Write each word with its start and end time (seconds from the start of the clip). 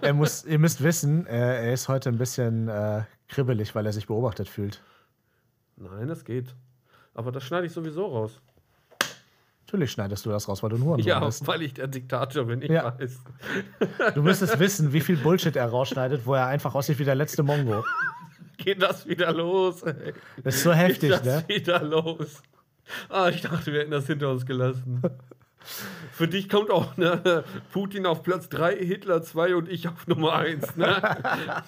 er 0.00 0.12
muss, 0.14 0.44
ihr 0.44 0.58
müsst 0.58 0.82
wissen, 0.82 1.26
er, 1.26 1.72
ist 1.72 1.88
heute 1.88 2.08
ein 2.10 2.18
bisschen 2.18 2.68
äh, 2.68 3.02
kribbelig, 3.28 3.74
weil 3.74 3.86
er 3.86 3.92
sich 3.92 4.06
beobachtet 4.06 4.48
fühlt. 4.48 4.80
Nein, 5.76 6.08
das 6.08 6.24
geht. 6.24 6.54
Aber 7.14 7.32
das 7.32 7.44
schneide 7.44 7.66
ich 7.66 7.72
sowieso 7.72 8.06
raus. 8.06 8.40
Natürlich 9.66 9.90
schneidest 9.90 10.24
du 10.24 10.30
das 10.30 10.48
raus, 10.48 10.62
weil 10.62 10.70
du 10.70 10.78
nur 10.78 10.98
Ja, 11.00 11.18
bist. 11.24 11.46
weil 11.46 11.62
ich 11.62 11.74
der 11.74 11.88
Diktator 11.88 12.44
bin, 12.44 12.62
ich 12.62 12.70
Ja. 12.70 12.94
weiß. 12.98 13.18
Du 14.14 14.22
müsstest 14.22 14.58
wissen, 14.60 14.92
wie 14.92 15.00
viel 15.00 15.16
Bullshit 15.16 15.56
er 15.56 15.66
rausschneidet, 15.68 16.24
wo 16.24 16.34
er 16.34 16.46
einfach 16.46 16.74
aussieht 16.74 16.98
wie 17.00 17.04
der 17.04 17.16
letzte 17.16 17.42
Mongo. 17.42 17.84
Geht 18.58 18.80
das 18.80 19.06
wieder 19.08 19.32
los, 19.32 19.82
ey. 19.82 20.14
Das 20.44 20.54
ist 20.56 20.62
so 20.62 20.70
Geht 20.70 20.78
heftig, 20.78 21.10
das 21.10 21.24
ne? 21.24 21.44
wieder 21.48 21.82
los. 21.82 22.42
Ah, 23.08 23.28
ich 23.28 23.42
dachte, 23.42 23.72
wir 23.72 23.80
hätten 23.80 23.90
das 23.90 24.06
hinter 24.06 24.30
uns 24.30 24.46
gelassen. 24.46 25.02
Für 26.12 26.28
dich 26.28 26.48
kommt 26.48 26.70
auch 26.70 26.96
ne, 26.96 27.44
Putin 27.72 28.06
auf 28.06 28.22
Platz 28.22 28.48
3, 28.48 28.76
Hitler 28.76 29.22
2 29.22 29.56
und 29.56 29.68
ich 29.68 29.88
auf 29.88 30.06
Nummer 30.06 30.34
1. 30.34 30.76
Ne? 30.76 31.64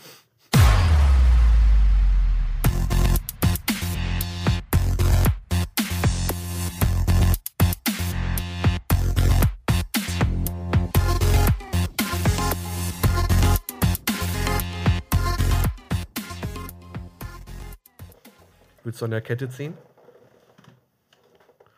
Willst 18.89 19.03
du 19.03 19.05
an 19.05 19.11
der 19.11 19.21
Kette 19.21 19.51
ziehen? 19.51 19.77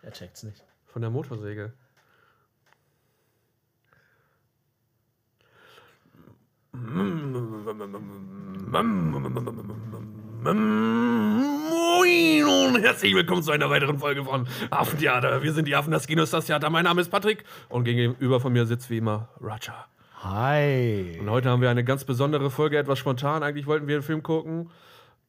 Er 0.02 0.12
checkt's 0.12 0.44
nicht. 0.44 0.62
Von 0.86 1.02
der 1.02 1.10
Motorsäge. 1.10 1.72
Moin 6.72 7.34
und 12.44 12.80
herzlich 12.80 13.12
willkommen 13.14 13.42
zu 13.42 13.50
einer 13.50 13.68
weiteren 13.70 13.98
Folge 13.98 14.24
von 14.24 14.46
Affentheater. 14.70 15.42
Wir 15.42 15.52
sind 15.52 15.66
die 15.66 15.74
Affen, 15.74 15.90
das 15.90 16.06
Kino 16.06 16.22
ist 16.22 16.32
das 16.32 16.46
Theater. 16.46 16.70
Mein 16.70 16.84
Name 16.84 17.00
ist 17.00 17.10
Patrick 17.10 17.44
und 17.68 17.82
gegenüber 17.84 18.38
von 18.38 18.52
mir 18.52 18.66
sitzt 18.66 18.88
wie 18.88 18.98
immer 18.98 19.30
Roger. 19.40 19.86
Hi. 20.22 21.18
Und 21.20 21.28
heute 21.30 21.50
haben 21.50 21.60
wir 21.60 21.70
eine 21.70 21.82
ganz 21.82 22.04
besondere 22.04 22.50
Folge, 22.50 22.78
etwas 22.78 23.00
spontan. 23.00 23.42
Eigentlich 23.42 23.66
wollten 23.66 23.88
wir 23.88 23.96
einen 23.96 24.04
Film 24.04 24.22
gucken, 24.22 24.70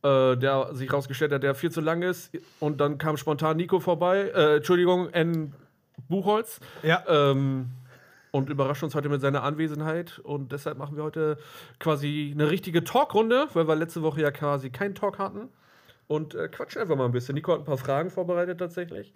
äh, 0.04 0.38
der 0.38 0.76
sich 0.76 0.94
rausgestellt 0.94 1.32
hat, 1.32 1.42
der 1.42 1.56
viel 1.56 1.72
zu 1.72 1.82
lang 1.82 2.04
ist. 2.04 2.32
Und 2.60 2.80
dann 2.82 3.00
kam 3.00 3.18
spontan 3.18 3.58
Nico 3.58 3.80
vorbei, 3.80 4.32
äh, 4.36 4.58
Entschuldigung, 4.58 5.10
N. 5.10 5.56
Buchholz. 6.08 6.60
Ja. 6.84 7.04
Ähm, 7.08 7.72
und 8.32 8.50
überrascht 8.50 8.84
uns 8.84 8.96
heute 8.96 9.10
mit 9.10 9.22
seiner 9.22 9.44
Anwesenheit. 9.44 10.20
Und 10.20 10.52
deshalb 10.52 10.78
machen 10.78 10.96
wir 10.96 11.04
heute 11.04 11.38
quasi 11.80 12.32
eine 12.34 12.50
richtige 12.50 12.84
Talkrunde, 12.84 13.48
weil 13.54 13.68
wir 13.68 13.76
letzte 13.76 14.02
Woche 14.02 14.22
ja 14.22 14.32
quasi 14.32 14.70
keinen 14.70 14.96
Talk 14.96 15.20
hatten. 15.20 15.50
Und 16.08 16.34
äh, 16.36 16.48
quatschen 16.48 16.82
einfach 16.82 16.96
mal 16.96 17.06
ein 17.06 17.12
bisschen. 17.12 17.36
Nico 17.36 17.54
hat 17.54 17.60
ein 17.60 17.66
paar 17.66 17.78
Fragen 17.78 18.10
vorbereitet 18.10 18.60
tatsächlich. 18.60 19.14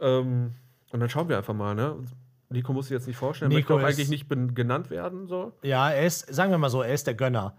Ähm, 0.00 0.54
und 0.90 1.00
dann 1.00 1.08
schauen 1.08 1.28
wir 1.28 1.36
einfach 1.36 1.54
mal, 1.54 1.74
ne? 1.74 1.96
Nico 2.50 2.72
muss 2.72 2.86
sich 2.86 2.94
jetzt 2.94 3.06
nicht 3.06 3.16
vorstellen, 3.16 3.50
Nico 3.50 3.74
möchte 3.74 3.86
auch 3.86 3.88
eigentlich 3.88 4.08
nicht 4.08 4.28
genannt 4.54 4.90
werden. 4.90 5.26
So. 5.26 5.52
Ja, 5.62 5.90
er 5.90 6.06
ist, 6.06 6.32
sagen 6.32 6.50
wir 6.50 6.58
mal 6.58 6.70
so, 6.70 6.82
er 6.82 6.94
ist 6.94 7.06
der 7.06 7.14
Gönner. 7.14 7.54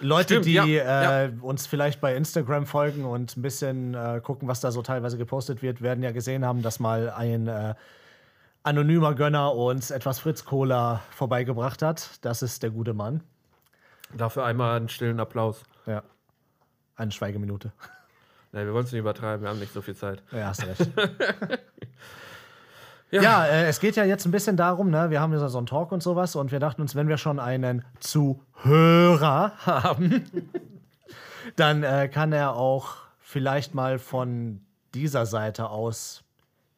Leute, 0.00 0.34
Stimmt, 0.34 0.46
die 0.46 0.52
ja, 0.52 0.64
äh, 0.64 1.26
ja. 1.26 1.32
uns 1.40 1.66
vielleicht 1.66 2.00
bei 2.00 2.14
Instagram 2.16 2.66
folgen 2.66 3.04
und 3.04 3.36
ein 3.36 3.42
bisschen 3.42 3.94
äh, 3.94 4.20
gucken, 4.22 4.48
was 4.48 4.60
da 4.60 4.70
so 4.70 4.82
teilweise 4.82 5.18
gepostet 5.18 5.62
wird, 5.62 5.82
werden 5.82 6.02
ja 6.02 6.10
gesehen 6.10 6.44
haben, 6.44 6.62
dass 6.62 6.80
mal 6.80 7.10
ein 7.10 7.48
äh, 7.48 7.74
anonymer 8.64 9.14
Gönner 9.14 9.54
uns 9.54 9.90
etwas 9.90 10.18
Fritz 10.18 10.44
Cola 10.44 11.02
vorbeigebracht 11.10 11.82
hat. 11.82 12.18
Das 12.22 12.42
ist 12.42 12.62
der 12.62 12.70
gute 12.70 12.94
Mann. 12.94 13.22
Dafür 14.16 14.44
einmal 14.44 14.76
einen 14.76 14.88
stillen 14.88 15.20
Applaus. 15.20 15.62
Ja. 15.86 16.02
Eine 16.96 17.12
Schweigeminute. 17.12 17.72
Nein, 18.52 18.66
wir 18.66 18.72
wollen 18.72 18.84
es 18.84 18.92
nicht 18.92 19.00
übertreiben, 19.00 19.42
wir 19.42 19.50
haben 19.50 19.58
nicht 19.58 19.72
so 19.72 19.82
viel 19.82 19.96
Zeit. 19.96 20.22
Ja, 20.30 20.46
hast 20.46 20.64
recht. 20.64 20.88
ja, 23.10 23.44
äh, 23.46 23.66
es 23.66 23.80
geht 23.80 23.96
ja 23.96 24.04
jetzt 24.04 24.24
ein 24.26 24.30
bisschen 24.30 24.56
darum, 24.56 24.90
ne? 24.90 25.10
wir 25.10 25.20
haben 25.20 25.32
ja 25.32 25.48
so 25.48 25.58
einen 25.58 25.66
Talk 25.66 25.92
und 25.92 26.02
sowas 26.02 26.36
und 26.36 26.52
wir 26.52 26.60
dachten 26.60 26.80
uns, 26.80 26.94
wenn 26.94 27.08
wir 27.08 27.18
schon 27.18 27.40
einen 27.40 27.84
Zuhörer 27.98 29.52
haben, 29.66 30.24
dann 31.56 31.82
äh, 31.82 32.08
kann 32.08 32.32
er 32.32 32.54
auch 32.54 32.94
vielleicht 33.18 33.74
mal 33.74 33.98
von 33.98 34.64
dieser 34.94 35.26
Seite 35.26 35.68
aus 35.68 36.22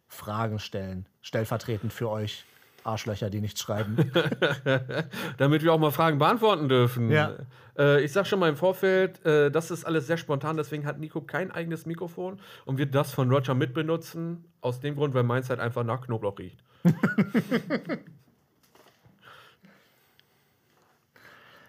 Fragen 0.08 0.58
stellen, 0.58 1.06
stellvertretend 1.26 1.92
für 1.92 2.08
euch 2.08 2.44
Arschlöcher, 2.84 3.30
die 3.30 3.40
nichts 3.40 3.60
schreiben. 3.60 3.96
Damit 5.38 5.64
wir 5.64 5.72
auch 5.72 5.78
mal 5.80 5.90
Fragen 5.90 6.18
beantworten 6.18 6.68
dürfen. 6.68 7.10
Ja. 7.10 7.34
Äh, 7.76 8.04
ich 8.04 8.12
sag 8.12 8.28
schon 8.28 8.38
mal 8.38 8.48
im 8.48 8.54
Vorfeld, 8.56 9.26
äh, 9.26 9.50
das 9.50 9.72
ist 9.72 9.84
alles 9.84 10.06
sehr 10.06 10.18
spontan, 10.18 10.56
deswegen 10.56 10.86
hat 10.86 11.00
Nico 11.00 11.20
kein 11.20 11.50
eigenes 11.50 11.84
Mikrofon 11.84 12.38
und 12.64 12.78
wird 12.78 12.94
das 12.94 13.12
von 13.12 13.28
Roger 13.28 13.54
mitbenutzen. 13.54 14.44
Aus 14.60 14.78
dem 14.78 14.94
Grund, 14.94 15.14
weil 15.14 15.24
meins 15.24 15.50
halt 15.50 15.58
einfach 15.58 15.82
nach 15.82 16.02
Knoblauch 16.02 16.38
riecht. 16.38 16.62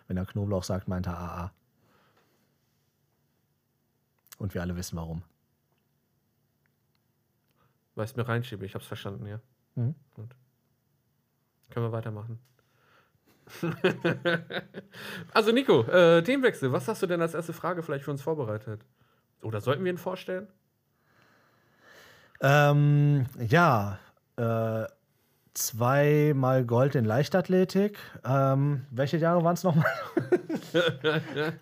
Wenn 0.07 0.18
er 0.18 0.25
Knoblauch 0.25 0.63
sagt, 0.63 0.88
meint 0.88 1.07
er 1.07 1.18
AA. 1.18 1.51
Und 4.38 4.53
wir 4.53 4.62
alle 4.62 4.75
wissen 4.75 4.97
warum. 4.97 5.24
Weil 7.97 8.06
ich 8.06 8.12
es 8.12 8.16
mir 8.16 8.28
reinschiebe, 8.28 8.63
ich 8.63 8.75
hab's 8.75 8.85
verstanden, 8.85 9.25
ja. 9.25 9.40
Mhm. 9.74 9.96
Gut. 10.13 10.30
Können 11.72 11.88
wir 11.88 11.91
weitermachen. 11.91 12.38
also 15.34 15.52
Nico, 15.52 15.81
äh, 15.85 16.22
Themenwechsel. 16.22 16.72
Was 16.72 16.88
hast 16.88 17.02
du 17.02 17.07
denn 17.07 17.24
als 17.24 17.34
erste 17.34 17.53
Frage 17.53 17.81
vielleicht 17.81 18.06
für 18.06 18.12
uns 18.12 18.22
vorbereitet? 18.22 18.86
Oder 19.41 19.62
sollten 19.62 19.84
wir 19.84 19.91
ihn 19.91 19.97
vorstellen? 19.97 20.47
Ähm, 22.40 23.25
ja, 23.40 23.97
äh, 24.36 24.86
zweimal 25.56 26.66
Gold 26.66 26.94
in 26.94 27.03
Leichtathletik. 27.03 27.97
Ähm, 28.24 28.86
welche 28.91 29.18
Jahre 29.18 29.44
waren 29.44 29.56
es 29.56 29.63
nochmal? 29.63 29.91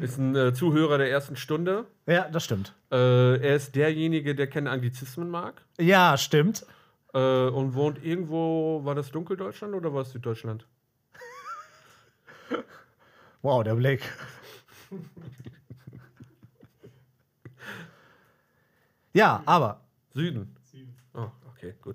Ist 0.00 0.18
ein 0.18 0.36
äh, 0.36 0.52
Zuhörer 0.52 0.98
der 0.98 1.10
ersten 1.10 1.36
Stunde. 1.36 1.86
ja, 2.06 2.28
das 2.28 2.44
stimmt. 2.44 2.74
Äh, 2.90 3.38
er 3.38 3.56
ist 3.56 3.74
derjenige, 3.74 4.34
der 4.34 4.46
keine 4.46 4.70
Anglizismen 4.70 5.30
mag. 5.30 5.62
Ja, 5.78 6.18
stimmt. 6.18 6.66
Äh, 7.14 7.48
und 7.48 7.74
wohnt 7.74 8.04
irgendwo, 8.04 8.84
war 8.84 8.94
das 8.94 9.10
Dunkeldeutschland 9.10 9.74
oder 9.74 9.94
war 9.94 10.02
es 10.02 10.12
Süddeutschland? 10.12 10.66
Wow, 13.42 13.62
der 13.62 13.74
Blick. 13.76 14.02
ja, 19.12 19.42
aber 19.46 19.82
Süden. 20.12 20.56
Oh, 21.14 21.30
okay, 21.50 21.74
gut. 21.80 21.94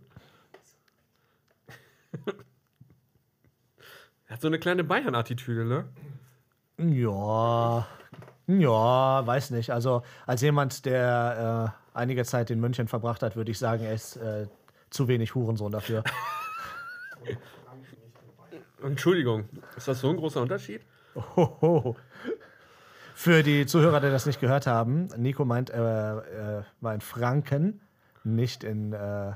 er 4.27 4.33
hat 4.33 4.39
so 4.41 4.47
eine 4.47 4.59
kleine 4.59 4.85
Bayern-Attitüde, 4.85 5.65
ne? 5.65 5.89
Ja, 6.89 7.87
ja, 8.47 9.27
weiß 9.27 9.51
nicht. 9.51 9.71
Also 9.71 10.03
als 10.25 10.41
jemand, 10.41 10.85
der 10.85 11.73
äh, 11.93 11.97
einige 11.97 12.25
Zeit 12.25 12.49
in 12.49 12.59
München 12.59 12.87
verbracht 12.87 13.23
hat, 13.23 13.35
würde 13.35 13.51
ich 13.51 13.59
sagen, 13.59 13.83
er 13.83 13.93
ist 13.93 14.17
äh, 14.17 14.47
zu 14.89 15.07
wenig 15.07 15.35
Hurensohn 15.35 15.71
dafür. 15.71 16.03
Entschuldigung, 18.83 19.47
ist 19.75 19.87
das 19.87 19.99
so 19.99 20.09
ein 20.09 20.17
großer 20.17 20.41
Unterschied? 20.41 20.81
Hoho. 21.35 21.95
Für 23.13 23.43
die 23.43 23.65
Zuhörer, 23.65 23.99
die 23.99 24.09
das 24.09 24.25
nicht 24.25 24.39
gehört 24.39 24.65
haben, 24.65 25.07
Nico 25.17 25.45
meint, 25.45 25.69
er 25.69 26.63
äh, 26.65 26.83
war 26.83 26.95
in 26.95 27.01
Franken, 27.01 27.81
nicht 28.23 28.63
in, 28.63 28.93
äh, 28.93 29.33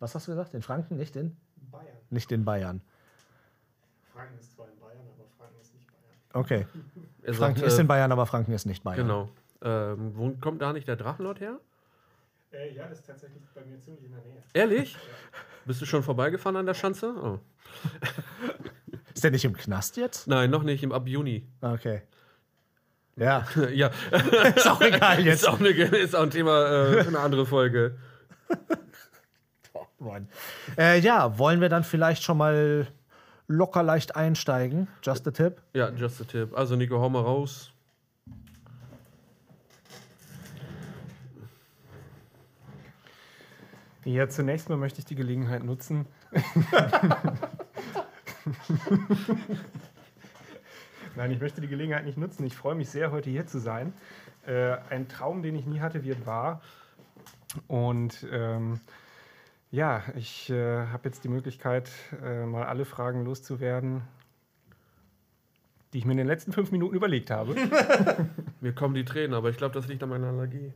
was 0.00 0.14
hast 0.14 0.26
du 0.26 0.32
gesagt? 0.32 0.54
In 0.54 0.62
Franken, 0.62 0.96
nicht 0.96 1.14
in? 1.14 1.36
Bayern. 1.70 1.96
Nicht 2.10 2.32
in 2.32 2.44
Bayern. 2.44 2.80
Franken 4.12 4.38
ist 4.38 4.54
zwar 4.54 4.66
in 4.68 4.78
Bayern, 4.80 5.06
aber 5.16 5.28
Franken 5.38 5.60
ist 5.60 5.74
nicht 5.74 5.86
Bayern. 5.86 6.16
Okay. 6.34 6.66
Er 7.22 7.34
Franken 7.34 7.60
sagt, 7.60 7.66
ist 7.68 7.78
äh, 7.78 7.80
in 7.80 7.86
Bayern, 7.86 8.12
aber 8.12 8.26
Franken 8.26 8.52
ist 8.52 8.66
nicht 8.66 8.82
Bayern. 8.82 9.06
Genau. 9.06 9.30
Ähm, 9.62 10.12
wo 10.14 10.30
kommt 10.40 10.60
da 10.60 10.72
nicht 10.72 10.86
der 10.86 10.96
Drachenlord 10.96 11.40
her? 11.40 11.58
Äh, 12.52 12.74
ja, 12.74 12.86
das 12.86 12.98
ist 12.98 13.06
tatsächlich 13.06 13.42
bei 13.54 13.64
mir 13.64 13.80
ziemlich 13.80 14.04
in 14.04 14.12
der 14.12 14.20
Nähe. 14.20 14.42
Ehrlich? 14.52 14.96
Bist 15.64 15.80
du 15.80 15.86
schon 15.86 16.02
vorbeigefahren 16.02 16.56
an 16.56 16.66
der 16.66 16.74
Schanze? 16.74 17.14
Oh. 17.16 17.38
Ist 19.14 19.24
der 19.24 19.30
nicht 19.30 19.44
im 19.44 19.56
Knast 19.56 19.96
jetzt? 19.96 20.26
Nein, 20.26 20.50
noch 20.50 20.64
nicht, 20.64 20.82
im 20.82 20.92
ab 20.92 21.06
Juni. 21.06 21.46
Okay. 21.60 22.02
Ja, 23.16 23.46
ja, 23.72 23.90
ist 24.56 24.68
auch 24.68 24.80
egal 24.80 25.20
ist 25.20 25.24
jetzt. 25.24 25.48
auch, 25.48 25.60
eine, 25.60 25.68
ist 25.68 26.16
auch 26.16 26.24
ein 26.24 26.30
Thema 26.30 26.66
äh, 26.66 27.02
für 27.04 27.08
eine 27.08 27.20
andere 27.20 27.46
Folge. 27.46 27.96
Mann. 30.00 30.28
Äh, 30.76 30.98
ja, 30.98 31.38
wollen 31.38 31.60
wir 31.60 31.68
dann 31.68 31.84
vielleicht 31.84 32.22
schon 32.24 32.38
mal 32.38 32.88
locker 33.46 33.82
leicht 33.82 34.16
einsteigen? 34.16 34.88
Just 35.02 35.26
a 35.28 35.30
tip. 35.30 35.62
Ja, 35.74 35.90
just 35.90 36.20
a 36.20 36.24
tip. 36.24 36.56
Also, 36.56 36.76
Nico, 36.76 37.00
hau 37.00 37.08
mal 37.08 37.22
raus. 37.22 37.70
Ja, 44.04 44.28
zunächst 44.28 44.68
mal 44.68 44.76
möchte 44.76 44.98
ich 44.98 45.06
die 45.06 45.14
Gelegenheit 45.14 45.64
nutzen, 45.64 46.06
Nein, 51.16 51.30
ich 51.30 51.40
möchte 51.40 51.60
die 51.60 51.68
Gelegenheit 51.68 52.04
nicht 52.04 52.18
nutzen. 52.18 52.44
Ich 52.44 52.56
freue 52.56 52.74
mich 52.74 52.88
sehr, 52.90 53.12
heute 53.12 53.30
hier 53.30 53.46
zu 53.46 53.60
sein. 53.60 53.92
Äh, 54.46 54.76
ein 54.90 55.06
Traum, 55.08 55.42
den 55.42 55.54
ich 55.54 55.64
nie 55.66 55.80
hatte, 55.80 56.02
wird 56.02 56.26
wahr. 56.26 56.60
Und 57.68 58.26
ähm, 58.32 58.80
ja, 59.74 60.04
ich 60.14 60.50
äh, 60.50 60.86
habe 60.86 61.08
jetzt 61.08 61.24
die 61.24 61.28
Möglichkeit, 61.28 61.90
äh, 62.22 62.46
mal 62.46 62.64
alle 62.64 62.84
Fragen 62.84 63.24
loszuwerden, 63.24 64.02
die 65.92 65.98
ich 65.98 66.04
mir 66.04 66.12
in 66.12 66.18
den 66.18 66.28
letzten 66.28 66.52
fünf 66.52 66.70
Minuten 66.70 66.94
überlegt 66.94 67.30
habe. 67.30 67.56
Mir 68.60 68.72
kommen 68.72 68.94
die 68.94 69.04
Tränen, 69.04 69.34
aber 69.34 69.50
ich 69.50 69.56
glaube, 69.56 69.74
das 69.74 69.88
liegt 69.88 70.02
an 70.04 70.10
meiner 70.10 70.28
Allergie. 70.28 70.72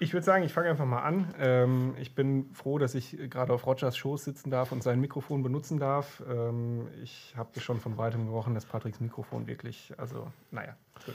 Ich 0.00 0.14
würde 0.14 0.24
sagen, 0.24 0.42
ich 0.44 0.54
fange 0.54 0.70
einfach 0.70 0.86
mal 0.86 1.02
an. 1.02 1.34
Ähm, 1.38 1.94
ich 1.98 2.14
bin 2.14 2.50
froh, 2.54 2.78
dass 2.78 2.94
ich 2.94 3.18
gerade 3.28 3.52
auf 3.52 3.66
Rogers 3.66 3.96
Schoß 3.96 4.24
sitzen 4.24 4.50
darf 4.50 4.72
und 4.72 4.82
sein 4.82 4.98
Mikrofon 4.98 5.42
benutzen 5.42 5.78
darf. 5.78 6.22
Ähm, 6.30 6.88
ich 7.02 7.34
habe 7.36 7.50
das 7.52 7.62
schon 7.62 7.78
von 7.78 7.98
weitem 7.98 8.26
gerochen, 8.26 8.54
dass 8.54 8.64
Patricks 8.64 9.00
Mikrofon 9.00 9.46
wirklich, 9.46 9.92
also, 9.98 10.32
naja, 10.50 10.76
gut. 11.04 11.14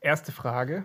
Erste 0.00 0.32
Frage, 0.32 0.84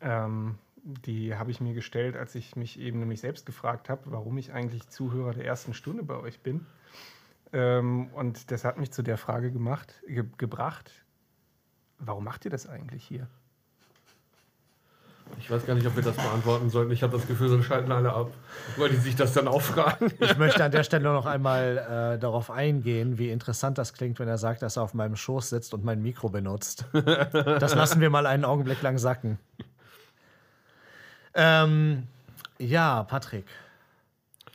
ähm, 0.00 0.58
die 0.84 1.34
habe 1.34 1.50
ich 1.50 1.60
mir 1.60 1.72
gestellt, 1.72 2.16
als 2.16 2.34
ich 2.34 2.56
mich 2.56 2.78
eben 2.78 2.98
nämlich 2.98 3.20
selbst 3.20 3.46
gefragt 3.46 3.88
habe, 3.88 4.02
warum 4.06 4.36
ich 4.36 4.52
eigentlich 4.52 4.88
Zuhörer 4.88 5.32
der 5.32 5.46
ersten 5.46 5.72
Stunde 5.72 6.02
bei 6.02 6.16
euch 6.16 6.40
bin. 6.40 6.66
Ähm, 7.52 8.08
und 8.08 8.50
das 8.50 8.64
hat 8.64 8.78
mich 8.78 8.92
zu 8.92 9.02
der 9.02 9.16
Frage 9.16 9.50
gemacht, 9.50 10.02
ge 10.06 10.24
gebracht, 10.36 10.90
warum 11.98 12.24
macht 12.24 12.44
ihr 12.44 12.50
das 12.50 12.66
eigentlich 12.66 13.04
hier? 13.04 13.26
Ich 15.38 15.50
weiß 15.50 15.64
gar 15.64 15.74
nicht, 15.74 15.86
ob 15.86 15.96
wir 15.96 16.02
das 16.02 16.16
beantworten 16.16 16.68
sollten. 16.68 16.92
Ich 16.92 17.02
habe 17.02 17.16
das 17.16 17.26
Gefühl, 17.26 17.48
so 17.48 17.62
schalten 17.62 17.90
alle 17.90 18.12
ab, 18.12 18.30
weil 18.76 18.90
die 18.90 18.96
sich 18.96 19.16
das 19.16 19.32
dann 19.32 19.48
auch 19.48 19.62
fragen. 19.62 20.12
Ich 20.20 20.36
möchte 20.36 20.62
an 20.62 20.70
der 20.70 20.84
Stelle 20.84 21.12
noch 21.12 21.24
einmal 21.24 22.14
äh, 22.14 22.18
darauf 22.18 22.50
eingehen, 22.50 23.16
wie 23.16 23.30
interessant 23.30 23.78
das 23.78 23.94
klingt, 23.94 24.18
wenn 24.18 24.28
er 24.28 24.36
sagt, 24.36 24.60
dass 24.60 24.76
er 24.76 24.82
auf 24.82 24.92
meinem 24.92 25.16
Schoß 25.16 25.48
sitzt 25.48 25.72
und 25.72 25.82
mein 25.82 26.02
Mikro 26.02 26.28
benutzt. 26.28 26.84
Das 26.92 27.74
lassen 27.74 28.02
wir 28.02 28.10
mal 28.10 28.26
einen 28.26 28.44
Augenblick 28.44 28.82
lang 28.82 28.98
sacken. 28.98 29.38
Ähm, 31.34 32.04
ja, 32.58 33.02
Patrick, 33.04 33.44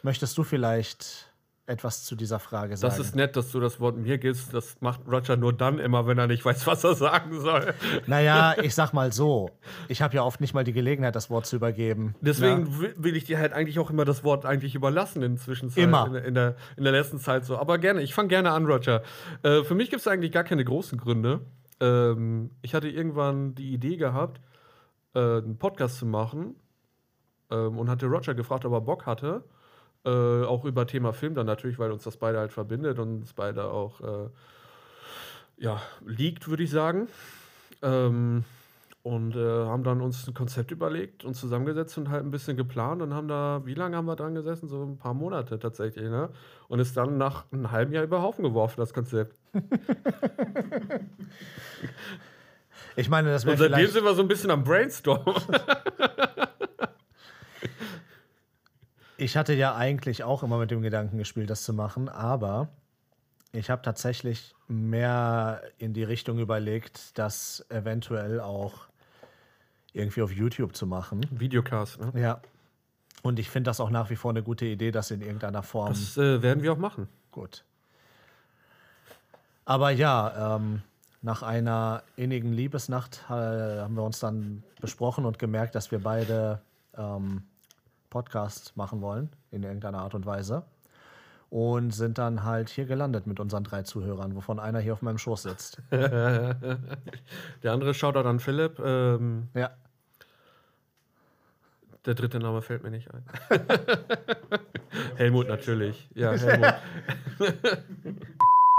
möchtest 0.03 0.37
du 0.37 0.43
vielleicht 0.43 1.25
etwas 1.65 2.03
zu 2.03 2.15
dieser 2.15 2.39
Frage 2.39 2.75
sagen? 2.77 2.89
Das 2.95 3.05
ist 3.05 3.15
nett, 3.15 3.35
dass 3.35 3.51
du 3.51 3.59
das 3.59 3.79
Wort 3.79 3.95
mir 3.95 4.17
gibst. 4.17 4.53
Das 4.55 4.77
macht 4.81 5.01
Roger 5.07 5.37
nur 5.37 5.53
dann 5.53 5.77
immer, 5.77 6.07
wenn 6.07 6.17
er 6.17 6.25
nicht 6.25 6.43
weiß, 6.43 6.65
was 6.65 6.83
er 6.83 6.95
sagen 6.95 7.39
soll. 7.41 7.75
Naja, 8.07 8.55
ich 8.63 8.73
sag 8.73 8.91
mal 8.93 9.11
so. 9.13 9.51
Ich 9.87 10.01
habe 10.01 10.15
ja 10.15 10.23
oft 10.23 10.41
nicht 10.41 10.55
mal 10.55 10.63
die 10.63 10.73
Gelegenheit, 10.73 11.15
das 11.15 11.29
Wort 11.29 11.45
zu 11.45 11.57
übergeben. 11.57 12.15
Deswegen 12.21 12.65
Ja. 12.81 12.93
will- 12.97 13.15
ich 13.15 13.25
dir 13.25 13.37
halt 13.37 13.53
eigentlich 13.53 13.77
auch 13.77 13.91
immer 13.91 14.03
das 14.05 14.23
Wort 14.23 14.45
eigentlich 14.47 14.73
überlassen 14.73 15.21
inzwischen. 15.21 15.71
Immer. 15.75 16.07
In, 16.07 16.13
der- 16.13 16.25
in, 16.25 16.33
der, 16.33 16.55
in 16.77 16.83
der 16.85 16.93
letzten 16.93 17.19
Zeit 17.19 17.45
so. 17.45 17.57
Aber 17.57 17.77
gerne, 17.77 18.01
ich 18.01 18.15
fange 18.15 18.29
gerne 18.29 18.51
an, 18.51 18.65
Roger. 18.65 19.03
Äh, 19.43 19.63
für 19.63 19.75
mich 19.75 19.91
gibt 19.91 19.99
es 19.99 20.07
eigentlich 20.07 20.31
gar 20.31 20.43
keine 20.45 20.65
großen 20.65 20.97
Gründe. 20.97 21.41
Ähm, 21.81 22.49
ich 22.63 22.73
hatte 22.73 22.89
irgendwann 22.89 23.53
die 23.53 23.73
Idee 23.73 23.97
gehabt, 23.97 24.41
äh, 25.13 25.19
einen 25.19 25.59
Podcast 25.59 25.97
zu 25.99 26.07
machen 26.07 26.55
ähm, 27.51 27.77
und 27.77 27.89
hatte 27.89 28.05
Roger 28.07 28.33
gefragt, 28.33 28.65
ob 28.65 28.73
er 28.73 28.81
Bock 28.81 29.05
hatte. 29.05 29.43
Äh, 30.05 30.09
auch 30.09 30.63
über 30.63 30.87
Thema 30.87 31.11
Film 31.11 31.33
dann 31.33 31.45
natürlich, 31.45 31.77
weil 31.77 31.91
uns 31.91 32.03
das 32.03 32.17
beide 32.17 32.39
halt 32.39 32.53
verbindet 32.53 32.99
und 32.99 33.21
uns 33.21 33.33
beide 33.33 33.65
auch 33.65 33.99
äh, 34.01 34.29
ja, 35.57 35.81
liegt, 36.05 36.47
würde 36.47 36.63
ich 36.63 36.71
sagen. 36.71 37.09
Ähm, 37.81 38.45
und 39.03 39.35
äh, 39.35 39.39
haben 39.39 39.83
dann 39.83 40.01
uns 40.01 40.27
ein 40.27 40.33
Konzept 40.33 40.71
überlegt 40.71 41.23
und 41.23 41.33
zusammengesetzt 41.33 41.97
und 41.97 42.09
halt 42.09 42.23
ein 42.23 42.31
bisschen 42.31 42.57
geplant 42.57 43.01
und 43.01 43.13
haben 43.13 43.27
da, 43.27 43.61
wie 43.65 43.73
lange 43.73 43.95
haben 43.95 44.05
wir 44.05 44.15
dran 44.15 44.35
gesessen? 44.35 44.67
So 44.67 44.83
ein 44.83 44.97
paar 44.97 45.13
Monate 45.13 45.57
tatsächlich, 45.57 46.09
ne? 46.09 46.29
Und 46.67 46.79
ist 46.79 46.95
dann 46.97 47.17
nach 47.17 47.45
einem 47.51 47.71
halben 47.71 47.93
Jahr 47.93 48.03
über 48.03 48.21
Haufen 48.21 48.43
geworfen, 48.43 48.75
das 48.77 48.93
Konzept. 48.93 49.37
Ich 52.95 53.09
meine, 53.09 53.31
das 53.31 53.45
wäre 53.45 53.53
Und 53.53 53.59
seitdem 53.59 53.87
sind 53.87 54.03
wir 54.03 54.13
so 54.13 54.21
ein 54.21 54.27
bisschen 54.27 54.51
am 54.51 54.63
Brainstorm. 54.63 55.23
Ich 59.19 59.35
hatte 59.35 59.53
ja 59.53 59.75
eigentlich 59.75 60.23
auch 60.23 60.43
immer 60.43 60.57
mit 60.57 60.71
dem 60.71 60.81
Gedanken 60.81 61.17
gespielt, 61.17 61.49
das 61.49 61.63
zu 61.63 61.73
machen, 61.73 62.07
aber 62.07 62.69
ich 63.51 63.69
habe 63.69 63.81
tatsächlich 63.81 64.55
mehr 64.69 65.61
in 65.77 65.93
die 65.93 66.03
Richtung 66.03 66.39
überlegt, 66.39 67.17
das 67.17 67.65
eventuell 67.69 68.39
auch 68.39 68.87
irgendwie 69.91 70.21
auf 70.21 70.31
YouTube 70.31 70.73
zu 70.73 70.87
machen. 70.87 71.25
Videocast, 71.31 71.99
ne? 71.99 72.13
Ja. 72.15 72.41
Und 73.21 73.39
ich 73.39 73.49
finde 73.49 73.69
das 73.69 73.81
auch 73.81 73.89
nach 73.89 74.09
wie 74.09 74.15
vor 74.15 74.31
eine 74.31 74.41
gute 74.41 74.65
Idee, 74.65 74.91
das 74.91 75.11
in 75.11 75.21
irgendeiner 75.21 75.63
Form. 75.63 75.89
Das 75.89 76.17
äh, 76.17 76.41
werden 76.41 76.63
wir 76.63 76.71
auch 76.71 76.77
machen. 76.77 77.09
Gut. 77.31 77.65
Aber 79.65 79.89
ja, 79.89 80.55
ähm, 80.55 80.81
nach 81.21 81.43
einer 81.43 82.03
innigen 82.15 82.53
Liebesnacht 82.53 83.25
äh, 83.29 83.33
haben 83.33 83.95
wir 83.95 84.03
uns 84.03 84.21
dann 84.21 84.63
besprochen 84.79 85.25
und 85.25 85.39
gemerkt, 85.39 85.75
dass 85.75 85.91
wir 85.91 85.99
beide 85.99 86.61
ähm, 86.95 87.43
Podcast 88.09 88.75
machen 88.75 89.01
wollen, 89.01 89.29
in 89.51 89.63
irgendeiner 89.63 89.99
Art 89.99 90.13
und 90.15 90.25
Weise. 90.25 90.63
Und 91.49 91.91
sind 91.91 92.19
dann 92.19 92.43
halt 92.43 92.69
hier 92.69 92.85
gelandet 92.85 93.25
mit 93.25 93.39
unseren 93.39 93.63
drei 93.63 93.81
Zuhörern, 93.81 94.35
wovon 94.35 94.59
einer 94.59 94.79
hier 94.79 94.93
auf 94.93 95.01
meinem 95.01 95.17
Schoß 95.17 95.43
sitzt. 95.43 95.81
Der 95.91 96.57
andere 97.65 97.93
Shoutout 97.95 98.27
an 98.29 98.39
Philipp. 98.39 98.77
Ähm, 98.79 99.47
Ja. 99.55 99.71
der 102.05 102.13
dritte 102.13 102.39
Name 102.39 102.61
fällt 102.61 102.83
mir 102.83 102.91
nicht 102.91 103.09
ein. 103.11 103.23
Helmut 105.17 105.47
natürlich. 105.47 106.07
Ja, 106.13 106.31
Helmut. 106.37 106.73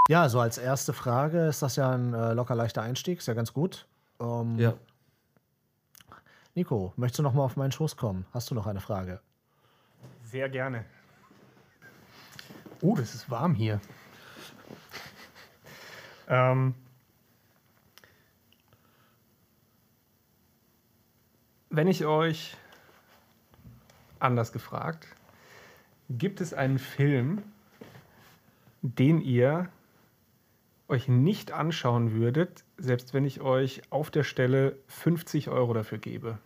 Ja, 0.09 0.27
so 0.29 0.39
als 0.39 0.57
erste 0.57 0.93
Frage 0.93 1.47
ist 1.47 1.61
das 1.61 1.75
ja 1.75 1.91
ein 1.91 2.13
äh, 2.13 2.33
locker 2.33 2.55
leichter 2.55 2.81
Einstieg, 2.81 3.19
ist 3.19 3.27
ja 3.27 3.33
ganz 3.33 3.53
gut. 3.53 3.85
Ähm, 4.19 4.57
Ja. 4.57 4.73
Nico, 6.53 6.93
möchtest 6.97 7.19
du 7.19 7.23
noch 7.23 7.33
mal 7.33 7.43
auf 7.43 7.55
meinen 7.55 7.71
Schoß 7.71 7.95
kommen? 7.95 8.25
Hast 8.33 8.51
du 8.51 8.55
noch 8.55 8.67
eine 8.67 8.81
Frage? 8.81 9.21
Sehr 10.23 10.49
gerne. 10.49 10.85
Oh, 12.81 12.95
das 12.95 13.15
ist 13.15 13.29
warm 13.29 13.55
hier. 13.55 13.79
Ähm, 16.27 16.75
wenn 21.69 21.87
ich 21.87 22.05
euch 22.05 22.57
anders 24.19 24.51
gefragt, 24.51 25.07
gibt 26.09 26.41
es 26.41 26.53
einen 26.53 26.79
Film, 26.79 27.43
den 28.81 29.21
ihr 29.21 29.69
euch 30.89 31.07
nicht 31.07 31.51
anschauen 31.53 32.11
würdet, 32.11 32.65
selbst 32.81 33.13
wenn 33.13 33.25
ich 33.25 33.41
euch 33.41 33.81
auf 33.89 34.11
der 34.11 34.23
Stelle 34.23 34.77
50 34.87 35.49
Euro 35.49 35.73
dafür 35.73 35.97
gebe? 35.97 36.37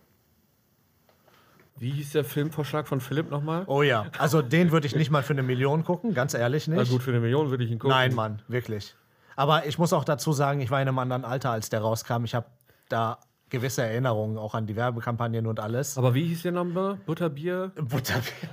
Wie 1.78 1.90
hieß 1.90 2.12
der 2.12 2.24
Filmvorschlag 2.24 2.88
von 2.88 3.00
Philipp 3.00 3.30
nochmal? 3.30 3.64
Oh 3.66 3.82
ja, 3.82 4.06
also 4.18 4.40
den 4.40 4.72
würde 4.72 4.86
ich 4.86 4.96
nicht 4.96 5.10
mal 5.10 5.22
für 5.22 5.34
eine 5.34 5.42
Million 5.42 5.84
gucken, 5.84 6.14
ganz 6.14 6.32
ehrlich 6.32 6.68
nicht. 6.68 6.78
Na 6.78 6.84
gut, 6.84 7.02
für 7.02 7.10
eine 7.10 7.20
Million 7.20 7.50
würde 7.50 7.64
ich 7.64 7.70
ihn 7.70 7.78
gucken. 7.78 7.96
Nein, 7.96 8.14
Mann, 8.14 8.40
wirklich. 8.48 8.94
Aber 9.36 9.66
ich 9.66 9.78
muss 9.78 9.92
auch 9.92 10.04
dazu 10.04 10.32
sagen, 10.32 10.60
ich 10.60 10.70
war 10.70 10.80
in 10.80 10.88
einem 10.88 10.98
anderen 10.98 11.24
Alter, 11.24 11.50
als 11.50 11.68
der 11.68 11.80
rauskam. 11.80 12.24
Ich 12.24 12.34
habe 12.34 12.46
da 12.88 13.18
gewisse 13.58 13.82
Erinnerungen 13.82 14.38
auch 14.38 14.54
an 14.54 14.66
die 14.66 14.76
Werbekampagnen 14.76 15.46
und 15.46 15.60
alles. 15.60 15.96
Aber 15.98 16.14
wie 16.14 16.24
hieß 16.26 16.42
der 16.42 16.52
Name? 16.52 16.98
Butterbier? 17.06 17.72
Butterbier. 17.76 18.48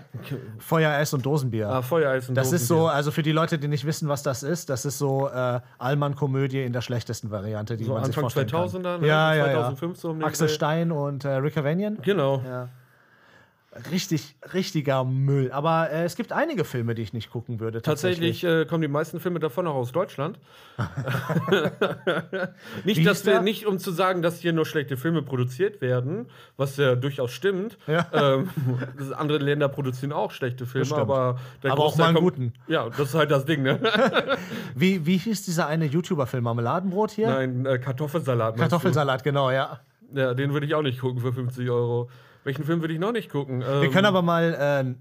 Feuereis 0.59 1.13
und 1.13 1.25
Dosenbier. 1.25 1.69
Ah, 1.69 1.81
Feuereis 1.81 2.29
und 2.29 2.35
das 2.35 2.51
ist 2.51 2.67
so, 2.67 2.75
Dosenbier. 2.75 2.95
also 2.95 3.11
für 3.11 3.23
die 3.23 3.31
Leute, 3.31 3.57
die 3.59 3.67
nicht 3.67 3.85
wissen, 3.85 4.07
was 4.09 4.23
das 4.23 4.43
ist, 4.43 4.69
das 4.69 4.85
ist 4.85 4.97
so 4.97 5.27
äh, 5.29 5.59
Allmann-Komödie 5.77 6.63
in 6.63 6.73
der 6.73 6.81
schlechtesten 6.81 7.31
Variante, 7.31 7.77
die 7.77 7.83
So 7.85 7.93
man 7.93 8.05
sich 8.05 8.15
Anfang 8.17 8.23
vorstellen 8.29 8.47
2000er, 8.49 8.83
kann. 8.83 9.01
ne? 9.01 9.07
Ja, 9.07 9.33
ja, 9.35 9.43
2005 9.45 9.97
so 9.97 10.09
um 10.11 10.21
ja. 10.21 10.27
Axel. 10.27 10.49
Stein 10.49 10.91
und 10.91 11.25
äh, 11.25 11.29
Rick 11.35 11.57
Avanian. 11.57 11.97
Genau. 12.01 12.41
Ja. 12.45 12.69
Richtig, 13.91 14.35
richtiger 14.53 15.03
Müll. 15.03 15.51
Aber 15.51 15.89
äh, 15.89 16.03
es 16.03 16.15
gibt 16.15 16.31
einige 16.31 16.63
Filme, 16.63 16.93
die 16.93 17.01
ich 17.01 17.13
nicht 17.13 17.31
gucken 17.31 17.59
würde. 17.59 17.81
Tatsächlich 17.81 18.43
äh, 18.43 18.65
kommen 18.65 18.83
die 18.83 18.87
meisten 18.87 19.19
Filme 19.19 19.39
davon 19.39 19.65
auch 19.65 19.73
aus 19.73 19.91
Deutschland. 19.91 20.37
nicht, 22.83 23.05
dass 23.05 23.25
wir, 23.25 23.41
nicht 23.41 23.65
um 23.65 23.79
zu 23.79 23.91
sagen, 23.91 24.21
dass 24.21 24.39
hier 24.39 24.53
nur 24.53 24.65
schlechte 24.65 24.95
Filme 24.95 25.23
produziert 25.23 25.81
werden, 25.81 26.27
was 26.55 26.77
ja 26.77 26.95
durchaus 26.95 27.31
stimmt. 27.31 27.77
Ja. 27.87 28.07
Ähm, 28.13 28.49
andere 29.17 29.39
Länder 29.39 29.69
produzieren 29.69 30.11
auch 30.11 30.31
schlechte 30.31 30.67
Filme, 30.67 30.95
aber 30.95 31.39
Aber 31.63 31.83
auch 31.83 31.97
mal 31.97 32.09
einen 32.09 32.17
guten. 32.17 32.53
Ja, 32.67 32.89
das 32.89 33.09
ist 33.09 33.15
halt 33.15 33.31
das 33.31 33.45
Ding, 33.45 33.63
ne? 33.63 33.79
Wie, 34.75 35.05
wie 35.05 35.17
hieß 35.17 35.45
dieser 35.45 35.67
eine 35.67 35.85
YouTuber-Film? 35.85 36.43
Marmeladenbrot 36.43 37.11
hier? 37.11 37.27
Nein, 37.27 37.65
äh, 37.65 37.79
Kartoffelsalat. 37.79 38.57
Kartoffelsalat, 38.57 39.23
genau, 39.23 39.51
ja. 39.51 39.79
Ja, 40.13 40.33
den 40.33 40.53
würde 40.53 40.65
ich 40.65 40.75
auch 40.75 40.81
nicht 40.81 40.99
gucken 40.99 41.21
für 41.21 41.33
50 41.33 41.69
Euro. 41.69 42.09
Welchen 42.43 42.63
Film 42.63 42.81
würde 42.81 42.93
ich 42.93 42.99
noch 42.99 43.11
nicht 43.11 43.29
gucken? 43.29 43.61
Wir 43.61 43.83
Ähm, 43.83 43.91
können 43.91 44.05
aber 44.05 44.21
mal 44.21 44.95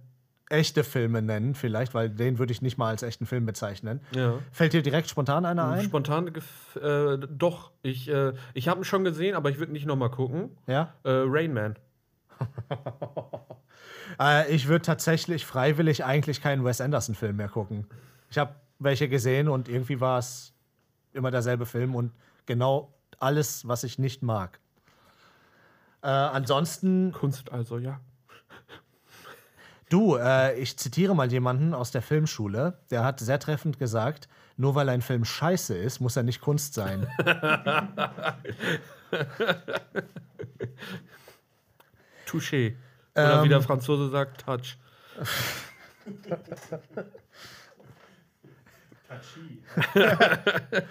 äh, 0.51 0.55
echte 0.55 0.85
Filme 0.85 1.23
nennen, 1.23 1.55
vielleicht, 1.55 1.95
weil 1.95 2.11
den 2.11 2.39
würde 2.39 2.53
ich 2.53 2.63
nicht 2.63 2.77
mal 2.79 2.89
als 2.89 3.03
echten 3.03 3.27
Film 3.27 3.47
bezeichnen. 3.47 4.01
Ja. 4.15 4.35
Fällt 4.53 4.75
dir 4.75 4.83
direkt 4.83 5.09
spontan 5.09 5.45
einer 5.45 5.69
ein? 5.71 5.83
Spontan, 5.83 6.29
äh, 6.29 7.19
doch. 7.31 7.73
Ich, 7.83 8.09
äh, 8.09 8.33
ich 8.55 8.69
habe 8.69 8.81
ihn 8.83 8.85
schon 8.85 9.03
gesehen, 9.05 9.35
aber 9.35 9.51
ich 9.51 9.59
würde 9.59 9.73
nicht 9.73 9.87
nochmal 9.87 10.11
gucken. 10.11 10.51
Ja? 10.67 10.93
Äh, 11.05 11.11
Rain 11.27 11.53
Man. 11.53 11.77
Äh, 14.21 14.55
ich 14.55 14.69
würde 14.69 14.83
tatsächlich 14.83 15.47
freiwillig 15.47 16.05
eigentlich 16.05 16.43
keinen 16.43 16.65
Wes 16.67 16.83
Anderson-Film 16.83 17.37
mehr 17.37 17.49
gucken. 17.49 17.87
Ich 18.31 18.37
habe 18.37 18.55
welche 18.79 19.09
gesehen 19.09 19.49
und 19.49 19.71
irgendwie 19.71 20.01
war 20.01 20.19
es 20.19 20.53
immer 21.15 21.31
derselbe 21.31 21.65
Film 21.65 21.95
und 21.95 22.13
genau 22.45 22.93
alles, 23.19 23.67
was 23.67 23.85
ich 23.85 23.99
nicht 23.99 24.23
mag. 24.23 24.59
Äh, 26.03 26.09
ansonsten, 26.09 27.13
Kunst 27.13 27.53
also, 27.53 27.79
ja. 27.79 28.01
du, 29.89 30.17
äh, 30.17 30.59
ich 30.59 30.77
zitiere 30.77 31.15
mal 31.15 31.31
jemanden 31.31 31.75
aus 31.75 31.93
der 31.93 32.03
Filmschule, 32.03 32.79
der 32.91 33.05
hat 33.05 33.21
sehr 33.21 33.39
treffend 33.39 33.79
gesagt, 33.79 34.29
nur 34.57 34.75
weil 34.75 34.89
ein 34.89 35.01
Film 35.03 35.25
scheiße 35.25 35.77
ist, 35.77 36.01
muss 36.01 36.17
er 36.17 36.25
nicht 36.25 36.41
Kunst 36.41 36.75
sein. 36.75 37.07
Touché. 42.27 42.75
Oder 43.15 43.39
Ähm. 43.39 43.45
wie 43.45 43.49
der 43.49 43.61
Franzose 43.63 44.11
sagt, 44.11 44.45
Touch. 44.45 44.77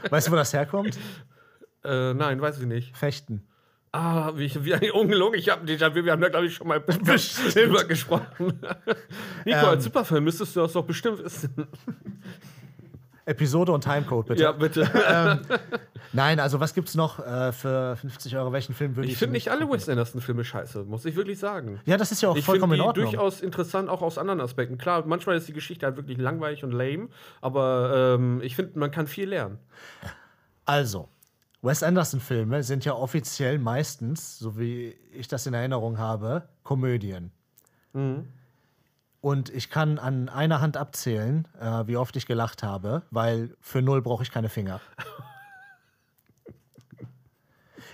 weißt 0.09 0.27
du, 0.27 0.31
wo 0.31 0.35
das 0.35 0.53
herkommt? 0.53 0.97
Äh, 1.83 2.13
nein, 2.13 2.39
weiß 2.39 2.59
ich 2.59 2.65
nicht. 2.67 2.95
Fechten. 2.95 3.47
Ah, 3.93 4.31
wie, 4.35 4.49
wie 4.63 4.91
ungelogen, 4.91 5.37
ich 5.37 5.49
habe 5.49 5.65
Déjà-vu, 5.65 6.05
wir 6.05 6.13
haben 6.13 6.21
da, 6.21 6.29
glaube 6.29 6.45
ich, 6.45 6.53
schon 6.55 6.67
mal 6.67 6.79
drüber 7.53 7.83
gesprochen. 7.83 8.25
Nico, 9.45 9.59
Ähm. 9.59 9.65
als 9.65 9.83
Superfan 9.83 10.23
müsstest 10.23 10.55
du 10.55 10.61
das 10.61 10.71
doch 10.73 10.85
bestimmt 10.85 11.21
wissen. 11.23 11.53
Episode 13.25 13.71
und 13.71 13.83
Timecode, 13.83 14.27
bitte. 14.29 14.41
Ja, 14.43 14.51
bitte. 14.51 15.39
Nein, 16.11 16.39
also 16.39 16.59
was 16.59 16.73
gibt's 16.73 16.95
noch 16.95 17.19
äh, 17.19 17.51
für 17.51 17.95
50 17.95 18.35
Euro? 18.35 18.51
Welchen 18.51 18.73
Film 18.73 18.95
würde 18.95 19.05
ich 19.07 19.13
Ich 19.13 19.19
finde 19.19 19.33
nicht 19.33 19.49
alle 19.49 19.69
Wes 19.69 19.87
Anderson-Filme 19.87 20.43
scheiße, 20.43 20.83
muss 20.85 21.05
ich 21.05 21.15
wirklich 21.15 21.37
sagen. 21.37 21.79
Ja, 21.85 21.97
das 21.97 22.11
ist 22.11 22.21
ja 22.21 22.29
auch 22.29 22.35
Ich 22.35 22.43
finde 22.43 22.59
vollkommen 22.59 22.73
die 22.73 22.79
in 22.79 22.85
Ordnung. 22.85 23.05
durchaus 23.11 23.41
interessant, 23.41 23.89
auch 23.89 24.01
aus 24.01 24.17
anderen 24.17 24.41
Aspekten. 24.41 24.77
Klar, 24.77 25.03
manchmal 25.05 25.37
ist 25.37 25.47
die 25.47 25.53
Geschichte 25.53 25.85
halt 25.85 25.97
wirklich 25.97 26.17
langweilig 26.17 26.63
und 26.63 26.71
lame, 26.71 27.09
aber 27.41 28.15
ähm, 28.19 28.41
ich 28.41 28.55
finde, 28.55 28.77
man 28.79 28.89
kann 28.89 29.05
viel 29.07 29.29
lernen. 29.29 29.59
Also, 30.65 31.07
Wes 31.61 31.83
Anderson-Filme 31.83 32.63
sind 32.63 32.85
ja 32.85 32.93
offiziell 32.93 33.59
meistens, 33.59 34.39
so 34.39 34.57
wie 34.57 34.95
ich 35.11 35.27
das 35.27 35.45
in 35.45 35.53
Erinnerung 35.53 35.97
habe, 35.99 36.49
Komödien. 36.63 37.31
Mhm. 37.93 38.27
Und 39.21 39.49
ich 39.51 39.69
kann 39.69 39.99
an 39.99 40.29
einer 40.29 40.61
Hand 40.61 40.75
abzählen, 40.77 41.47
äh, 41.59 41.85
wie 41.85 41.97
oft 41.97 42.15
ich 42.15 42.25
gelacht 42.25 42.63
habe, 42.63 43.03
weil 43.11 43.55
für 43.59 43.83
null 43.83 44.01
brauche 44.01 44.23
ich 44.23 44.31
keine 44.31 44.49
Finger. 44.49 44.81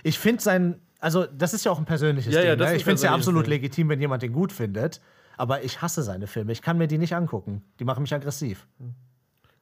Ich 0.02 0.18
finde 0.18 0.42
sein, 0.42 0.80
also 1.00 1.26
das 1.26 1.52
ist 1.54 1.64
ja 1.64 1.72
auch 1.72 1.78
ein 1.78 1.84
persönliches 1.84 2.32
Ja, 2.32 2.40
ja, 2.42 2.56
Ding. 2.56 2.58
ne? 2.60 2.64
ist 2.64 2.70
ein 2.70 2.76
Ich 2.76 2.84
finde 2.84 2.94
es 2.96 3.02
ja 3.02 3.12
absolut 3.14 3.44
Ding. 3.44 3.50
legitim, 3.50 3.88
wenn 3.88 4.00
jemand 4.00 4.22
den 4.22 4.32
gut 4.32 4.52
findet. 4.52 5.00
Aber 5.36 5.62
ich 5.62 5.82
hasse 5.82 6.02
seine 6.02 6.26
Filme. 6.26 6.52
Ich 6.52 6.62
kann 6.62 6.78
mir 6.78 6.88
die 6.88 6.98
nicht 6.98 7.14
angucken. 7.14 7.62
Die 7.78 7.84
machen 7.84 8.02
mich 8.02 8.12
aggressiv. 8.14 8.66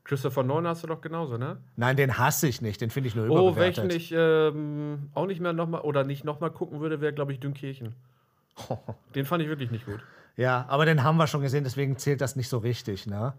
Christopher 0.07 0.45
Nolan 0.45 0.69
hast 0.69 0.85
du 0.85 0.87
doch 0.87 1.01
genauso, 1.01 1.37
ne? 1.37 1.57
Nein, 1.75 1.97
den 1.97 2.17
hasse 2.17 2.47
ich 2.47 2.63
nicht. 2.63 2.81
Den 2.81 2.91
finde 2.91 3.09
ich 3.09 3.17
nur 3.17 3.27
Oh, 3.27 3.51
überbewertet. 3.51 3.79
welchen 3.85 3.91
ich 3.91 4.13
ähm, 4.17 5.11
auch 5.15 5.27
nicht 5.27 5.41
mehr 5.41 5.53
nochmal 5.53 5.81
oder 5.81 6.05
nicht 6.05 6.25
nochmal 6.25 6.53
gucken 6.53 6.79
würde, 6.81 7.01
wäre, 7.01 7.13
glaube 7.13 7.33
ich, 7.33 7.41
Dünkirchen. 7.41 7.93
Den 9.17 9.25
fand 9.27 9.43
ich 9.43 9.49
wirklich 9.49 9.71
nicht 9.73 9.85
gut. 9.85 10.01
Ja, 10.37 10.65
aber 10.69 10.85
den 10.87 11.03
haben 11.03 11.17
wir 11.17 11.27
schon 11.27 11.41
gesehen, 11.43 11.65
deswegen 11.65 11.97
zählt 11.99 12.21
das 12.21 12.37
nicht 12.37 12.49
so 12.49 12.59
richtig, 12.59 13.07
ne? 13.07 13.35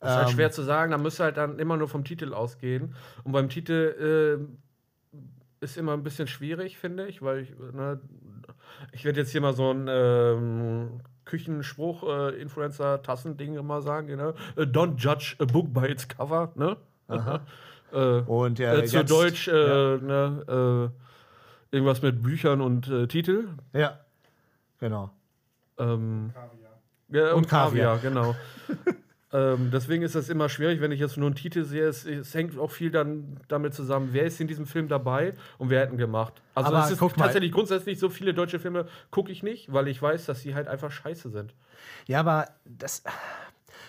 Das 0.00 0.10
ist 0.10 0.16
halt 0.16 0.28
Ähm. 0.28 0.34
schwer 0.34 0.50
zu 0.50 0.62
sagen, 0.62 0.90
da 0.90 0.98
müsste 0.98 1.24
halt 1.24 1.36
dann 1.38 1.58
immer 1.58 1.76
nur 1.76 1.88
vom 1.88 2.04
Titel 2.04 2.34
ausgehen. 2.34 2.94
Und 3.24 3.32
beim 3.32 3.48
Titel 3.48 4.38
äh, 5.14 5.16
ist 5.64 5.78
immer 5.78 5.94
ein 5.94 6.02
bisschen 6.02 6.28
schwierig, 6.28 6.76
finde 6.78 7.06
ich, 7.06 7.22
weil 7.22 7.38
ich, 7.40 7.50
ne, 7.72 8.00
ich 8.92 9.04
werde 9.04 9.20
jetzt 9.20 9.30
hier 9.32 9.40
mal 9.40 9.54
so 9.54 9.70
ein 9.72 9.86
ähm, 9.88 11.00
Küchenspruch, 11.26 12.02
äh, 12.04 12.40
Influencer-Tassending 12.40 13.56
immer 13.58 13.82
sagen, 13.82 14.06
genau. 14.06 14.30
Äh, 14.56 14.62
Don't 14.62 14.96
judge 14.96 15.36
a 15.38 15.44
book 15.44 15.72
by 15.74 15.86
its 15.86 16.08
cover, 16.08 16.52
ne? 16.54 16.76
äh, 17.92 17.96
Und 18.22 18.58
äh, 18.58 18.80
äh, 18.80 18.84
zu 18.86 18.96
jetzt- 18.96 19.10
Deutsch, 19.10 19.48
äh, 19.48 19.52
ne, 19.52 20.90
äh, 21.70 21.74
irgendwas 21.76 22.00
mit 22.00 22.22
Büchern 22.22 22.60
und 22.62 22.88
äh, 22.88 23.06
Titel. 23.06 23.48
Ja, 23.74 23.98
genau. 24.78 25.10
Ähm, 25.78 26.32
ja, 27.10 27.30
Und 27.32 27.38
und 27.38 27.48
Kaviar, 27.48 27.98
Kaviar. 27.98 27.98
genau. 27.98 28.34
ähm, 29.32 29.70
deswegen 29.72 30.04
ist 30.04 30.14
das 30.14 30.28
immer 30.28 30.48
schwierig, 30.48 30.80
wenn 30.80 30.92
ich 30.92 31.00
jetzt 31.00 31.16
nur 31.16 31.26
einen 31.26 31.34
Titel 31.34 31.64
sehe. 31.64 31.86
Es, 31.86 32.04
es 32.06 32.32
hängt 32.32 32.56
auch 32.58 32.70
viel 32.70 32.90
dann 32.92 33.38
damit 33.48 33.74
zusammen, 33.74 34.10
wer 34.12 34.24
ist 34.24 34.40
in 34.40 34.46
diesem 34.46 34.66
Film 34.66 34.88
dabei 34.88 35.34
und 35.58 35.68
wer 35.68 35.82
hat 35.82 35.90
ihn 35.90 35.98
gemacht. 35.98 36.34
Also 36.54 36.68
Aber 36.68 36.84
es 36.84 36.92
ist 36.92 37.00
mal. 37.00 37.10
tatsächlich 37.10 37.50
grundsätzlich 37.50 37.98
so 37.98 38.08
viele 38.08 38.34
deutsche 38.34 38.60
Filme 38.60 38.86
gucke 39.10 39.32
ich 39.32 39.42
nicht, 39.42 39.72
weil 39.72 39.88
ich 39.88 40.00
weiß, 40.00 40.26
dass 40.26 40.42
sie 40.42 40.54
halt 40.54 40.68
einfach 40.68 40.92
scheiße 40.92 41.30
sind. 41.30 41.54
Ja, 42.06 42.20
aber 42.20 42.46
das. 42.64 43.02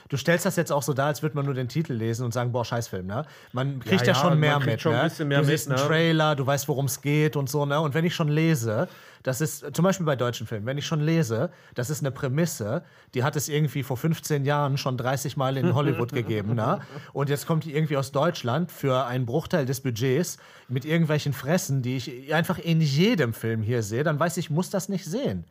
Du 0.10 0.16
stellst 0.16 0.46
das 0.46 0.56
jetzt 0.56 0.72
auch 0.72 0.84
so 0.84 0.94
dar, 0.94 1.08
als 1.08 1.22
würde 1.22 1.36
man 1.36 1.46
nur 1.46 1.54
den 1.54 1.68
Titel 1.68 1.92
lesen 1.92 2.24
und 2.24 2.34
sagen, 2.34 2.54
boah, 2.54 2.64
Scheißfilm, 2.64 3.06
ne? 3.06 3.26
Man 3.52 3.82
kriegt 3.82 4.08
ja, 4.08 4.14
ja, 4.14 4.16
schon 4.16 4.30
man 4.30 4.40
mehr 4.40 4.54
kriegt 4.56 4.66
mit, 4.68 4.82
schon 4.82 4.94
ein 4.94 5.00
ne? 5.00 5.10
bisschen 5.10 5.28
mehr 5.28 5.42
du 5.42 5.46
mit, 5.46 5.52
siehst 5.52 5.70
einen 5.70 5.82
ne? 5.82 5.86
Trailer, 5.86 6.36
du 6.36 6.48
weißt, 6.48 6.68
worum 6.70 6.86
es 6.86 7.02
geht 7.02 7.36
und 7.36 7.50
so, 7.50 7.66
ne? 7.66 7.80
Und 7.82 7.94
wenn 7.94 8.06
ich 8.06 8.16
schon 8.16 8.30
lese, 8.30 8.88
das 9.24 9.42
ist, 9.42 9.76
zum 9.76 9.84
Beispiel 9.84 10.06
bei 10.06 10.16
deutschen 10.16 10.48
Filmen, 10.48 10.66
wenn 10.66 10.78
ich 10.78 10.86
schon 10.86 11.02
lese, 11.02 11.52
das 11.76 11.90
ist 11.90 12.02
eine 12.02 12.12
Prämisse, 12.12 12.84
die 13.14 13.24
hat 13.24 13.36
es 13.36 13.48
irgendwie 13.48 13.84
vor 13.84 13.98
15 13.98 14.46
Jahren 14.46 14.78
schon 14.78 14.98
30 14.98 15.38
Mal 15.38 15.58
in 15.58 15.76
Hollywood 15.76 16.14
gegeben, 16.14 16.56
ne? 16.56 16.80
Und 17.14 17.30
jetzt 17.30 17.46
kommt 17.46 17.66
die 17.66 17.76
irgendwie 17.76 17.98
aus 17.98 18.12
Deutschland 18.12 18.72
für 18.72 19.06
einen 19.06 19.26
Bruchteil 19.26 19.66
des 19.66 19.82
Budgets 19.82 20.38
mit 20.68 20.84
irgendwelchen 20.84 21.34
Fressen, 21.34 21.82
die 21.82 21.98
ich 21.98 22.34
einfach 22.34 22.58
in 22.58 22.82
jedem 22.82 23.34
Film 23.34 23.62
hier 23.62 23.84
sehe, 23.84 24.04
dann 24.04 24.20
weiß 24.20 24.38
ich, 24.38 24.48
ich 24.48 24.50
muss 24.50 24.70
das 24.70 24.88
nicht 24.90 25.06
sehen. 25.06 25.46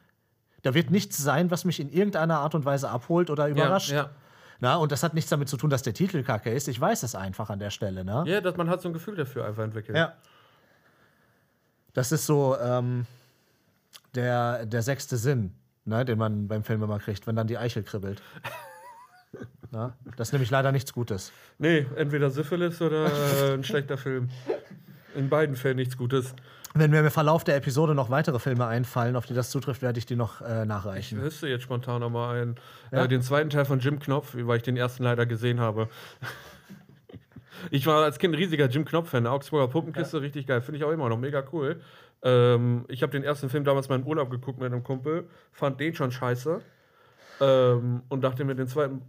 Da 0.63 0.75
wird 0.75 0.91
nichts 0.91 1.19
sein, 1.19 1.51
was 1.51 1.65
mich 1.65 1.79
in 1.81 1.91
irgendeiner 1.91 2.39
Art 2.39 2.55
und 2.55 2.65
Weise 2.65 2.89
abholt 2.89 3.31
oder 3.31 3.47
überrascht. 3.49 3.91
Ja, 3.91 4.11
Na, 4.59 4.77
und 4.77 4.91
das 4.91 5.03
hat 5.03 5.15
nichts 5.15 5.31
damit 5.31 5.49
zu 5.49 5.57
tun, 5.57 5.71
dass 5.71 5.83
der 5.83 5.93
Titel 5.93 6.23
kacke 6.23 6.51
ist. 6.51 6.67
Ich 6.67 6.81
weiß 6.81 7.03
es 7.03 7.15
einfach 7.15 7.51
an 7.51 7.59
der 7.59 7.71
Stelle. 7.71 8.05
Ne? 8.05 8.25
ja. 8.27 8.33
ja 8.35 8.41
dass 8.41 8.57
man 8.57 8.71
hat 8.71 8.81
so 8.81 8.89
ein 8.89 8.93
Gefühl 8.93 9.17
dafür 9.17 9.47
einfach 9.47 9.65
entwickelt. 9.65 9.97
Ja. 9.97 10.15
Das 11.93 12.11
ist 12.11 12.27
so 12.27 12.57
ähm, 12.59 13.07
der, 14.17 14.67
der 14.67 14.83
sechste 14.83 15.17
Sinn, 15.17 15.53
ne, 15.85 16.05
den 16.05 16.19
man 16.19 16.49
beim 16.49 16.65
Film 16.65 16.83
immer 16.83 16.99
kriegt, 16.99 17.27
wenn 17.27 17.37
dann 17.37 17.47
die 17.47 17.59
Eichel 17.59 17.83
kribbelt. 17.83 18.23
Na? 19.71 19.95
Das 20.17 20.29
ist 20.29 20.33
nämlich 20.33 20.51
leider 20.51 20.73
nichts 20.73 20.93
Gutes. 20.93 21.33
Nee, 21.59 21.87
entweder 21.97 22.31
Syphilis 22.31 22.81
oder 22.81 23.07
äh, 23.07 23.55
ein 23.55 23.65
schlechter 23.65 23.99
Film. 23.99 24.31
In 25.15 25.29
beiden 25.29 25.57
Fällen 25.57 25.77
nichts 25.77 25.97
Gutes. 25.97 26.35
Wenn 26.75 26.91
mir 26.91 27.01
im 27.01 27.11
Verlauf 27.11 27.43
der 27.43 27.57
Episode 27.57 27.95
noch 27.95 28.11
weitere 28.11 28.39
Filme 28.39 28.67
einfallen, 28.67 29.17
auf 29.17 29.25
die 29.25 29.33
das 29.35 29.51
zutrifft, 29.51 29.81
werde 29.81 29.99
ich 29.99 30.05
die 30.07 30.17
noch 30.17 30.43
äh, 30.43 30.63
Ich 30.63 30.69
nachreichen. 30.69 31.23
wüsste 31.23 31.49
jetzt 31.49 31.63
spontan 31.63 32.01
noch 32.01 32.11
mal 32.11 32.39
einen. 32.41 32.57
Ja? 32.93 33.05
Äh, 33.05 33.09
den 33.09 33.23
zweiten 33.23 33.49
Teil 33.51 33.65
von 33.65 33.81
Jim 33.81 33.99
Knopf, 33.99 34.35
weil 34.39 34.59
ich 34.59 34.63
den 34.63 34.77
ersten 34.77 35.03
leider 35.03 35.27
gesehen 35.27 35.61
habe. 35.61 35.89
Ich 37.71 37.87
war 37.87 38.05
als 38.05 38.19
Kind 38.19 38.35
ein 38.35 38.39
riesiger 38.39 38.67
Jim 38.67 38.85
Knopf-Fan. 38.85 39.27
Augsburger 39.27 39.69
Puppenkiste, 39.69 40.21
richtig 40.21 40.47
geil. 40.47 40.61
Finde 40.61 40.77
ich 40.79 40.85
auch 40.85 40.91
immer 40.91 41.09
noch 41.09 41.19
mega 41.19 41.43
cool. 41.53 41.81
Ähm, 42.23 42.85
ich 42.89 43.03
habe 43.03 43.13
den 43.13 43.23
ersten 43.23 43.49
Film 43.49 43.65
damals 43.65 43.89
mal 43.89 43.97
im 43.99 44.07
Urlaub 44.07 44.31
geguckt 44.31 44.59
mit 44.59 44.73
einem 44.73 44.83
Kumpel. 44.83 45.29
Fand 45.53 45.79
den 45.81 45.95
schon 45.95 46.11
scheiße. 46.11 46.61
Ähm, 47.41 48.03
und 48.09 48.23
dachte 48.23 48.45
mir 48.45 48.55
den 48.55 48.67
zweiten. 48.69 49.03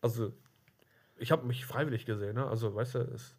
Also, 0.00 0.32
ich 1.16 1.32
habe 1.32 1.46
mich 1.46 1.66
freiwillig 1.66 2.06
gesehen. 2.06 2.34
Ne? 2.36 2.46
Also, 2.46 2.74
weißt 2.74 2.94
du, 2.96 2.98
ist. 3.00 3.36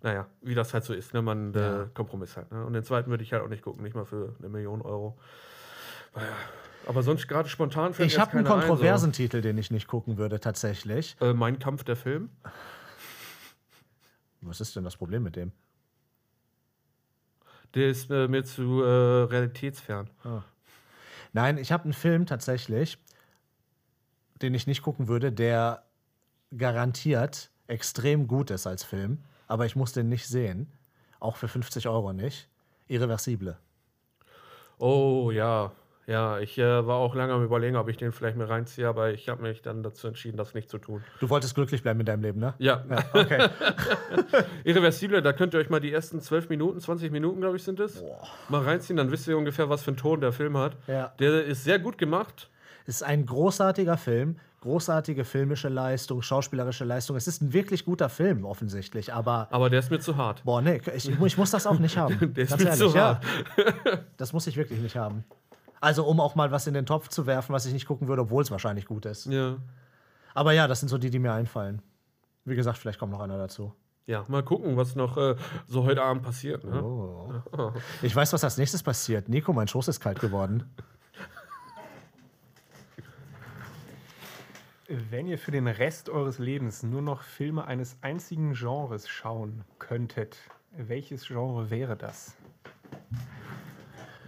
Naja, 0.00 0.26
wie 0.42 0.54
das 0.54 0.72
halt 0.74 0.84
so 0.84 0.94
ist, 0.94 1.12
ne? 1.12 1.22
Man 1.22 1.52
Ja. 1.54 1.82
äh, 1.82 1.86
Kompromiss 1.92 2.36
halt. 2.36 2.52
Ne? 2.52 2.64
Und 2.64 2.72
den 2.72 2.84
zweiten 2.84 3.10
würde 3.10 3.24
ich 3.24 3.32
halt 3.32 3.42
auch 3.42 3.48
nicht 3.48 3.62
gucken, 3.64 3.82
nicht 3.82 3.96
mal 3.96 4.04
für 4.04 4.34
eine 4.38 4.48
Million 4.48 4.80
Euro. 4.82 5.18
Naja. 6.14 6.28
Aber 6.86 7.02
sonst 7.02 7.26
gerade 7.26 7.48
spontan 7.48 7.94
fällt 7.94 8.10
Ich 8.10 8.18
habe 8.18 8.32
einen 8.32 8.44
keiner 8.44 8.56
ein, 8.56 8.62
so. 8.62 8.66
kontroversen 8.68 9.12
Titel, 9.12 9.40
den 9.40 9.58
ich 9.58 9.70
nicht 9.72 9.88
gucken 9.88 10.16
würde, 10.16 10.38
tatsächlich. 10.40 11.16
Äh, 11.20 11.32
mein 11.34 11.58
Kampf 11.58 11.82
der 11.84 11.96
Film. 11.96 12.30
Was 14.40 14.60
ist 14.60 14.76
denn 14.76 14.84
das 14.84 14.96
Problem 14.96 15.24
mit 15.24 15.34
dem? 15.36 15.52
Der 17.74 17.88
ist 17.88 18.10
äh, 18.10 18.28
mir 18.28 18.44
zu 18.44 18.82
äh, 18.82 19.24
realitätsfern. 19.24 20.10
Nein, 21.32 21.58
ich 21.58 21.72
habe 21.72 21.84
einen 21.84 21.92
Film 21.92 22.26
tatsächlich, 22.26 22.98
den 24.40 24.54
ich 24.54 24.66
nicht 24.66 24.82
gucken 24.82 25.08
würde, 25.08 25.30
der 25.32 25.84
garantiert 26.56 27.50
extrem 27.66 28.26
gut 28.26 28.50
ist 28.50 28.66
als 28.66 28.84
Film, 28.84 29.18
aber 29.46 29.66
ich 29.66 29.76
muss 29.76 29.92
den 29.92 30.08
nicht 30.08 30.26
sehen. 30.26 30.72
Auch 31.20 31.36
für 31.36 31.48
50 31.48 31.88
Euro 31.88 32.12
nicht. 32.12 32.48
Irreversible. 32.86 33.58
Oh 34.78 35.30
ja, 35.32 35.72
ja. 36.08 36.38
Ich 36.40 36.58
äh, 36.58 36.86
war 36.86 36.96
auch 36.96 37.14
lange 37.14 37.32
am 37.32 37.44
Überlegen, 37.44 37.76
ob 37.76 37.88
ich 37.88 37.96
den 37.96 38.10
vielleicht 38.12 38.36
mir 38.36 38.48
reinziehe, 38.48 38.88
aber 38.88 39.12
ich 39.12 39.28
habe 39.28 39.42
mich 39.42 39.62
dann 39.62 39.82
dazu 39.82 40.08
entschieden, 40.08 40.36
das 40.36 40.54
nicht 40.54 40.68
zu 40.68 40.78
tun. 40.78 41.04
Du 41.20 41.30
wolltest 41.30 41.54
glücklich 41.54 41.82
bleiben 41.82 42.00
in 42.00 42.06
deinem 42.06 42.22
Leben, 42.22 42.40
ne? 42.40 42.54
Ja, 42.58 42.84
Ja, 42.90 43.04
okay. 43.12 43.48
Irreversible, 44.64 45.22
da 45.22 45.32
könnt 45.32 45.54
ihr 45.54 45.60
euch 45.60 45.70
mal 45.70 45.80
die 45.80 45.92
ersten 45.92 46.20
12 46.20 46.48
Minuten, 46.48 46.80
20 46.80 47.12
Minuten, 47.12 47.40
glaube 47.40 47.56
ich, 47.56 47.62
sind 47.62 47.78
es, 47.80 48.02
mal 48.48 48.62
reinziehen, 48.62 48.96
dann 48.96 49.10
wisst 49.10 49.28
ihr 49.28 49.36
ungefähr, 49.36 49.68
was 49.68 49.82
für 49.82 49.88
einen 49.88 49.96
Ton 49.96 50.20
der 50.20 50.32
Film 50.32 50.56
hat. 50.56 50.76
Ja. 50.86 51.12
Der 51.18 51.44
ist 51.44 51.64
sehr 51.64 51.78
gut 51.78 51.98
gemacht. 51.98 52.50
Es 52.86 52.96
ist 52.96 53.02
ein 53.02 53.26
großartiger 53.26 53.98
Film, 53.98 54.36
großartige 54.60 55.24
filmische 55.24 55.68
Leistung, 55.68 56.22
schauspielerische 56.22 56.84
Leistung. 56.84 57.16
Es 57.16 57.28
ist 57.28 57.42
ein 57.42 57.52
wirklich 57.52 57.84
guter 57.84 58.08
Film, 58.08 58.44
offensichtlich, 58.44 59.12
aber 59.12 59.48
Aber 59.50 59.70
der 59.70 59.80
ist 59.80 59.90
mir 59.90 60.00
zu 60.00 60.16
hart. 60.16 60.42
boah, 60.44 60.62
nee, 60.62 60.80
ich, 60.94 61.08
ich 61.10 61.36
muss 61.36 61.50
das 61.50 61.66
auch 61.66 61.78
nicht 61.78 61.96
haben. 61.96 62.18
Der 62.34 62.44
ist 62.44 62.50
Ganz 62.50 62.62
mir 62.62 62.70
ehrlich, 62.70 62.90
zu 62.90 62.96
ja. 62.96 63.20
hart. 63.20 64.04
Das 64.16 64.32
muss 64.32 64.46
ich 64.46 64.56
wirklich 64.56 64.80
nicht 64.80 64.96
haben. 64.96 65.24
Also, 65.80 66.04
um 66.04 66.20
auch 66.20 66.34
mal 66.34 66.50
was 66.50 66.66
in 66.66 66.74
den 66.74 66.86
Topf 66.86 67.08
zu 67.08 67.26
werfen, 67.26 67.52
was 67.52 67.66
ich 67.66 67.72
nicht 67.72 67.86
gucken 67.86 68.08
würde, 68.08 68.22
obwohl 68.22 68.42
es 68.42 68.50
wahrscheinlich 68.50 68.86
gut 68.86 69.06
ist. 69.06 69.26
Ja. 69.26 69.56
Aber 70.34 70.52
ja, 70.52 70.66
das 70.66 70.80
sind 70.80 70.88
so 70.88 70.98
die, 70.98 71.10
die 71.10 71.18
mir 71.18 71.32
einfallen. 71.32 71.82
Wie 72.44 72.56
gesagt, 72.56 72.78
vielleicht 72.78 72.98
kommt 72.98 73.12
noch 73.12 73.20
einer 73.20 73.38
dazu. 73.38 73.72
Ja, 74.06 74.24
mal 74.28 74.42
gucken, 74.42 74.76
was 74.76 74.96
noch 74.96 75.18
äh, 75.18 75.36
so 75.66 75.84
heute 75.84 76.02
Abend 76.02 76.22
passiert. 76.22 76.64
Ne? 76.64 76.82
Oh. 76.82 77.30
Ich 78.00 78.16
weiß, 78.16 78.32
was 78.32 78.42
als 78.42 78.56
nächstes 78.56 78.82
passiert. 78.82 79.28
Nico, 79.28 79.52
mein 79.52 79.68
Schoß 79.68 79.88
ist 79.88 80.00
kalt 80.00 80.18
geworden. 80.18 80.64
Wenn 84.88 85.26
ihr 85.26 85.36
für 85.36 85.50
den 85.50 85.68
Rest 85.68 86.08
eures 86.08 86.38
Lebens 86.38 86.82
nur 86.82 87.02
noch 87.02 87.20
Filme 87.20 87.66
eines 87.66 87.98
einzigen 88.00 88.54
Genres 88.54 89.06
schauen 89.06 89.62
könntet, 89.78 90.38
welches 90.70 91.26
Genre 91.26 91.68
wäre 91.68 91.94
das? 91.94 92.34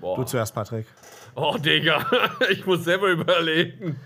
Boah. 0.01 0.17
Du 0.17 0.25
zuerst, 0.25 0.55
Patrick. 0.55 0.87
Oh, 1.35 1.57
Digga, 1.59 2.05
ich 2.51 2.65
muss 2.67 2.85
selber 2.85 3.09
überlegen. 3.09 3.99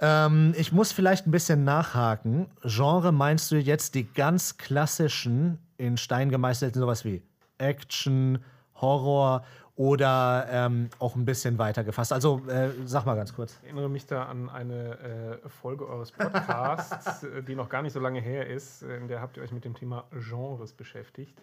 Ähm, 0.00 0.54
ich 0.56 0.72
muss 0.72 0.92
vielleicht 0.92 1.26
ein 1.26 1.30
bisschen 1.30 1.64
nachhaken. 1.64 2.46
Genre 2.62 3.12
meinst 3.12 3.50
du 3.50 3.56
jetzt 3.56 3.94
die 3.94 4.04
ganz 4.04 4.56
klassischen, 4.56 5.58
in 5.76 5.96
Stein 5.96 6.30
gemeißelten, 6.30 6.80
sowas 6.80 7.04
wie 7.04 7.22
Action, 7.58 8.38
Horror 8.80 9.44
oder 9.74 10.46
ähm, 10.50 10.90
auch 10.98 11.16
ein 11.16 11.24
bisschen 11.24 11.58
weiter 11.58 11.82
gefasst? 11.84 12.12
Also, 12.12 12.42
äh, 12.48 12.70
sag 12.84 13.06
mal 13.06 13.16
ganz 13.16 13.34
kurz. 13.34 13.58
Ich 13.62 13.68
erinnere 13.68 13.88
mich 13.88 14.06
da 14.06 14.24
an 14.24 14.48
eine 14.48 15.40
äh, 15.44 15.48
Folge 15.48 15.88
eures 15.88 16.12
Podcasts, 16.12 17.26
die 17.48 17.54
noch 17.54 17.68
gar 17.68 17.82
nicht 17.82 17.92
so 17.92 18.00
lange 18.00 18.20
her 18.20 18.46
ist. 18.46 18.82
In 18.82 19.08
der 19.08 19.20
habt 19.20 19.36
ihr 19.36 19.42
euch 19.42 19.52
mit 19.52 19.64
dem 19.64 19.74
Thema 19.74 20.04
Genres 20.12 20.72
beschäftigt. 20.72 21.40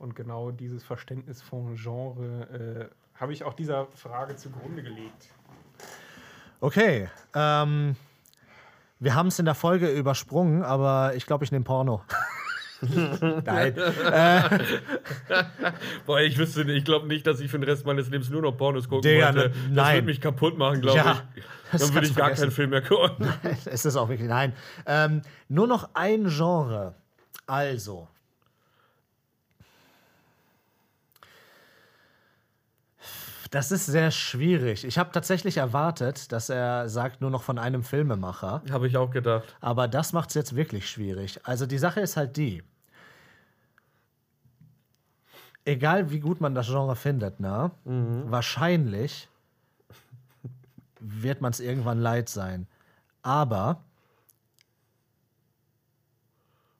Und 0.00 0.16
genau 0.16 0.50
dieses 0.50 0.82
Verständnis 0.82 1.42
von 1.42 1.76
Genre 1.76 2.88
äh, 2.90 3.20
habe 3.20 3.32
ich 3.34 3.44
auch 3.44 3.52
dieser 3.52 3.86
Frage 3.94 4.34
zugrunde 4.34 4.82
gelegt. 4.82 5.26
Okay. 6.60 7.08
Ähm, 7.34 7.96
wir 8.98 9.14
haben 9.14 9.26
es 9.28 9.38
in 9.38 9.44
der 9.44 9.54
Folge 9.54 9.90
übersprungen, 9.90 10.62
aber 10.62 11.12
ich 11.16 11.26
glaube, 11.26 11.44
ich 11.44 11.52
nehme 11.52 11.64
Porno. 11.66 12.02
Nein. 13.44 13.74
Boah, 16.06 16.20
ich 16.20 16.38
wüsste 16.38 16.64
nicht, 16.64 16.78
ich 16.78 16.84
glaube 16.86 17.06
nicht, 17.06 17.26
dass 17.26 17.38
ich 17.40 17.50
für 17.50 17.58
den 17.58 17.68
Rest 17.68 17.84
meines 17.84 18.08
Lebens 18.08 18.30
nur 18.30 18.40
noch 18.40 18.52
Pornos 18.56 18.88
gucken 18.88 19.02
Digga, 19.02 19.34
wollte. 19.34 19.48
ne- 19.50 19.54
Das 19.68 19.84
nein. 19.84 19.94
würde 19.96 20.06
mich 20.06 20.20
kaputt 20.22 20.56
machen, 20.56 20.80
glaube 20.80 20.96
Ja, 20.98 21.22
ich. 21.72 21.78
Dann 21.78 21.94
würde 21.94 22.06
ich 22.06 22.14
gar 22.14 22.26
vergessen. 22.28 22.42
keinen 22.44 22.50
Film 22.52 22.70
mehr 22.70 22.82
gucken. 22.82 23.28
es 23.66 23.84
ist 23.84 23.96
auch 23.96 24.08
wirklich. 24.08 24.28
Nein. 24.28 24.54
Ähm, 24.86 25.20
nur 25.48 25.66
noch 25.66 25.90
ein 25.92 26.24
Genre. 26.28 26.94
Also. 27.46 28.08
Das 33.50 33.72
ist 33.72 33.86
sehr 33.86 34.12
schwierig. 34.12 34.84
Ich 34.84 34.96
habe 34.96 35.10
tatsächlich 35.10 35.56
erwartet, 35.56 36.30
dass 36.30 36.50
er 36.50 36.88
sagt, 36.88 37.20
nur 37.20 37.30
noch 37.30 37.42
von 37.42 37.58
einem 37.58 37.82
Filmemacher. 37.82 38.62
Habe 38.70 38.86
ich 38.86 38.96
auch 38.96 39.10
gedacht. 39.10 39.56
Aber 39.60 39.88
das 39.88 40.12
macht 40.12 40.28
es 40.28 40.36
jetzt 40.36 40.54
wirklich 40.54 40.88
schwierig. 40.88 41.40
Also 41.44 41.66
die 41.66 41.78
Sache 41.78 42.00
ist 42.00 42.16
halt 42.16 42.36
die. 42.36 42.62
Egal 45.64 46.10
wie 46.10 46.20
gut 46.20 46.40
man 46.40 46.54
das 46.54 46.68
Genre 46.68 46.94
findet, 46.94 47.40
ne? 47.40 47.72
Wahrscheinlich 47.84 49.28
wird 51.00 51.40
man 51.40 51.50
es 51.50 51.58
irgendwann 51.58 51.98
leid 51.98 52.28
sein. 52.28 52.68
Aber 53.22 53.82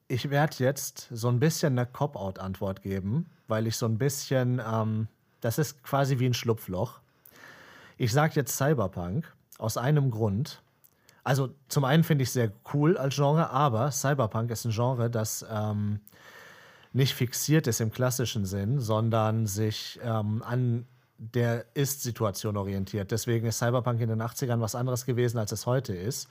ich 0.07 0.29
werde 0.29 0.55
jetzt 0.59 1.09
so 1.11 1.27
ein 1.27 1.39
bisschen 1.39 1.77
eine 1.77 1.85
Cop-Out-Antwort 1.85 2.81
geben, 2.81 3.29
weil 3.47 3.67
ich 3.67 3.77
so 3.77 3.85
ein 3.85 3.97
bisschen, 3.97 4.61
ähm, 4.65 5.07
das 5.41 5.57
ist 5.57 5.83
quasi 5.83 6.19
wie 6.19 6.27
ein 6.27 6.33
Schlupfloch. 6.33 6.99
Ich 7.97 8.13
sage 8.13 8.33
jetzt 8.35 8.55
Cyberpunk 8.55 9.31
aus 9.57 9.77
einem 9.77 10.11
Grund. 10.11 10.61
Also 11.23 11.49
zum 11.67 11.83
einen 11.83 12.03
finde 12.03 12.23
ich 12.23 12.31
sehr 12.31 12.51
cool 12.73 12.97
als 12.97 13.15
Genre, 13.15 13.49
aber 13.51 13.91
Cyberpunk 13.91 14.49
ist 14.49 14.65
ein 14.65 14.71
Genre, 14.71 15.09
das 15.09 15.45
ähm, 15.51 15.99
nicht 16.93 17.13
fixiert 17.13 17.67
ist 17.67 17.79
im 17.79 17.91
klassischen 17.91 18.45
Sinn, 18.45 18.79
sondern 18.79 19.45
sich 19.45 19.99
ähm, 20.03 20.41
an 20.43 20.87
der 21.17 21.65
Ist-Situation 21.75 22.57
orientiert. 22.57 23.11
Deswegen 23.11 23.45
ist 23.45 23.59
Cyberpunk 23.59 24.01
in 24.01 24.09
den 24.09 24.21
80ern 24.21 24.59
was 24.59 24.73
anderes 24.73 25.05
gewesen, 25.05 25.37
als 25.37 25.51
es 25.51 25.67
heute 25.67 25.93
ist. 25.93 26.27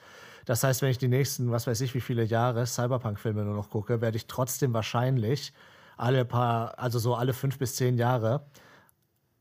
Das 0.46 0.64
heißt, 0.64 0.82
wenn 0.82 0.90
ich 0.90 0.98
die 0.98 1.08
nächsten, 1.08 1.52
was 1.52 1.68
weiß 1.68 1.80
ich, 1.82 1.94
wie 1.94 2.00
viele 2.00 2.24
Jahre 2.24 2.66
Cyberpunk-Filme 2.66 3.44
nur 3.44 3.54
noch 3.54 3.70
gucke, 3.70 4.00
werde 4.00 4.16
ich 4.16 4.26
trotzdem 4.26 4.74
wahrscheinlich 4.74 5.52
alle 5.96 6.24
paar, 6.24 6.78
also 6.78 6.98
so 6.98 7.14
alle 7.14 7.32
fünf 7.32 7.58
bis 7.58 7.76
zehn 7.76 7.96
Jahre 7.98 8.42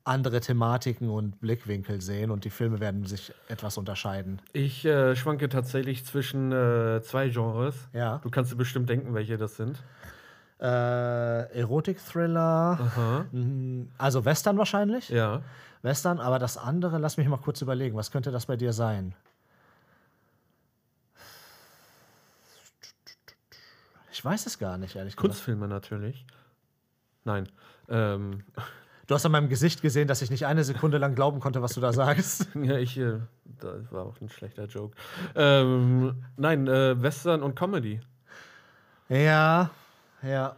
andere 0.04 0.40
Thematiken 0.40 1.10
und 1.10 1.40
Blickwinkel 1.40 2.02
sehen 2.02 2.32
und 2.32 2.46
die 2.46 2.50
Filme 2.50 2.80
werden 2.80 3.06
sich 3.06 3.34
etwas 3.48 3.78
unterscheiden. 3.78 4.42
Ich 4.54 4.86
äh, 4.86 5.16
schwanke 5.16 5.50
tatsächlich 5.50 6.06
zwischen 6.06 6.52
äh, 6.52 7.02
zwei 7.04 7.30
Genres. 7.30 7.76
Ja. 7.94 8.20
Du 8.20 8.30
kannst 8.30 8.52
dir 8.52 8.56
bestimmt 8.56 8.90
denken, 8.90 9.14
welche 9.14 9.38
das 9.38 9.58
sind. 9.58 9.82
Äh, 10.60 10.66
Erotik-Thriller, 11.60 13.28
mhm, 13.32 13.90
also 13.98 14.26
Western 14.26 14.58
wahrscheinlich. 14.58 15.10
Ja. 15.10 15.42
Western, 15.82 16.20
aber 16.20 16.40
das 16.40 16.58
andere, 16.58 16.98
lass 16.98 17.16
mich 17.16 17.28
mal 17.28 17.38
kurz 17.38 17.62
überlegen, 17.62 17.96
was 17.96 18.12
könnte 18.12 18.32
das 18.32 18.46
bei 18.46 18.58
dir 18.58 18.74
sein? 18.74 19.16
Ich 24.12 24.26
weiß 24.26 24.48
es 24.48 24.60
gar 24.60 24.78
nicht, 24.78 24.98
ehrlich 24.98 25.16
gesagt. 25.16 25.30
Kunstfilme 25.30 25.70
natürlich. 25.70 26.26
Nein. 27.24 27.48
Ähm, 27.88 28.44
Du 29.10 29.16
hast 29.16 29.26
an 29.26 29.32
meinem 29.32 29.50
Gesicht 29.50 29.82
gesehen, 29.82 30.08
dass 30.08 30.22
ich 30.22 30.30
nicht 30.30 30.46
eine 30.46 30.64
Sekunde 30.64 31.00
lang 31.00 31.16
glauben 31.16 31.40
konnte, 31.40 31.64
was 31.64 31.74
du 31.74 31.82
da 31.82 31.92
sagst. 31.92 32.48
ja, 32.62 32.78
ich. 32.78 32.96
Äh, 32.96 33.18
das 33.60 33.92
war 33.92 34.06
auch 34.06 34.22
ein 34.22 34.30
schlechter 34.30 34.66
Joke. 34.66 34.96
Ähm, 35.34 36.24
nein, 36.38 36.68
äh, 36.68 37.02
Western 37.02 37.42
und 37.42 37.56
Comedy. 37.56 38.02
Ja, 39.10 39.72
ja. 40.22 40.56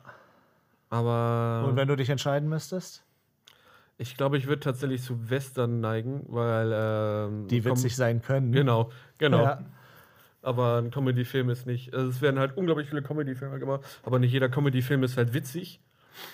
Aber 0.89 1.65
Und 1.65 1.77
wenn 1.77 1.87
du 1.87 1.95
dich 1.95 2.09
entscheiden 2.09 2.49
müsstest? 2.49 3.05
ich 3.97 4.17
glaube, 4.17 4.37
ich 4.37 4.47
würde 4.47 4.59
tatsächlich 4.59 5.01
zu 5.01 5.29
Western 5.29 5.79
neigen, 5.79 6.25
weil. 6.27 6.73
Ähm, 6.73 7.47
Die 7.47 7.63
witzig 7.63 7.95
sein 7.95 8.21
können. 8.21 8.51
Genau, 8.51 8.91
genau. 9.17 9.43
Ja. 9.43 9.59
Aber 10.41 10.79
ein 10.79 10.91
Comedy-Film 10.91 11.49
ist 11.49 11.67
nicht. 11.67 11.93
Also 11.93 12.09
es 12.09 12.19
werden 12.19 12.37
halt 12.37 12.57
unglaublich 12.57 12.89
viele 12.89 13.01
Comedy-Filme 13.01 13.59
gemacht, 13.59 13.79
aber 14.03 14.19
nicht 14.19 14.33
jeder 14.33 14.49
Comedy-Film 14.49 15.03
ist 15.03 15.15
halt 15.15 15.33
witzig 15.33 15.79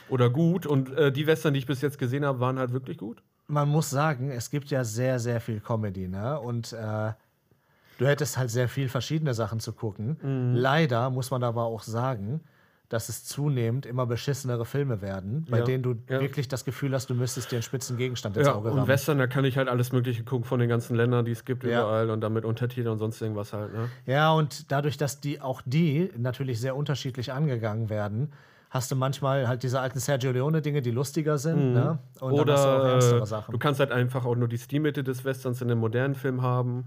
oder 0.09 0.29
gut. 0.29 0.65
Und 0.65 0.91
äh, 0.95 1.11
die 1.11 1.27
Western, 1.27 1.53
die 1.53 1.59
ich 1.59 1.65
bis 1.65 1.81
jetzt 1.81 1.97
gesehen 1.97 2.25
habe, 2.25 2.39
waren 2.39 2.59
halt 2.59 2.71
wirklich 2.73 2.97
gut. 2.97 3.21
Man 3.47 3.69
muss 3.69 3.89
sagen, 3.89 4.29
es 4.31 4.49
gibt 4.49 4.69
ja 4.69 4.83
sehr, 4.83 5.19
sehr 5.19 5.39
viel 5.39 5.59
Comedy, 5.59 6.07
ne? 6.07 6.39
Und 6.39 6.73
äh, 6.73 7.13
du 7.97 8.05
hättest 8.05 8.37
halt 8.37 8.49
sehr 8.49 8.67
viel 8.67 8.89
verschiedene 8.89 9.33
Sachen 9.33 9.59
zu 9.59 9.71
gucken. 9.73 10.17
Mhm. 10.21 10.55
Leider 10.55 11.09
muss 11.09 11.31
man 11.31 11.43
aber 11.43 11.63
auch 11.63 11.83
sagen, 11.83 12.41
dass 12.89 13.09
es 13.09 13.25
zunehmend 13.25 13.85
immer 13.85 14.05
beschissenere 14.05 14.65
Filme 14.65 15.01
werden, 15.01 15.45
bei 15.49 15.57
Ja, 15.57 15.63
denen 15.65 15.83
du 15.83 15.95
ja. 16.09 16.21
wirklich 16.21 16.47
das 16.47 16.63
Gefühl 16.63 16.93
hast, 16.93 17.09
du 17.09 17.15
müsstest 17.15 17.51
dir 17.51 17.57
einen 17.57 17.63
spitzen 17.63 17.97
Gegenstand 17.97 18.37
ins 18.37 18.47
Ja, 18.47 18.55
Auge 18.55 18.69
und 18.69 18.77
rammen. 18.77 18.87
Western, 18.87 19.17
da 19.17 19.27
kann 19.27 19.43
ich 19.43 19.57
halt 19.57 19.67
alles 19.67 19.91
Mögliche 19.91 20.23
gucken 20.23 20.45
von 20.45 20.59
den 20.59 20.69
ganzen 20.69 20.95
Ländern, 20.95 21.25
die 21.25 21.31
es 21.33 21.43
gibt 21.43 21.63
Ja. 21.65 21.81
überall 21.81 22.09
und 22.09 22.21
damit 22.21 22.45
Untertitel 22.45 22.87
und 22.87 22.99
sonst 22.99 23.21
irgendwas 23.21 23.51
halt. 23.51 23.73
Ne? 23.73 23.89
Ja, 24.05 24.31
und 24.31 24.71
dadurch, 24.71 24.95
dass 24.95 25.19
die 25.19 25.41
auch 25.41 25.61
die 25.65 26.11
natürlich 26.17 26.61
sehr 26.61 26.77
unterschiedlich 26.77 27.33
angegangen 27.33 27.89
werden, 27.89 28.31
hast 28.77 28.91
du 28.91 28.95
manchmal 28.95 29.47
halt 29.47 29.63
diese 29.63 29.79
alten 29.81 29.99
Sergio 29.99 30.31
Leone-Dinge, 30.31 30.81
die 30.81 30.91
lustiger 30.91 31.37
sind, 31.37 31.73
ne? 31.73 31.99
Und 32.21 32.37
dann 32.37 32.49
hast 32.49 32.65
du 32.65 32.69
auch 32.69 32.79
Oder 32.79 32.91
ernstere 32.93 33.23
äh, 33.23 33.25
Sachen. 33.25 33.51
du 33.51 33.57
kannst 33.57 33.79
halt 33.79 33.91
einfach 33.91 34.23
auch 34.25 34.35
nur 34.35 34.47
die 34.47 34.57
Stilmitte 34.57 35.03
des 35.03 35.25
Westerns 35.25 35.61
in 35.61 35.69
einem 35.69 35.79
modernen 35.79 36.15
Film 36.15 36.41
haben. 36.41 36.85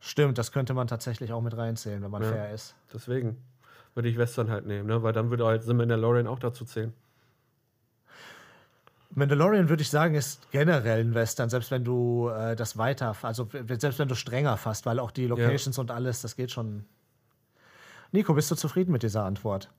Stimmt, 0.00 0.36
das 0.38 0.52
könnte 0.52 0.74
man 0.74 0.86
tatsächlich 0.86 1.32
auch 1.32 1.40
mit 1.40 1.56
reinzählen, 1.56 2.02
wenn 2.02 2.10
man 2.10 2.22
Ja. 2.22 2.28
fair 2.28 2.52
ist. 2.52 2.74
Deswegen 2.92 3.38
würde 3.94 4.08
ich 4.08 4.18
Western 4.18 4.50
halt 4.50 4.66
nehmen, 4.66 4.86
ne? 4.88 5.02
weil 5.02 5.12
dann 5.12 5.30
würde 5.30 5.46
halt 5.46 5.62
The 5.62 5.74
Mandalorian 5.74 6.26
auch 6.26 6.38
dazu 6.38 6.64
zählen. 6.64 6.92
Mandalorian 9.10 9.68
würde 9.68 9.82
ich 9.82 9.90
sagen, 9.90 10.14
ist 10.14 10.50
generell 10.50 11.00
ein 11.00 11.14
Western, 11.14 11.48
selbst 11.48 11.70
wenn 11.70 11.82
du 11.82 12.28
äh, 12.28 12.54
das 12.54 12.76
weiter, 12.76 13.16
also 13.22 13.48
selbst 13.78 13.98
wenn 13.98 14.08
du 14.08 14.14
strenger 14.14 14.56
fasst, 14.56 14.86
weil 14.86 14.98
auch 14.98 15.10
die 15.10 15.26
Locations 15.26 15.78
und 15.78 15.90
alles, 15.90 16.20
das 16.20 16.36
geht 16.36 16.50
schon. 16.50 16.84
Nico, 18.12 18.34
bist 18.34 18.50
du 18.50 18.54
zufrieden 18.54 18.92
mit 18.92 19.02
dieser 19.02 19.24
Antwort? 19.24 19.70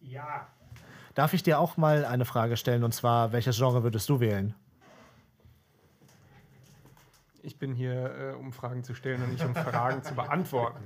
Ja. 0.00 0.48
Darf 1.14 1.34
ich 1.34 1.42
dir 1.42 1.58
auch 1.58 1.76
mal 1.76 2.04
eine 2.04 2.24
Frage 2.24 2.56
stellen 2.56 2.84
und 2.84 2.92
zwar, 2.92 3.32
welches 3.32 3.56
Genre 3.56 3.82
würdest 3.82 4.08
du 4.08 4.20
wählen? 4.20 4.54
Ich 7.42 7.58
bin 7.58 7.74
hier, 7.74 8.34
äh, 8.34 8.34
um 8.34 8.52
Fragen 8.52 8.84
zu 8.84 8.94
stellen 8.94 9.22
und 9.22 9.32
nicht 9.32 9.44
um 9.44 9.54
Fragen 9.54 10.02
zu 10.02 10.14
beantworten. 10.14 10.80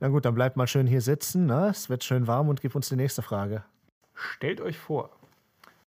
Na 0.00 0.08
gut, 0.08 0.24
dann 0.24 0.34
bleib 0.34 0.56
mal 0.56 0.68
schön 0.68 0.86
hier 0.86 1.00
sitzen, 1.00 1.46
ne? 1.46 1.68
es 1.70 1.90
wird 1.90 2.04
schön 2.04 2.26
warm 2.28 2.48
und 2.48 2.60
gib 2.60 2.76
uns 2.76 2.88
die 2.88 2.96
nächste 2.96 3.22
Frage. 3.22 3.64
Stellt 4.14 4.60
euch 4.60 4.78
vor, 4.78 5.10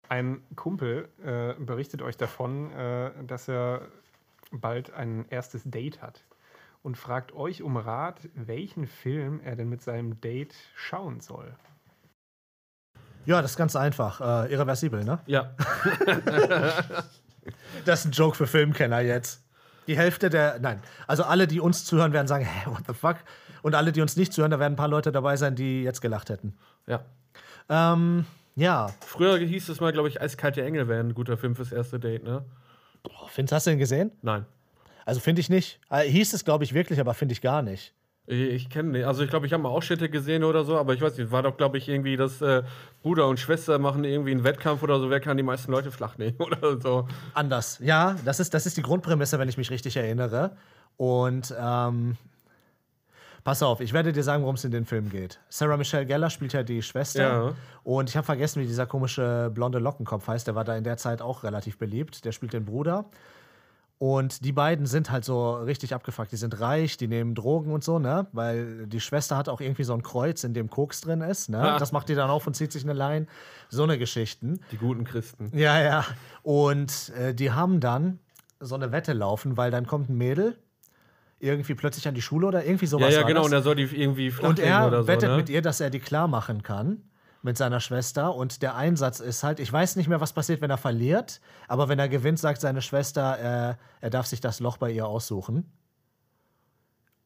ein 0.08 0.42
Kumpel 0.56 1.10
äh, 1.24 1.54
berichtet 1.62 2.02
euch 2.02 2.16
davon, 2.16 2.72
äh, 2.72 3.12
dass 3.26 3.50
er 3.50 3.82
bald 4.52 4.94
ein 4.94 5.26
erstes 5.30 5.64
Date 5.66 6.02
hat 6.02 6.24
und 6.82 6.98
fragt 6.98 7.34
euch 7.34 7.62
um 7.62 7.78
Rat, 7.78 8.30
welchen 8.34 8.88
Film 8.88 9.40
er 9.42 9.56
denn 9.56 9.70
mit 9.70 9.82
seinem 9.82 10.20
Date 10.22 10.56
schauen 10.76 11.20
soll. 11.20 11.54
Ja, 13.26 13.42
das 13.42 13.52
ist 13.52 13.58
ganz 13.58 13.76
einfach. 13.76 14.22
Äh, 14.46 14.54
irreversibel, 14.54 15.04
ne? 15.04 15.20
Ja. 15.26 15.56
Das 17.86 18.02
ist 18.02 18.06
ein 18.06 18.12
Joke 18.12 18.36
für 18.36 18.48
Filmkenner 18.48 19.00
jetzt. 19.00 19.44
Die 19.88 19.98
Hälfte 19.98 20.30
der, 20.30 20.60
nein, 20.60 20.82
also 21.08 21.24
alle, 21.24 21.48
die 21.48 21.60
uns 21.60 21.86
zuhören, 21.86 22.14
werden 22.14 22.28
sagen, 22.28 22.46
hä, 22.66 22.70
what 22.70 22.84
the 22.88 22.94
fuck? 22.94 23.18
Und 23.62 23.76
alle, 23.76 23.92
die 23.92 24.02
uns 24.02 24.16
nicht 24.16 24.34
zuhören, 24.34 24.52
da 24.52 24.60
werden 24.60 24.74
ein 24.74 24.78
paar 24.78 24.88
Leute 24.88 25.12
dabei 25.12 25.36
sein, 25.36 25.56
die 25.56 25.84
jetzt 25.84 26.02
gelacht 26.02 26.30
hätten. 26.30 26.56
Ja. 26.86 27.04
Ähm, 27.70 28.26
ja. 28.56 28.90
Früher 29.06 29.38
hieß 29.38 29.70
es 29.70 29.80
mal, 29.80 29.92
glaube 29.92 30.10
ich, 30.10 30.22
Eiskalte 30.22 30.64
Engel 30.64 30.88
wäre 30.88 31.00
ein 31.00 31.14
guter 31.14 31.38
Film 31.38 31.56
fürs 31.56 31.72
erste 31.72 32.00
Date, 32.00 32.24
ne? 32.24 32.46
Boah, 33.04 33.28
Findest, 33.30 33.54
hast 33.54 33.68
du 33.68 33.72
den 33.72 33.80
gesehen? 33.80 34.12
Nein. 34.22 34.46
Also 35.10 35.22
finde 35.22 35.42
ich 35.42 35.50
nicht. 35.50 35.80
Äh, 35.90 36.04
hieß 36.04 36.34
es, 36.34 36.46
glaube 36.46 36.64
ich, 36.64 36.76
wirklich, 36.76 37.00
aber 37.00 37.16
finde 37.16 37.34
ich 37.34 37.42
gar 37.42 37.64
nicht. 37.64 37.96
Ich, 38.28 38.70
kenne 38.70 38.90
nicht. 38.90 39.06
Also 39.06 39.24
ich 39.24 39.30
glaube, 39.32 39.48
ich 39.48 39.54
habe 39.54 39.64
mal 39.64 39.70
Ausschnitte 39.70 40.08
gesehen 40.08 40.44
oder 40.44 40.64
so, 40.64 40.78
aber 40.78 40.94
ich 40.94 41.02
weiß 41.02 41.18
nicht, 41.18 41.32
war 41.32 41.42
doch, 41.42 41.58
glaube 41.58 41.80
ich, 41.80 41.90
irgendwie, 41.90 42.16
dass 42.16 42.44
äh, 42.44 42.62
Bruder 43.02 43.28
und 43.28 43.40
Schwester 43.40 43.80
machen 43.80 44.04
irgendwie 44.04 44.30
einen 44.30 44.44
Wettkampf 44.44 44.84
oder 44.84 45.00
so, 45.00 45.10
wer 45.10 45.20
kann 45.20 45.36
die 45.36 45.42
meisten 45.42 45.72
Leute 45.72 45.90
flach 45.90 46.20
nehmen 46.20 46.36
oder 46.40 46.80
so. 46.80 47.08
Anders. 47.34 47.80
Ja, 47.82 48.18
das 48.24 48.40
ist, 48.40 48.54
das 48.54 48.68
ist 48.68 48.78
die 48.78 48.84
Grundprämisse, 48.84 49.40
wenn 49.40 49.50
ich 49.50 49.58
mich 49.58 49.72
richtig 49.72 49.98
erinnere. 49.98 50.56
Und 50.96 51.56
ähm, 51.60 52.18
pass 53.44 53.64
auf, 53.64 53.82
ich 53.82 53.94
werde 53.94 54.14
dir 54.14 54.22
sagen, 54.22 54.44
worum 54.44 54.58
es 54.58 54.64
in 54.64 54.70
den 54.70 54.86
Film 54.86 55.10
geht. 55.10 55.40
Sarah 55.50 55.78
Michelle 55.78 56.06
Gellar 56.06 56.30
spielt 56.30 56.54
ja 56.54 56.62
die 56.62 56.84
Schwester. 56.84 57.24
Ja. 57.24 57.54
Und 57.84 58.10
ich 58.10 58.16
habe 58.16 58.26
vergessen, 58.26 58.62
wie 58.62 58.68
dieser 58.68 58.86
komische 58.86 59.50
blonde 59.52 59.80
Lockenkopf 59.80 60.28
heißt. 60.28 60.46
Der 60.46 60.54
war 60.54 60.66
da 60.66 60.78
in 60.78 60.84
der 60.84 60.98
Zeit 60.98 61.24
auch 61.24 61.42
relativ 61.42 61.80
beliebt. 61.80 62.26
Der 62.26 62.32
spielt 62.32 62.54
den 62.54 62.66
Bruder. 62.66 63.06
Und 64.00 64.46
die 64.46 64.54
beiden 64.54 64.86
sind 64.86 65.12
halt 65.12 65.26
so 65.26 65.56
richtig 65.56 65.94
abgefuckt. 65.94 66.32
Die 66.32 66.38
sind 66.38 66.60
reich, 66.62 66.96
die 66.96 67.10
nehmen 67.10 67.36
Drogen 67.36 67.74
und 67.74 67.84
so, 67.84 68.00
ne? 68.00 68.28
Weil 68.32 68.88
die 68.88 69.02
Schwester 69.02 69.36
hat 69.36 69.50
auch 69.50 69.60
irgendwie 69.60 69.84
so 69.84 69.94
ein 69.94 70.02
Kreuz, 70.04 70.46
in 70.46 70.54
dem 70.54 70.70
Koks 70.70 71.02
drin 71.02 71.20
ist, 71.20 71.50
ne? 71.50 71.76
Das 71.80 71.92
macht 71.92 72.08
die 72.08 72.16
dann 72.16 72.30
auf 72.30 72.48
und 72.48 72.54
zieht 72.56 72.72
sich 72.72 72.84
eine 72.84 72.94
Line. 72.94 73.28
So 73.68 73.84
eine 73.84 73.98
Geschichten. 73.98 74.62
Die 74.72 74.78
guten 74.78 75.04
Christen. 75.04 75.52
Ja, 75.54 75.82
ja. 75.82 76.06
Und 76.44 77.10
äh, 77.20 77.34
die 77.36 77.52
haben 77.52 77.82
dann 77.82 78.20
so 78.62 78.76
eine 78.76 78.94
Wette 78.94 79.12
laufen, 79.12 79.58
weil 79.58 79.70
dann 79.70 79.86
kommt 79.86 80.10
ein 80.10 80.18
Mädel 80.18 80.58
irgendwie 81.42 81.74
plötzlich 81.76 82.08
an 82.08 82.16
die 82.16 82.22
Schule 82.22 82.48
oder 82.48 82.66
irgendwie 82.66 82.86
Ja, 82.86 82.90
sowas. 82.92 83.14
ja, 83.14 83.20
war 83.22 83.28
genau, 83.28 83.44
und 83.46 83.52
er 83.54 83.62
soll 83.62 83.76
die 83.76 83.84
irgendwie 83.84 84.32
Und 84.42 84.60
nehmen 84.60 84.70
er 84.72 84.88
oder 84.88 85.02
so. 85.04 85.08
wettet 85.08 85.30
ne? 85.32 85.36
mit 85.38 85.50
ihr, 85.50 85.62
dass 85.62 85.80
er 85.82 85.90
die 85.90 86.00
klar 86.00 86.28
machen 86.30 86.64
kann 86.64 87.02
mit 87.42 87.58
seiner 87.58 87.80
Schwester. 87.80 88.36
Und 88.36 88.62
der 88.62 88.76
Einsatz 88.76 89.20
ist 89.20 89.44
halt, 89.44 89.60
ich 89.60 89.72
weiß 89.72 89.96
nicht 89.96 90.08
mehr, 90.08 90.22
was 90.22 90.34
passiert, 90.34 90.62
wenn 90.62 90.70
er 90.70 90.78
verliert, 90.78 91.42
aber 91.68 91.90
wenn 91.90 92.00
er 92.00 92.10
gewinnt, 92.10 92.40
sagt 92.40 92.62
seine 92.62 92.82
Schwester, 92.82 93.72
äh, 93.72 93.76
er 94.02 94.10
darf 94.10 94.28
sich 94.28 94.42
das 94.42 94.60
Loch 94.60 94.78
bei 94.78 94.92
ihr 94.92 95.08
aussuchen. 95.08 95.72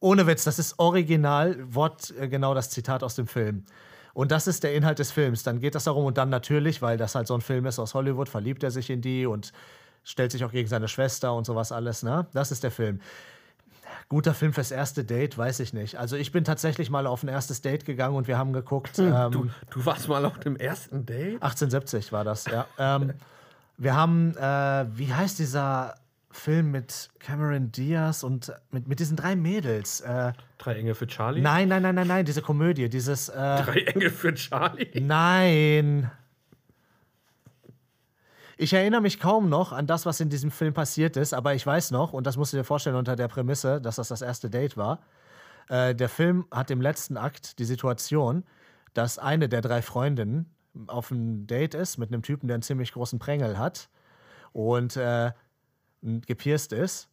Ohne 0.00 0.26
Witz, 0.26 0.44
das 0.44 0.58
ist 0.58 0.78
original, 0.78 1.56
Wort 1.74 2.12
äh, 2.18 2.28
genau 2.28 2.54
das 2.54 2.70
Zitat 2.70 3.02
aus 3.02 3.14
dem 3.14 3.26
Film. 3.26 3.64
Und 4.12 4.30
das 4.30 4.46
ist 4.46 4.62
der 4.62 4.74
Inhalt 4.74 5.00
des 5.00 5.10
Films. 5.10 5.42
Dann 5.42 5.60
geht 5.60 5.74
das 5.74 5.84
darum 5.84 6.04
und 6.04 6.18
dann 6.18 6.28
natürlich, 6.28 6.82
weil 6.82 6.96
das 6.96 7.14
halt 7.14 7.26
so 7.26 7.34
ein 7.34 7.40
Film 7.40 7.66
ist 7.66 7.78
aus 7.78 7.94
Hollywood, 7.94 8.28
verliebt 8.28 8.62
er 8.62 8.70
sich 8.70 8.90
in 8.90 9.00
die 9.00 9.26
und 9.26 9.52
stellt 10.04 10.30
sich 10.30 10.44
auch 10.44 10.52
gegen 10.52 10.68
seine 10.68 10.86
Schwester 10.86 11.34
und 11.34 11.46
sowas 11.46 11.72
alles, 11.72 12.02
ne? 12.02 12.26
Das 12.32 12.52
ist 12.52 12.62
der 12.62 12.70
Film. 12.70 13.00
Guter 14.08 14.34
Film 14.34 14.52
fürs 14.52 14.70
erste 14.70 15.04
Date, 15.04 15.36
weiß 15.38 15.60
ich 15.60 15.72
nicht. 15.72 15.96
Also 15.96 16.16
ich 16.16 16.30
bin 16.32 16.44
tatsächlich 16.44 16.90
mal 16.90 17.06
auf 17.06 17.22
ein 17.22 17.28
erstes 17.28 17.62
Date 17.62 17.84
gegangen 17.84 18.14
und 18.16 18.28
wir 18.28 18.38
haben 18.38 18.52
geguckt. 18.52 18.98
Ähm, 18.98 19.32
Du, 19.32 19.46
du 19.70 19.86
warst 19.86 20.08
mal 20.08 20.24
auf 20.24 20.38
dem 20.40 20.56
ersten 20.56 21.06
Date? 21.06 21.34
1870 21.42 22.12
war 22.12 22.24
das, 22.24 22.44
ja. 22.46 22.66
ähm, 22.78 23.12
wir 23.78 23.96
haben, 23.96 24.36
äh, 24.36 24.86
wie 24.96 25.12
heißt 25.12 25.38
dieser 25.38 25.94
Film 26.30 26.70
mit 26.72 27.10
Cameron 27.20 27.70
Diaz 27.72 28.22
und 28.24 28.52
mit, 28.70 28.88
mit 28.88 28.98
diesen 29.00 29.16
drei 29.16 29.36
Mädels? 29.36 30.00
Äh, 30.00 30.32
Drei 30.58 30.74
Engel 30.74 30.94
für 30.94 31.06
Charlie? 31.06 31.40
nein, 31.40 31.68
nein, 31.68 31.82
nein, 31.82 31.94
nein, 31.94 32.06
nein, 32.06 32.24
diese 32.24 32.42
Komödie, 32.42 32.88
dieses. 32.88 33.28
Äh, 33.28 33.34
Drei 33.62 33.84
Engel 33.86 34.10
für 34.10 34.34
Charlie? 34.34 34.88
Nein. 35.00 36.10
Ich 38.56 38.72
erinnere 38.72 39.00
mich 39.00 39.18
kaum 39.18 39.48
noch 39.48 39.72
an 39.72 39.86
das, 39.86 40.06
was 40.06 40.20
in 40.20 40.28
diesem 40.28 40.50
Film 40.50 40.74
passiert 40.74 41.16
ist, 41.16 41.34
aber 41.34 41.54
ich 41.54 41.66
weiß 41.66 41.90
noch, 41.90 42.12
und 42.12 42.26
das 42.26 42.36
musst 42.36 42.52
du 42.52 42.56
dir 42.56 42.64
vorstellen 42.64 42.96
unter 42.96 43.16
der 43.16 43.28
Prämisse, 43.28 43.80
dass 43.80 43.96
das 43.96 44.08
das 44.08 44.22
erste 44.22 44.48
Date 44.50 44.76
war. 44.76 45.00
Äh, 45.68 45.94
der 45.94 46.08
Film 46.08 46.46
hat 46.50 46.70
im 46.70 46.80
letzten 46.80 47.16
Akt 47.16 47.58
die 47.58 47.64
Situation, 47.64 48.44
dass 48.92 49.18
eine 49.18 49.48
der 49.48 49.60
drei 49.60 49.82
Freundinnen 49.82 50.54
auf 50.86 51.10
einem 51.10 51.46
Date 51.46 51.74
ist 51.74 51.98
mit 51.98 52.12
einem 52.12 52.22
Typen, 52.22 52.46
der 52.48 52.54
einen 52.54 52.62
ziemlich 52.62 52.92
großen 52.92 53.18
Prängel 53.18 53.58
hat 53.58 53.88
und 54.52 54.96
äh, 54.96 55.32
gepierst 56.02 56.72
ist 56.72 57.08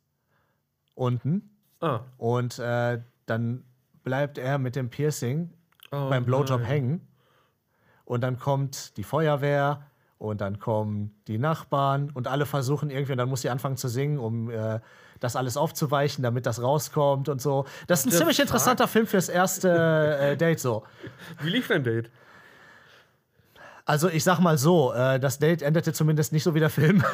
unten. 0.96 1.50
Ah. 1.80 2.02
Und 2.18 2.60
äh, 2.60 3.02
dann 3.26 3.64
bleibt 4.04 4.38
er 4.38 4.58
mit 4.58 4.76
dem 4.76 4.90
Piercing 4.90 5.52
Oh, 5.94 6.10
beim 6.10 6.24
Blowjob 6.26 6.62
nein. 6.62 6.70
hängen. 6.70 7.08
Und 8.06 8.22
dann 8.22 8.40
kommt 8.40 8.96
die 8.98 9.04
Feuerwehr 9.04 9.91
und 10.22 10.40
dann 10.40 10.60
kommen 10.60 11.16
die 11.28 11.40
Nachbarn 11.40 12.12
und 12.14 12.28
alle 12.28 12.46
versuchen 12.46 12.92
irgendwie, 12.92 13.14
und 13.14 13.18
dann 13.18 13.28
muss 13.28 13.42
sie 13.42 13.50
anfangen 13.50 13.76
zu 13.76 13.88
singen, 13.88 14.20
um 14.20 14.52
äh, 14.52 14.80
das 15.20 15.36
alles 15.36 15.58
aufzuweichen, 15.58 16.24
damit 16.24 16.46
das 16.46 16.62
rauskommt 16.62 17.28
und 17.28 17.42
so. 17.42 17.66
Das 17.88 18.02
ist 18.02 18.06
ein 18.06 18.12
the 18.12 18.18
ziemlich 18.18 18.38
fuck? 18.38 18.46
interessanter 18.46 18.88
Film 18.88 19.08
fürs 19.08 19.30
erste 19.30 20.18
äh, 20.20 20.38
Date 20.42 20.60
so. 20.60 20.84
Wie 21.42 21.50
lief 21.50 21.68
dein 21.70 21.84
Date? 21.84 22.12
Also 23.84 24.10
ich 24.10 24.24
sag 24.24 24.40
mal 24.40 24.60
so, 24.60 24.94
äh, 24.94 25.20
das 25.20 25.40
Date 25.40 25.64
endete 25.64 25.92
zumindest 25.92 26.34
nicht 26.34 26.44
so 26.44 26.54
wie 26.54 26.60
der 26.60 26.70
Film. 26.70 27.04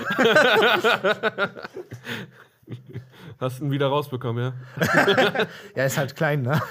Hast 3.39 3.60
du 3.60 3.65
ihn 3.65 3.72
wieder 3.72 3.88
rausbekommen, 3.88 4.43
ja? 4.43 4.54
Er 5.76 5.86
ist 5.86 5.98
halt 5.98 6.13
klein, 6.13 6.41
ne? 6.41 6.62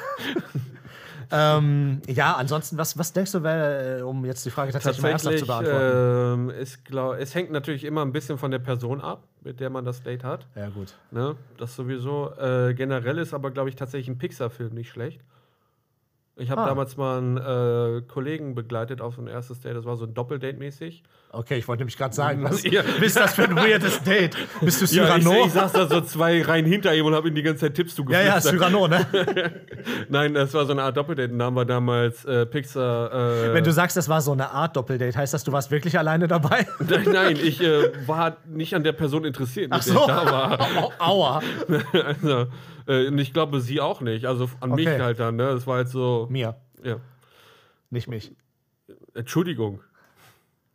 Ähm, 1.31 2.01
ja, 2.07 2.35
ansonsten, 2.35 2.79
was, 2.79 2.99
was 2.99 3.13
denkst 3.13 3.33
du, 3.33 3.43
wär, 3.43 3.99
äh, 3.99 4.03
um 4.03 4.25
jetzt 4.25 4.45
die 4.47 4.51
Frage 4.51 4.73
tatsächlich, 4.73 5.03
mal 5.03 5.11
ernsthaft 5.11 5.39
zu 5.39 5.47
Tatsächlich, 5.47 5.73
beantworten? 5.79 6.51
ähm, 6.53 6.61
ist, 6.61 6.85
glaub, 6.85 7.15
es 7.17 7.35
hängt 7.35 7.51
natürlich 7.51 7.85
immer 7.85 8.03
ein 8.03 8.13
bisschen 8.13 8.39
von 8.39 8.51
der 8.51 8.59
Person 8.59 9.01
ab, 9.01 9.25
mit 9.43 9.61
der 9.61 9.71
man 9.71 9.85
das 9.85 10.03
Date 10.03 10.25
hat. 10.25 10.47
ja, 10.55 10.69
gut. 10.69 10.95
Ne? 11.11 11.37
Das 11.59 11.75
sowieso. 11.77 12.33
Äh, 12.39 12.75
generell 12.75 13.19
ist 13.19 13.35
aber, 13.35 13.51
glaube 13.51 13.69
ich, 13.69 13.77
tatsächlich 13.77 14.09
ein 14.09 14.19
Pixar-Film 14.19 14.75
nicht 14.75 14.91
schlecht. 14.91 15.21
Ich 16.39 16.51
habe 16.51 16.61
Ah. 16.63 16.67
damals 16.67 16.99
mal 16.99 17.17
einen 17.19 17.37
äh, 17.39 18.03
Kollegen 18.03 18.55
begleitet 18.55 19.01
auf 19.01 19.15
so 19.15 19.23
ein 19.23 19.27
erstes 19.27 19.61
Date. 19.61 19.75
Das 19.75 19.87
war 19.87 19.97
so 19.97 20.05
ein 20.05 20.13
Doppeldate 20.13 20.59
mäßig. 20.59 21.03
Okay, 21.39 21.59
ich 21.59 21.69
wollte 21.69 21.81
nämlich 21.83 21.97
gerade 21.99 22.15
sagen, 22.15 22.43
was 22.45 22.63
Ja. 22.71 22.81
ist 22.83 23.17
das 23.17 23.35
für 23.35 23.45
ein 23.45 23.55
weirdes 23.57 24.03
Date? 24.03 24.37
Bist 24.61 24.81
du 24.81 24.87
Ja, 24.97 25.17
ich, 25.17 25.23
Cyrano? 25.25 25.47
ich 25.47 25.53
saß 25.53 25.73
da 25.73 25.87
so 25.87 26.01
zwei 26.01 26.41
Reihen 26.43 26.65
hinter 26.65 26.95
ihm 26.95 27.05
und 27.07 27.15
habe 27.15 27.29
ihm 27.29 27.35
die 27.35 27.43
ganze 27.43 27.67
Zeit 27.67 27.75
Tipps 27.75 27.97
Ja, 28.09 28.21
ja, 28.23 28.41
zugeflüstert. 28.41 28.73
Cyrano, 28.73 28.89
ne? 28.89 29.07
Nein, 30.09 30.35
das 30.35 30.55
war 30.55 30.65
so 30.65 30.73
eine 30.73 30.83
Art 30.83 30.97
Doppeldate. 30.97 31.37
Da 31.37 31.45
haben 31.45 31.57
wir 31.57 31.65
damals 31.67 32.25
äh, 32.25 32.47
Pixar. 32.47 33.13
Äh, 33.51 33.55
Wenn 33.55 33.65
du 33.65 33.73
sagst, 33.73 33.97
das 33.97 34.09
war 34.09 34.21
so 34.23 34.33
eine 34.33 34.51
Art 34.51 34.77
Doppeldate, 34.77 35.17
heißt 35.19 35.35
das, 35.35 35.45
du 35.45 35.53
warst 35.53 35.71
wirklich 35.71 35.99
alleine 35.99 36.27
dabei? 36.27 36.67
nein, 36.89 37.07
nein, 37.13 37.37
ich 37.43 37.61
äh, 37.63 37.91
war 38.09 38.39
nicht 38.47 38.75
an 38.75 38.83
der 38.83 38.93
Person 38.93 39.25
interessiert, 39.25 39.71
mit 39.71 39.79
Ach 39.81 39.85
der 39.85 39.93
so. 39.93 40.01
ich 40.01 40.07
da 40.07 40.25
war. 40.25 40.61
Au- 40.61 40.93
Aua. 40.99 41.43
also, 42.05 42.47
äh, 42.87 43.09
und 43.09 43.19
ich 43.19 43.33
glaube, 43.33 43.61
sie 43.61 43.81
auch 43.81 44.01
nicht. 44.01 44.25
Also 44.27 44.49
an 44.61 44.71
mich 44.71 44.87
Okay. 44.89 45.01
halt 45.03 45.21
dann. 45.21 45.37
Ne? 45.37 45.45
Das 45.53 45.67
war 45.67 45.77
halt 45.77 45.89
so. 45.89 46.27
Mir, 46.31 46.57
Ja. 46.83 46.97
nicht 47.91 48.09
mich. 48.09 48.33
Entschuldigung. 49.15 49.81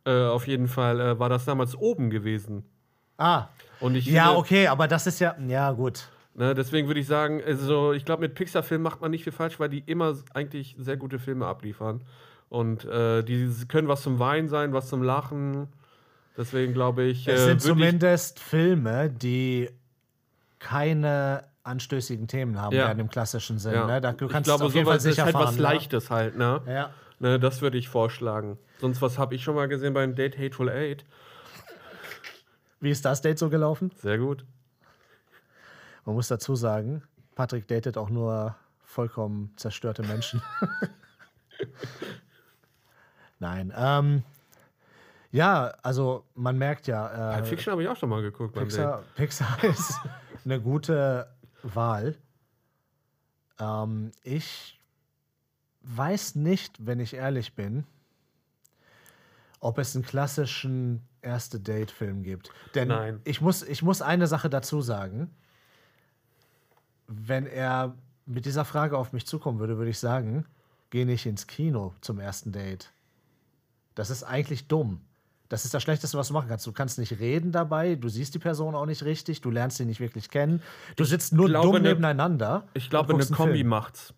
Äh, 0.04 0.24
auf 0.26 0.46
jeden 0.48 0.68
Fall 0.68 1.00
äh, 1.00 1.18
war 1.18 1.28
das 1.28 1.44
damals 1.44 1.74
oben 1.76 2.10
gewesen. 2.10 2.64
Ah. 3.18 3.46
Und 3.80 3.94
ich 3.94 4.06
Ja, 4.06 4.24
finde, 4.26 4.38
okay, 4.38 4.66
aber 4.68 4.88
das 4.88 5.06
ist 5.06 5.20
ja. 5.20 5.36
Ja, 5.46 5.70
gut. 5.72 6.08
ne, 6.34 6.54
deswegen 6.54 6.88
würde 6.88 7.00
ich 7.00 7.06
sagen, 7.06 7.40
also 7.46 7.92
ich 7.92 8.04
glaube, 8.04 8.22
mit 8.22 8.34
Pixar-Filmen 8.34 8.82
macht 8.82 9.00
man 9.00 9.10
nicht 9.12 9.22
viel 9.24 9.32
falsch, 9.32 9.60
weil 9.60 9.68
die 9.68 9.80
immer 9.86 10.14
eigentlich 10.34 10.74
sehr 10.78 10.96
gute 10.96 11.18
Filme 11.18 11.46
abliefern. 11.46 12.02
Und 12.48 12.84
äh, 12.84 13.22
die 13.22 13.50
können 13.68 13.88
was 13.88 14.02
zum 14.02 14.18
Weinen 14.18 14.48
sein, 14.48 14.72
was 14.72 14.88
zum 14.88 15.02
Lachen. 15.02 15.68
Deswegen 16.36 16.72
glaube 16.74 17.04
ich, 17.04 17.28
Es 17.28 17.40
äh, 17.42 17.44
sind 17.46 17.56
ich 17.58 17.62
zumindest 17.64 18.40
Filme, 18.40 19.08
die 19.10 19.68
keine 20.58 21.44
anstößigen 21.64 22.26
Themen 22.28 22.60
haben 22.60 22.74
Ja. 22.74 22.86
werden 22.88 22.98
im 22.98 23.08
klassischen 23.08 23.58
Sinn. 23.58 23.74
ja. 23.74 23.86
Ne? 23.86 24.00
Da, 24.00 24.12
du 24.12 24.26
ich 24.26 24.32
kannst 24.32 24.46
glaube, 24.48 24.64
auf 24.64 24.74
jeden 24.74 24.86
Fall 24.86 24.98
sowas 25.00 25.04
ist 25.04 25.14
sicher 25.14 25.24
halt 25.26 25.32
fahren. 25.32 25.46
was 25.46 25.56
ne? 25.56 25.62
Leichtes 25.62 26.10
halt, 26.10 26.36
ne? 26.36 26.60
Ja. 26.66 26.90
Ne 27.22 27.40
das 27.40 27.62
würde 27.62 27.78
ich 27.78 27.88
vorschlagen. 27.88 28.58
Sonst 28.80 29.00
was 29.00 29.18
habe 29.18 29.34
ich 29.34 29.42
schon 29.42 29.54
mal 29.54 29.68
gesehen 29.68 29.94
beim 29.94 30.14
Date 30.14 30.38
Hateful 30.38 30.68
Eight. 30.68 31.04
Wie 32.80 32.90
ist 32.90 33.04
das 33.04 33.22
Date 33.22 33.38
so 33.38 33.48
gelaufen? 33.48 33.92
Sehr 33.96 34.18
gut. 34.18 34.44
Man 36.04 36.16
muss 36.16 36.28
dazu 36.28 36.56
sagen, 36.56 37.02
Patrick 37.36 37.68
datet 37.68 37.96
auch 37.96 38.10
nur 38.10 38.56
vollkommen 38.82 39.52
zerstörte 39.56 40.02
Menschen. 40.02 40.42
Nein. 43.38 43.72
Ähm, 43.76 44.24
ja, 45.30 45.72
also 45.82 46.24
man 46.34 46.58
merkt 46.58 46.88
ja, 46.88 47.06
Pulp 47.06 47.44
äh, 47.44 47.48
Fiction 47.48 47.72
habe 47.72 47.82
ich 47.82 47.88
auch 47.88 47.96
schon 47.96 48.08
mal 48.08 48.20
geguckt. 48.20 48.54
Pixar, 48.54 49.02
Pixar 49.14 49.64
ist 49.64 49.98
eine 50.44 50.60
gute 50.60 51.28
Wahl. 51.62 52.16
Ähm, 53.58 54.10
ich 54.24 54.81
weiß 55.84 56.36
nicht, 56.36 56.86
wenn 56.86 57.00
ich 57.00 57.14
ehrlich 57.14 57.54
bin, 57.54 57.84
ob 59.60 59.78
es 59.78 59.94
einen 59.94 60.04
klassischen 60.04 61.02
erste 61.22 61.60
Date-Film 61.60 62.22
gibt. 62.22 62.50
Denn 62.74 62.88
Nein. 62.88 63.20
Ich, 63.24 63.40
muss, 63.40 63.62
ich 63.62 63.82
muss 63.82 64.02
eine 64.02 64.26
Sache 64.26 64.50
dazu 64.50 64.80
sagen. 64.80 65.30
Wenn 67.06 67.46
er 67.46 67.94
mit 68.26 68.44
dieser 68.44 68.64
Frage 68.64 68.96
auf 68.96 69.12
mich 69.12 69.26
zukommen 69.26 69.58
würde, 69.58 69.78
würde 69.78 69.90
ich 69.90 69.98
sagen, 69.98 70.46
geh 70.90 71.04
nicht 71.04 71.26
ins 71.26 71.46
Kino 71.46 71.94
zum 72.00 72.18
ersten 72.18 72.52
Date. 72.52 72.92
Das 73.94 74.10
ist 74.10 74.24
eigentlich 74.24 74.68
dumm. 74.68 75.00
Das 75.48 75.66
ist 75.66 75.74
das 75.74 75.82
Schlechteste, 75.82 76.16
was 76.16 76.28
du 76.28 76.34
machen 76.34 76.48
kannst. 76.48 76.66
Du 76.66 76.72
kannst 76.72 76.98
nicht 76.98 77.20
reden 77.20 77.52
dabei, 77.52 77.94
du 77.94 78.08
siehst 78.08 78.34
die 78.34 78.38
Person 78.38 78.74
auch 78.74 78.86
nicht 78.86 79.04
richtig, 79.04 79.42
du 79.42 79.50
lernst 79.50 79.76
sie 79.76 79.84
nicht 79.84 80.00
wirklich 80.00 80.30
kennen. 80.30 80.62
Du 80.96 81.04
sitzt 81.04 81.34
nur 81.34 81.46
glaube, 81.46 81.72
dumm 81.72 81.82
ne- 81.82 81.88
nebeneinander. 81.90 82.66
Ich 82.72 82.88
glaube, 82.88 83.12
eine 83.12 83.26
Kombi 83.26 83.56
Film. 83.56 83.68
macht's. 83.68 84.14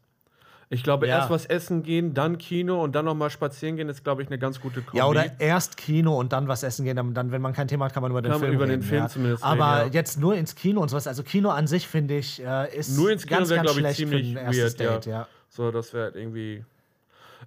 Ich 0.74 0.82
glaube, 0.82 1.06
Ja. 1.06 1.18
erst 1.18 1.30
was 1.30 1.46
essen 1.46 1.82
gehen, 1.82 2.14
dann 2.14 2.36
Kino 2.36 2.82
und 2.82 2.94
dann 2.94 3.04
nochmal 3.04 3.30
spazieren 3.30 3.76
gehen, 3.76 3.88
ist, 3.88 4.02
glaube 4.04 4.22
ich, 4.22 4.28
eine 4.28 4.38
ganz 4.38 4.60
gute 4.60 4.82
Kombi. 4.82 4.98
Ja, 4.98 5.06
oder 5.06 5.40
erst 5.40 5.76
Kino 5.76 6.18
und 6.18 6.32
dann 6.32 6.48
was 6.48 6.62
essen 6.62 6.84
gehen. 6.84 6.96
Dann, 7.14 7.30
wenn 7.30 7.40
man 7.40 7.52
kein 7.52 7.68
Thema 7.68 7.86
hat, 7.86 7.94
kann 7.94 8.02
man 8.02 8.10
über 8.10 8.22
den 8.22 8.32
Kann 8.32 8.40
Film 8.40 8.52
über 8.52 8.66
den 8.66 8.80
reden. 8.80 8.82
Film 8.82 9.02
ja. 9.02 9.08
zumindest 9.08 9.44
Aber 9.44 9.80
reden, 9.82 9.92
ja. 9.92 10.00
jetzt 10.00 10.18
nur 10.18 10.34
ins 10.34 10.54
Kino 10.56 10.80
und 10.82 10.88
sowas. 10.88 11.06
Also 11.06 11.22
Kino 11.22 11.50
an 11.50 11.66
sich, 11.66 11.86
finde 11.86 12.16
ich, 12.16 12.42
äh, 12.44 12.76
ist 12.76 12.96
Nur 12.96 13.10
ins 13.12 13.24
Kino 13.26 13.38
ganz, 13.38 13.50
wäre, 13.50 13.58
ganz 13.62 13.72
glaube 13.72 13.80
ich, 13.88 13.96
schlecht 13.96 14.10
ziemlich 14.10 14.32
für 14.32 14.40
ein 14.40 14.46
erstes 14.46 14.78
weird. 14.80 15.06
Date. 15.06 15.06
Ja. 15.06 15.28
So, 15.48 15.70
das 15.70 15.92
wäre 15.94 16.04
halt 16.04 16.16
irgendwie. 16.16 16.64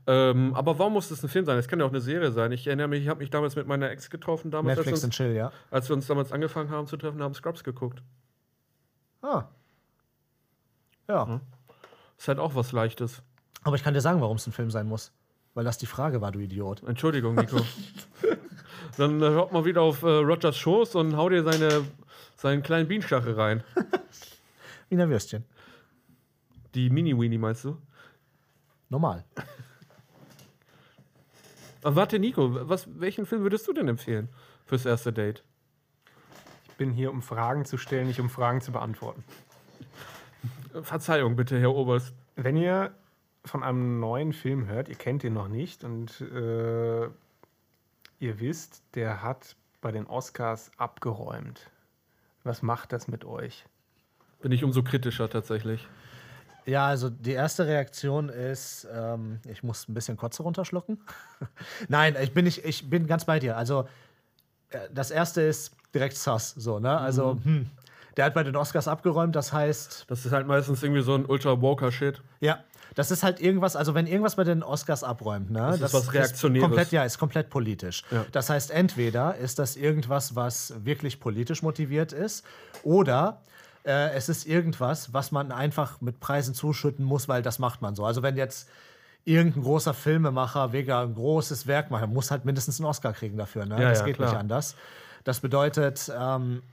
Ähm, 0.05 0.53
aber 0.55 0.79
warum 0.79 0.93
muss 0.93 1.09
das 1.09 1.21
ein 1.21 1.27
Film 1.27 1.43
sein? 1.45 1.57
Es 1.57 1.67
kann 1.67 1.79
ja 1.79 1.85
auch 1.85 1.89
eine 1.89 1.99
Serie 1.99 2.31
sein. 2.31 2.51
Ich 2.53 2.65
erinnere 2.65 2.87
mich, 2.87 3.01
ich 3.03 3.09
habe 3.09 3.19
mich 3.19 3.29
damals 3.29 3.55
mit 3.57 3.67
meiner 3.67 3.89
Ex 3.89 4.09
getroffen, 4.09 4.51
damals, 4.51 4.77
als 4.77 4.85
Netflix 4.85 5.03
und 5.03 5.07
uns, 5.09 5.15
Chill, 5.15 5.35
ja. 5.35 5.51
als 5.69 5.89
wir 5.89 5.95
uns 5.95 6.07
damals 6.07 6.31
angefangen 6.31 6.69
haben 6.69 6.87
zu 6.87 6.95
treffen, 6.95 7.21
haben 7.21 7.33
Scrubs 7.33 7.63
geguckt. 7.63 8.01
Ah. 9.21 9.45
Ja. 11.09 11.41
Ist 12.17 12.27
halt 12.27 12.39
auch 12.39 12.56
was 12.56 12.71
Leichtes. 12.71 13.21
Aber 13.63 13.75
ich 13.75 13.84
kann 13.84 13.93
dir 13.93 14.01
sagen, 14.01 14.21
warum 14.21 14.38
es 14.38 14.47
ein 14.47 14.53
Film 14.53 14.71
sein 14.71 14.88
muss. 14.88 15.12
Weil 15.53 15.65
das 15.65 15.77
die 15.77 15.86
Frage 15.86 16.21
war, 16.21 16.32
du 16.32 16.39
Idiot. 16.39 16.84
Entschuldigung, 16.84 17.36
Nico. 17.36 17.58
Dann 18.97 19.21
äh, 19.21 19.25
hört 19.25 19.51
mal 19.51 19.65
wieder 19.65 19.82
auf 19.82 20.03
äh, 20.03 20.08
Rogers 20.08 20.58
Schoß 20.58 20.95
und 20.95 21.17
hau 21.17 21.30
dir 21.30 21.43
seine, 21.43 21.84
seinen 22.36 22.63
kleinen 22.63 22.88
Bienenstachel 22.88 23.34
rein. 23.34 23.63
Wiener 24.89 25.10
Würstchen. 25.10 25.45
Die 26.75 26.89
Mini-Weenie, 26.89 27.38
meinst 27.38 27.65
du? 27.65 27.77
Normal. 28.89 29.23
Aber 31.84 31.95
warte, 31.95 32.19
Nico, 32.19 32.69
was, 32.69 32.88
welchen 32.99 33.25
Film 33.25 33.43
würdest 33.43 33.67
du 33.67 33.73
denn 33.73 33.88
empfehlen 33.88 34.30
fürs 34.65 34.86
erste 34.86 35.13
Date? 35.13 35.43
Ich 36.69 36.73
bin 36.75 36.91
hier, 36.91 37.12
um 37.12 37.21
Fragen 37.21 37.65
zu 37.65 37.77
stellen, 37.77 38.08
nicht 38.08 38.19
um 38.19 38.30
Fragen 38.30 38.62
zu 38.62 38.71
beantworten. 38.71 39.23
Verzeihung 40.83 41.35
bitte, 41.35 41.59
Herr 41.59 41.73
Oberst. 41.73 42.13
Wenn 42.35 42.57
ihr 42.57 42.91
von 43.45 43.63
einem 43.63 43.99
neuen 43.99 44.33
Film 44.33 44.67
hört, 44.67 44.89
ihr 44.89 44.95
kennt 44.95 45.23
ihn 45.23 45.33
noch 45.33 45.47
nicht 45.47 45.83
und 45.83 46.19
äh, 46.21 47.05
ihr 48.19 48.39
wisst, 48.39 48.81
der 48.95 49.21
hat 49.23 49.55
bei 49.81 49.91
den 49.91 50.05
Oscars 50.07 50.71
abgeräumt. 50.77 51.69
Was 52.43 52.61
macht 52.61 52.91
das 52.93 53.07
mit 53.07 53.25
euch? 53.25 53.65
Bin 54.41 54.51
ich 54.51 54.63
umso 54.63 54.83
kritischer 54.83 55.29
tatsächlich. 55.29 55.87
Ja, 56.65 56.87
also 56.87 57.09
die 57.09 57.31
erste 57.31 57.65
Reaktion 57.65 58.27
ist, 58.29 58.87
ähm, 58.93 59.39
ich 59.47 59.63
muss 59.63 59.87
ein 59.87 59.93
bisschen 59.93 60.17
Kotze 60.17 60.43
runterschlucken. 60.43 60.99
Nein, 61.87 62.15
ich 62.21 62.33
bin 62.33 62.43
nicht, 62.45 62.65
ich 62.65 62.89
bin 62.89 63.07
ganz 63.07 63.23
bei 63.25 63.39
dir. 63.39 63.55
Also 63.55 63.87
äh, 64.71 64.79
das 64.93 65.09
erste 65.11 65.41
ist 65.41 65.71
direkt 65.93 66.17
sass, 66.17 66.51
so, 66.57 66.79
ne? 66.79 66.97
Also, 66.99 67.35
Mhm. 67.35 67.43
hm, 67.45 67.69
der 68.17 68.25
hat 68.25 68.34
bei 68.34 68.43
den 68.43 68.56
Oscars 68.56 68.88
abgeräumt, 68.88 69.36
das 69.36 69.53
heißt, 69.53 70.06
Das 70.10 70.25
ist 70.25 70.32
halt 70.32 70.47
meistens 70.47 70.84
irgendwie 70.84 71.01
so 71.01 71.13
ein 71.13 71.25
Ultra-Woker-Shit. 71.25 72.21
ja, 72.39 72.60
das 72.95 73.12
ist 73.12 73.21
halt 73.21 73.39
irgendwas, 73.39 73.75
also 73.75 73.93
wenn 73.93 74.08
irgendwas 74.08 74.38
bei 74.38 74.43
den 74.43 74.63
Oscars 74.63 75.03
abräumt, 75.03 75.51
ne? 75.51 75.77
Das 75.80 75.82
ist 75.82 75.93
was 75.93 76.13
Reaktionäres. 76.13 76.65
komplett, 76.65 76.91
ja, 76.91 77.03
ist 77.03 77.19
komplett 77.19 77.49
politisch. 77.49 78.03
Ja. 78.10 78.25
Das 78.32 78.49
heißt, 78.49 78.71
entweder 78.71 79.36
ist 79.36 79.60
das 79.60 79.75
irgendwas, 79.75 80.36
was 80.36 80.73
wirklich 80.84 81.19
politisch 81.19 81.62
motiviert 81.62 82.12
ist, 82.12 82.43
oder 82.84 83.41
äh, 83.84 84.12
es 84.15 84.30
ist 84.30 84.47
irgendwas, 84.47 85.13
was 85.13 85.32
man 85.32 85.51
einfach 85.51 86.01
mit 86.01 86.19
Preisen 86.19 86.56
zuschütten 86.56 87.06
muss, 87.06 87.27
weil 87.27 87.43
das 87.43 87.60
macht 87.60 87.84
man 87.84 87.95
so. 87.95 88.03
Also 88.03 88.23
wenn 88.23 88.36
jetzt 88.36 88.67
irgendein 89.25 89.63
großer 89.63 89.93
Filmemacher 89.93 90.71
wegen 90.71 90.91
ein 90.91 91.13
großes 91.13 91.67
Werk 91.67 91.91
macht, 91.91 92.08
muss 92.08 92.32
halt 92.32 92.45
mindestens 92.45 92.80
einen 92.80 92.88
Oscar 92.88 93.13
kriegen 93.13 93.38
dafür. 93.38 93.65
Ne? 93.65 93.80
Ja, 93.82 93.89
das 93.89 93.99
ja, 93.99 94.06
geht 94.06 94.15
klar. 94.15 94.30
nicht 94.30 94.39
anders. 94.39 94.75
Das 95.23 95.41
bedeutet, 95.41 96.12
ähm, 96.17 96.63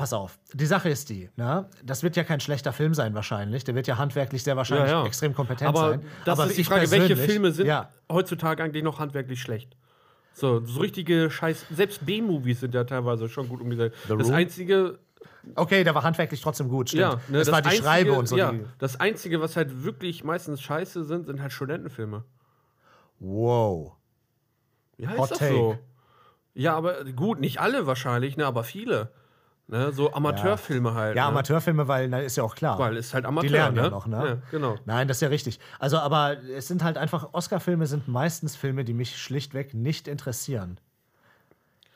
pass 0.00 0.14
auf, 0.14 0.38
die 0.54 0.64
Sache 0.64 0.88
ist 0.88 1.10
die, 1.10 1.28
ne? 1.36 1.68
das 1.84 2.02
wird 2.02 2.16
ja 2.16 2.24
kein 2.24 2.40
schlechter 2.40 2.72
Film 2.72 2.94
sein 2.94 3.12
wahrscheinlich, 3.14 3.64
der 3.64 3.74
wird 3.74 3.86
ja 3.86 3.98
handwerklich 3.98 4.42
sehr 4.42 4.56
wahrscheinlich 4.56 4.90
Ja, 4.90 5.00
ja. 5.02 5.06
extrem 5.06 5.34
kompetent 5.34 5.68
Aber 5.68 5.90
sein. 5.90 6.02
das 6.24 6.38
ist 6.38 6.56
die 6.56 6.60
ich 6.62 6.68
Frage, 6.68 6.90
welche 6.90 7.16
Filme 7.18 7.52
sind 7.52 7.66
Ja, 7.66 7.90
heutzutage 8.10 8.62
eigentlich 8.64 8.82
noch 8.82 8.98
handwerklich 8.98 9.42
schlecht? 9.42 9.76
So, 10.32 10.64
so 10.64 10.80
richtige 10.80 11.30
Scheiß. 11.30 11.66
Selbst 11.70 12.06
B-Movies 12.06 12.60
sind 12.60 12.72
ja 12.74 12.84
teilweise 12.84 13.28
schon 13.28 13.46
gut 13.50 13.60
umgesetzt. 13.60 13.94
Das 14.08 14.26
Room? 14.26 14.32
einzige, 14.34 14.98
okay, 15.54 15.84
der 15.84 15.94
war 15.94 16.02
handwerklich 16.02 16.40
trotzdem 16.40 16.70
gut, 16.70 16.88
stimmt. 16.88 17.02
ja, 17.02 17.20
ne, 17.28 17.38
das, 17.40 17.52
war 17.52 17.60
die 17.60 17.68
einzige, 17.68 17.84
Schreibe 17.84 18.12
und 18.14 18.26
so. 18.26 18.38
Ja, 18.38 18.52
Die, 18.52 18.64
das 18.78 18.98
einzige, 19.00 19.42
was 19.42 19.56
halt 19.56 19.84
wirklich 19.84 20.24
meistens 20.24 20.62
scheiße 20.62 21.04
sind, 21.04 21.26
sind 21.26 21.42
halt 21.42 21.52
Studentenfilme. 21.52 22.24
wow. 23.18 23.92
Ja, 24.96 25.10
Hot 25.10 25.24
ist 25.24 25.30
das 25.32 25.38
take. 25.40 25.54
so. 25.54 25.78
Ja, 26.54 26.74
aber 26.74 27.04
gut, 27.04 27.38
nicht 27.40 27.60
alle 27.60 27.86
wahrscheinlich, 27.86 28.38
ne, 28.38 28.46
aber 28.46 28.64
viele. 28.64 29.12
Ne, 29.70 29.92
so 29.92 30.12
Amateurfilme 30.12 30.94
halt. 30.94 31.14
Ja, 31.16 31.22
ne? 31.22 31.28
Amateurfilme, 31.28 31.86
weil, 31.86 32.08
na, 32.08 32.18
ist 32.18 32.36
ja 32.36 32.42
auch 32.42 32.56
klar. 32.56 32.76
Weil 32.78 32.96
ist 32.96 33.14
halt 33.14 33.24
Amateur, 33.24 33.48
Die 33.48 33.52
lernen 33.54 33.76
ne? 33.76 33.82
ja 33.82 33.90
noch, 33.90 34.06
ne? 34.08 34.16
Ja, 34.26 34.36
genau. 34.50 34.76
Nein, 34.84 35.06
das 35.06 35.18
ist 35.18 35.20
ja 35.20 35.28
richtig. 35.28 35.60
Also, 35.78 35.98
aber 35.98 36.38
es 36.56 36.66
sind 36.66 36.82
halt 36.82 36.98
einfach, 36.98 37.28
Oscar-Filme 37.32 37.86
sind 37.86 38.08
meistens 38.08 38.56
Filme, 38.56 38.84
die 38.84 38.94
mich 38.94 39.16
schlichtweg 39.16 39.72
nicht 39.72 40.08
interessieren. 40.08 40.78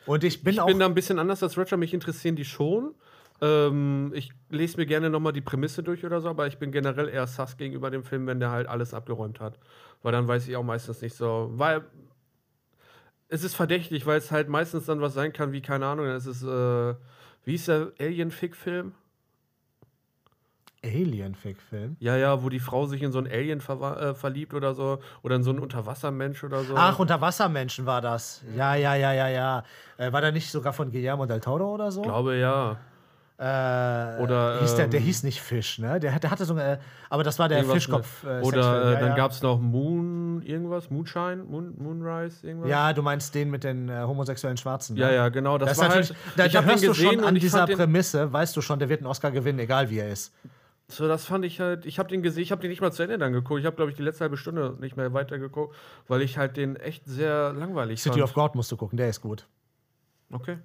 Und 0.06 0.22
ich 0.22 0.44
bin 0.44 0.54
Ich 0.54 0.60
auch. 0.60 0.66
bin 0.66 0.78
da 0.78 0.86
ein 0.86 0.94
bisschen 0.94 1.18
anders 1.18 1.42
als 1.42 1.58
Roger, 1.58 1.76
mich 1.76 1.92
interessieren 1.92 2.36
die 2.36 2.44
schon. 2.44 2.94
Ähm, 3.40 4.12
ich 4.14 4.30
lese 4.50 4.76
mir 4.76 4.86
gerne 4.86 5.10
nochmal 5.10 5.32
die 5.32 5.40
Prämisse 5.40 5.82
durch 5.82 6.04
oder 6.04 6.20
so, 6.20 6.28
aber 6.28 6.46
ich 6.46 6.58
bin 6.58 6.70
generell 6.70 7.08
eher 7.08 7.26
sass 7.26 7.56
gegenüber 7.56 7.90
dem 7.90 8.04
Film, 8.04 8.28
wenn 8.28 8.38
der 8.38 8.50
halt 8.52 8.68
alles 8.68 8.94
abgeräumt 8.94 9.40
hat. 9.40 9.58
Weil 10.02 10.12
dann 10.12 10.28
weiß 10.28 10.46
ich 10.46 10.54
auch 10.56 10.62
meistens 10.62 11.02
nicht 11.02 11.16
so. 11.16 11.50
Weil 11.54 11.82
es 13.28 13.42
ist 13.42 13.56
verdächtig, 13.56 14.06
weil 14.06 14.18
es 14.18 14.30
halt 14.30 14.48
meistens 14.48 14.86
dann 14.86 15.00
was 15.00 15.14
sein 15.14 15.32
kann, 15.32 15.50
wie, 15.50 15.60
keine 15.62 15.86
Ahnung, 15.86 16.06
es 16.06 16.26
ist, 16.26 16.44
äh, 16.44 16.94
wie 17.44 17.52
hieß 17.52 17.66
der 17.66 17.92
Alien-Fick-Film? 18.00 18.92
Alien-Fick-Film. 20.84 21.96
Ja, 21.98 22.16
ja, 22.16 22.42
wo 22.42 22.48
die 22.50 22.60
Frau 22.60 22.86
sich 22.86 23.02
in 23.02 23.10
so 23.10 23.18
einen 23.18 23.28
Alien 23.28 23.60
verwa- 23.60 23.96
äh, 23.96 24.14
verliebt 24.14 24.52
oder 24.52 24.74
so. 24.74 24.98
Oder 25.22 25.36
in 25.36 25.42
so 25.42 25.50
einen 25.50 25.58
Unterwassermensch 25.60 26.44
oder 26.44 26.62
so. 26.62 26.74
Ach, 26.76 26.98
Unterwassermenschen 26.98 27.86
war 27.86 28.02
das. 28.02 28.42
Ja, 28.54 28.74
ja, 28.74 28.94
ja, 28.94 29.12
ja, 29.12 29.28
ja. 29.28 29.64
Äh, 29.96 30.12
war 30.12 30.20
der 30.20 30.32
nicht 30.32 30.50
sogar 30.50 30.72
von 30.74 30.90
Guillermo 30.90 31.24
del 31.26 31.40
Toro 31.40 31.72
oder 31.74 31.90
so? 31.90 32.00
Ich 32.02 32.06
glaube 32.06 32.36
ja. 32.36 32.76
Äh, 33.36 34.22
Oder, 34.22 34.60
hieß 34.60 34.76
der, 34.76 34.86
der 34.86 35.00
ähm, 35.00 35.06
hieß 35.06 35.24
nicht 35.24 35.40
Fisch, 35.40 35.80
ne? 35.80 35.98
Der, 35.98 36.20
der 36.20 36.30
hatte 36.30 36.44
so 36.44 36.54
eine. 36.54 36.78
Aber 37.10 37.24
das 37.24 37.40
war 37.40 37.48
der 37.48 37.64
Fischkopf. 37.64 38.22
Äh, 38.22 38.42
Oder 38.42 38.60
äh, 38.60 38.92
ja, 38.92 39.00
dann 39.00 39.08
ja. 39.08 39.16
gab 39.16 39.32
es 39.32 39.42
noch 39.42 39.60
Moon, 39.60 40.40
irgendwas, 40.42 40.88
Moonshine, 40.88 41.42
Moon, 41.42 41.74
Moonrise, 41.76 42.46
irgendwas. 42.46 42.70
Ja, 42.70 42.92
du 42.92 43.02
meinst 43.02 43.34
den 43.34 43.50
mit 43.50 43.64
den 43.64 43.88
äh, 43.88 44.02
homosexuellen 44.02 44.56
Schwarzen. 44.56 44.96
ja, 44.96 45.08
ne? 45.08 45.14
ja, 45.16 45.28
genau. 45.30 45.58
Das, 45.58 45.70
Das, 45.70 45.78
war 45.80 45.88
halt, 45.88 46.14
da, 46.36 46.46
ich 46.46 46.52
da 46.52 46.62
hörst 46.62 46.86
du 46.86 46.94
schon 46.94 47.24
an 47.24 47.34
dieser 47.34 47.66
Prämisse, 47.66 48.32
weißt 48.32 48.56
du 48.56 48.60
schon, 48.60 48.78
der 48.78 48.88
wird 48.88 49.00
einen 49.00 49.08
Oscar 49.08 49.32
gewinnen, 49.32 49.58
egal 49.58 49.90
wie 49.90 49.98
er 49.98 50.10
ist. 50.10 50.32
so, 50.86 51.08
das 51.08 51.24
fand 51.24 51.44
ich 51.44 51.58
halt, 51.58 51.86
ich 51.86 51.98
habe 51.98 52.08
den 52.08 52.22
gesehen, 52.22 52.44
ich 52.44 52.52
habe 52.52 52.60
den 52.60 52.70
nicht 52.70 52.82
mal 52.82 52.92
zu 52.92 53.02
Ende 53.02 53.18
dann 53.18 53.32
geguckt. 53.32 53.58
Ich 53.58 53.66
habe, 53.66 53.74
glaube 53.74 53.90
ich, 53.90 53.96
die 53.96 54.02
letzte 54.04 54.22
halbe 54.22 54.36
Stunde 54.36 54.76
nicht 54.78 54.96
mehr 54.96 55.12
weitergeguckt, 55.12 55.74
weil 56.06 56.22
ich 56.22 56.38
halt 56.38 56.56
den 56.56 56.76
echt 56.76 57.04
sehr 57.06 57.52
langweilig 57.52 58.00
City 58.00 58.20
fand. 58.20 58.30
of 58.30 58.34
God 58.34 58.54
musst 58.54 58.70
du 58.70 58.76
gucken, 58.76 58.96
der 58.96 59.08
ist 59.08 59.20
gut. 59.20 59.48
Okay. 60.30 60.58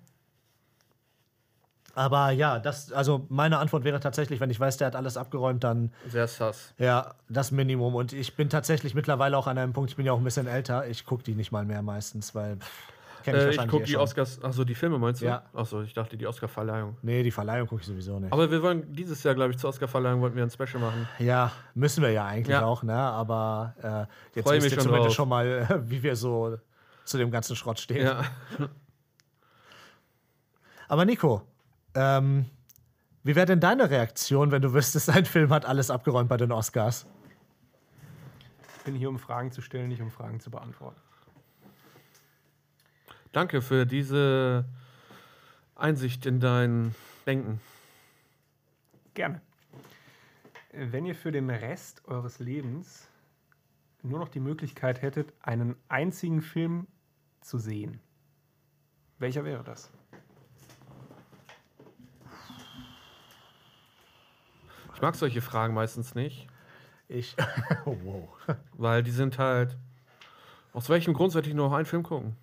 Aber 2.00 2.32
ja, 2.32 2.60
das, 2.60 2.94
also 2.94 3.26
meine 3.28 3.58
Antwort 3.58 3.84
wäre 3.84 4.00
tatsächlich, 4.00 4.40
wenn 4.40 4.50
ich 4.50 4.58
weiß, 4.58 4.78
der 4.78 4.88
hat 4.88 4.96
alles 4.96 5.18
abgeräumt, 5.18 5.66
dann 5.66 5.92
Sehr 6.08 6.28
sass. 6.30 6.74
ja, 6.78 7.14
das 7.28 7.52
Minimum. 7.52 7.94
Und 7.94 8.14
ich 8.14 8.38
bin 8.38 8.50
tatsächlich 8.50 8.96
mittlerweile 8.96 9.38
auch 9.38 9.48
an 9.48 9.58
einem 9.58 9.74
Punkt, 9.74 9.90
ich 9.90 9.98
bin 9.98 10.06
ja 10.06 10.14
auch 10.14 10.18
ein 10.18 10.24
bisschen 10.24 10.48
älter, 10.48 10.88
ich 10.88 11.06
gucke 11.06 11.24
die 11.24 11.36
nicht 11.36 11.52
mal 11.52 11.66
mehr 11.66 11.82
meistens, 11.82 12.34
weil 12.34 12.58
kenne 13.26 13.40
ich 13.50 13.58
Äh, 13.60 13.64
ich 13.64 13.68
gucke 13.70 13.84
eh 13.84 13.86
die 13.88 13.92
schon. 13.92 14.02
Oscars, 14.02 14.42
achso, 14.42 14.64
die 14.64 14.76
Filme 14.76 14.98
meinst 14.98 15.22
du? 15.22 15.26
Ja. 15.26 15.44
Achso, 15.54 15.82
ich 15.82 15.94
dachte 15.94 16.16
die 16.16 16.26
Oscar-Verleihung. 16.26 16.96
Nee, 17.02 17.22
die 17.22 17.32
Verleihung 17.32 17.68
gucke 17.68 17.82
ich 17.82 17.88
sowieso 17.88 18.18
nicht. 18.18 18.32
Aber 18.32 18.50
wir 18.50 18.64
wollen 18.64 18.94
dieses 18.94 19.22
Jahr, 19.24 19.36
glaube 19.36 19.52
ich, 19.52 19.58
zur 19.58 19.70
Oscar-Verleihung 19.70 20.22
wollten 20.22 20.38
wir 20.38 20.44
ein 20.44 20.52
Special 20.52 20.80
machen. 20.80 21.06
ja, 21.20 21.52
müssen 21.76 22.02
wir 22.02 22.12
ja 22.12 22.26
eigentlich 22.28 22.48
Ja. 22.56 22.64
auch, 22.66 22.82
ne? 22.82 22.94
Aber 22.96 23.76
äh, 23.84 24.38
jetzt 24.38 24.48
Freu 24.48 24.56
wisst 24.56 24.68
ihr 24.68 24.72
schon 24.76 24.84
zumindest 24.84 25.08
drauf. 25.08 25.16
schon 25.16 25.28
mal, 25.28 25.84
wie 25.90 26.02
wir 26.02 26.16
so 26.16 26.56
zu 27.04 27.18
dem 27.18 27.30
ganzen 27.30 27.58
Schrott 27.58 27.78
stehen. 27.82 28.06
Ja. 28.06 28.22
Aber 30.88 31.06
Nico, 31.06 31.42
ähm, 31.96 32.46
wie 33.24 33.36
wäre 33.36 33.46
denn 33.46 33.60
deine 33.60 33.90
Reaktion, 33.90 34.52
wenn 34.52 34.62
du 34.62 34.74
wüsstest, 34.74 35.10
ein 35.10 35.26
Film 35.26 35.52
hat 35.52 35.66
alles 35.66 35.92
abgeräumt 35.92 36.30
bei 36.30 36.38
den 36.38 36.52
Oscars? 36.52 37.06
Ich 38.78 38.84
bin 38.84 38.96
hier, 38.96 39.10
um 39.10 39.20
Fragen 39.20 39.52
zu 39.52 39.62
stellen, 39.62 39.90
nicht 39.90 40.02
um 40.02 40.10
Fragen 40.10 40.40
zu 40.40 40.50
beantworten. 40.50 41.00
Danke 43.32 43.62
für 43.62 43.86
diese 43.86 44.66
Einsicht 45.76 46.26
in 46.26 46.40
dein 46.40 46.96
Denken. 47.28 47.62
Gerne. 49.14 49.42
Wenn 50.72 51.06
ihr 51.06 51.16
für 51.16 51.32
den 51.32 51.50
Rest 51.50 52.08
eures 52.08 52.40
Lebens 52.40 53.08
nur 54.02 54.20
noch 54.20 54.30
die 54.30 54.40
Möglichkeit 54.40 55.02
hättet, 55.02 55.34
einen 55.42 55.76
einzigen 55.88 56.42
Film 56.42 56.88
zu 57.42 57.58
sehen, 57.58 58.00
welcher 59.20 59.44
wäre 59.44 59.64
das? 59.64 59.92
Ich 65.00 65.02
mag 65.02 65.16
solche 65.16 65.40
Fragen 65.40 65.74
meistens 65.74 66.14
nicht, 66.14 66.48
Ich. 67.08 67.38
oh, 67.86 67.96
wow. 68.04 68.30
weil 68.74 69.02
die 69.02 69.12
sind 69.12 69.40
halt. 69.40 69.78
Aus 70.74 70.90
welchem 70.90 71.14
Grund 71.14 71.32
sollte 71.32 71.48
ich 71.50 71.56
nur 71.56 71.70
noch 71.70 71.76
einen 71.76 71.86
Film 71.86 72.04
gucken? 72.04 72.36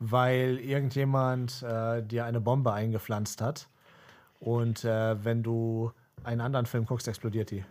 weil 0.00 0.58
irgendjemand 0.58 1.62
äh, 1.62 2.02
dir 2.02 2.24
eine 2.24 2.40
Bombe 2.40 2.72
eingepflanzt 2.72 3.40
hat. 3.40 3.68
Und 4.40 4.84
äh, 4.84 5.24
wenn 5.24 5.42
du 5.42 5.92
einen 6.24 6.40
anderen 6.40 6.66
Film 6.66 6.84
guckst, 6.84 7.08
explodiert 7.08 7.50
die. 7.50 7.64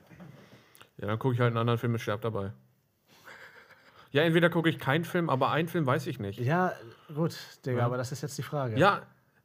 Ja, 0.97 1.07
dann 1.07 1.19
gucke 1.19 1.33
ich 1.35 1.39
halt 1.39 1.49
einen 1.49 1.57
anderen 1.57 1.77
Film 1.77 1.91
mit 1.91 2.01
Sterb 2.01 2.21
dabei. 2.21 2.51
Ja, 4.11 4.21
entweder 4.23 4.49
gucke 4.49 4.69
ich 4.69 4.79
keinen 4.79 5.05
Film, 5.05 5.29
aber 5.29 5.51
einen 5.51 5.67
Film 5.67 5.85
weiß 5.85 6.07
ich 6.07 6.19
nicht. 6.19 6.39
Ja, 6.39 6.73
gut, 7.13 7.35
Digga, 7.65 7.85
aber 7.85 7.97
das 7.97 8.11
ist 8.11 8.21
jetzt 8.21 8.37
die 8.37 8.43
Frage. 8.43 8.77
Ja, 8.77 9.01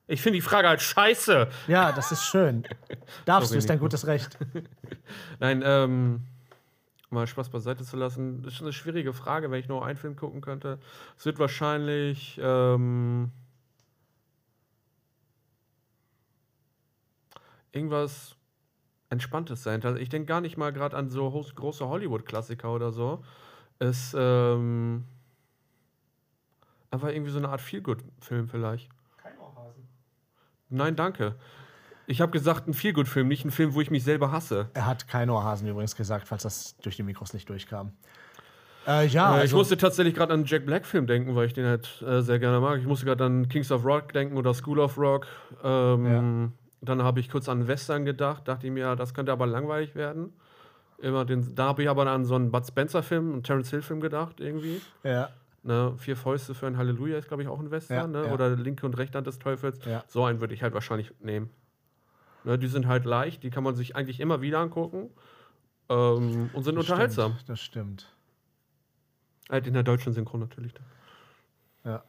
ich 0.09 0.21
finde 0.23 0.39
die 0.39 0.43
Frage 0.43 0.69
halt 0.69 0.83
scheiße. 0.83 1.49
Ja, 1.69 1.93
das 1.93 2.11
ist 2.11 2.25
schön. 2.25 2.65
Darfst 3.25 3.53
du, 3.53 3.59
ist 3.59 3.71
dein 3.71 3.79
gutes 3.79 4.07
Recht. 4.07 4.37
Nein, 5.39 5.63
ähm, 5.65 6.25
mal 7.11 7.27
Spaß 7.27 7.51
beiseite 7.51 7.85
zu 7.85 7.97
lassen, 7.97 8.43
das 8.43 8.55
ist 8.55 8.63
eine 8.63 8.73
schwierige 8.73 9.13
Frage, 9.13 9.51
wenn 9.51 9.61
ich 9.61 9.69
nur 9.69 9.85
einen 9.85 9.99
Film 9.99 10.17
gucken 10.17 10.41
könnte. 10.41 10.79
Es 11.17 11.25
wird 11.27 11.39
wahrscheinlich, 11.39 12.41
ähm, 12.43 13.31
irgendwas 17.73 18.35
Entspanntes 19.11 19.63
sein. 19.63 19.83
Also 19.85 19.99
ich 19.99 20.09
denke 20.09 20.27
gar 20.27 20.41
nicht 20.41 20.57
mal 20.57 20.73
gerade 20.73 20.97
an 20.97 21.09
so 21.09 21.31
große 21.31 21.87
Hollywood-Klassiker 21.87 22.73
oder 22.73 22.93
so. 22.93 23.23
Es, 23.79 24.15
ähm, 24.19 25.05
einfach 26.91 27.09
irgendwie 27.09 27.31
so 27.31 27.39
eine 27.39 27.49
Art 27.49 27.61
Feelgood-Film 27.61 28.49
vielleicht. 28.49 28.89
Nein, 30.71 30.97
danke. 30.97 31.35
Ich 32.07 32.21
habe 32.21 32.33
gesagt, 32.33 32.67
ein 32.67 32.75
Feelgood-Film, 32.75 33.29
nicht 33.29 33.45
ein 33.45 33.51
Film, 33.51 33.75
wo 33.75 33.81
ich 33.81 33.91
mich 33.91 34.03
selber 34.03 34.33
hasse. 34.33 34.71
Er 34.75 34.87
hat 34.87 35.09
kein 35.09 35.29
Ohrhasen 35.29 35.69
übrigens 35.69 35.95
gesagt, 35.95 36.27
falls 36.27 36.43
das 36.43 36.77
durch 36.79 36.97
die 36.97 37.03
Mikros 37.03 37.35
nicht 37.35 37.49
durchkam. 37.49 37.93
Äh, 38.87 39.07
ja, 39.07 39.33
Äh, 39.33 39.37
ich 39.37 39.41
also, 39.43 39.59
musste 39.59 39.77
tatsächlich 39.77 40.15
gerade 40.15 40.33
an 40.33 40.41
einen 40.41 40.47
Jack 40.47 40.65
Black-Film 40.65 41.07
denken, 41.07 41.37
weil 41.37 41.47
ich 41.47 41.53
den 41.53 41.67
halt 41.67 42.03
äh, 42.03 42.23
sehr 42.23 42.39
gerne 42.39 42.61
mag. 42.61 42.79
Ich 42.79 42.87
musste 42.87 43.05
gerade 43.05 43.25
an 43.25 43.49
Kings 43.49 43.71
of 43.71 43.85
Rock 43.85 44.15
denken 44.15 44.39
oder 44.39 44.55
School 44.55 44.79
of 44.79 44.97
Rock. 44.97 45.27
Ähm, 45.63 46.53
Dann 46.81 47.03
habe 47.03 47.21
ich 47.21 47.29
kurz 47.29 47.49
an 47.49 47.67
Western 47.69 48.05
gedacht, 48.05 48.47
dachte 48.49 48.67
ich 48.69 48.73
mir, 48.73 48.81
ja, 48.81 48.97
das 48.97 49.13
könnte 49.13 49.33
aber 49.33 49.47
langweilig 49.47 49.95
werden. 49.95 50.33
Immer 50.99 51.25
den, 51.25 51.55
da 51.55 51.67
habe 51.67 51.83
ich 51.83 51.91
aber 51.91 52.07
an 52.07 52.25
so 52.25 52.35
einen 52.37 52.51
Bud 52.51 52.67
Spencer-Film, 52.67 53.33
einen 53.33 53.43
Terence 53.43 53.71
Hill-Film 53.71 54.01
gedacht, 54.01 54.41
irgendwie. 54.41 54.81
ja, 55.05 55.29
Ne, 55.69 55.93
Vier 55.99 56.17
Fäuste 56.17 56.55
für 56.55 56.67
ein 56.67 56.79
Halleluja 56.79 57.19
ist, 57.19 57.29
glaube 57.29 57.43
ich, 57.43 57.49
auch 57.51 57.61
ein 57.61 57.71
Western. 57.71 58.15
Ja, 58.15 58.23
ne? 58.23 58.27
ja. 58.29 58.33
Oder 58.33 58.57
Linke 58.57 58.87
und 58.87 58.97
Rechte 58.97 59.19
Hand 59.19 59.27
des 59.27 59.39
Teufels. 59.39 59.85
Ja. 59.85 60.03
So 60.07 60.25
einen 60.25 60.41
würde 60.41 60.55
ich 60.55 60.63
halt 60.63 60.73
wahrscheinlich 60.73 61.13
nehmen. 61.21 61.51
Ne, 62.45 62.59
die 62.59 62.69
sind 62.69 62.87
halt 62.87 63.05
leicht, 63.05 63.43
die 63.43 63.51
kann 63.51 63.65
man 63.65 63.77
sich 63.77 63.95
eigentlich 63.95 64.19
immer 64.19 64.41
wieder 64.41 64.61
angucken. 64.61 65.11
Ähm, 65.91 66.49
und 66.55 66.63
sind 66.63 66.75
das 66.75 66.89
unterhaltsam. 66.89 67.33
Stimmt, 67.33 67.49
das 67.51 67.61
stimmt. 67.61 68.17
Halt 69.51 69.67
in 69.67 69.75
der 69.75 69.83
deutschen 69.83 70.15
Synchron 70.15 70.41
natürlich. 70.41 70.73
Ja. 71.85 72.03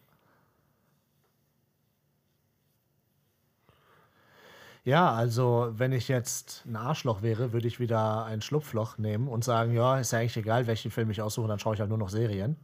Ja, 4.86 5.12
also 5.12 5.74
wenn 5.74 5.92
ich 5.92 6.08
jetzt 6.08 6.64
ein 6.66 6.78
Arschloch 6.78 7.22
wäre, 7.22 7.52
würde 7.52 7.68
ich 7.68 7.82
wieder 7.82 8.24
ein 8.24 8.42
Schlupfloch 8.42 8.98
nehmen 8.98 9.28
und 9.28 9.44
sagen, 9.44 9.74
ja, 9.74 10.00
ist 10.00 10.14
ja 10.14 10.20
eigentlich 10.20 10.38
egal, 10.38 10.66
welchen 10.66 10.92
Film 10.92 11.10
ich 11.10 11.22
aussuche, 11.22 11.50
dann 11.50 11.60
schaue 11.60 11.74
ich 11.74 11.82
halt 11.82 11.90
nur 11.90 11.98
noch 11.98 12.10
Serien. 12.10 12.56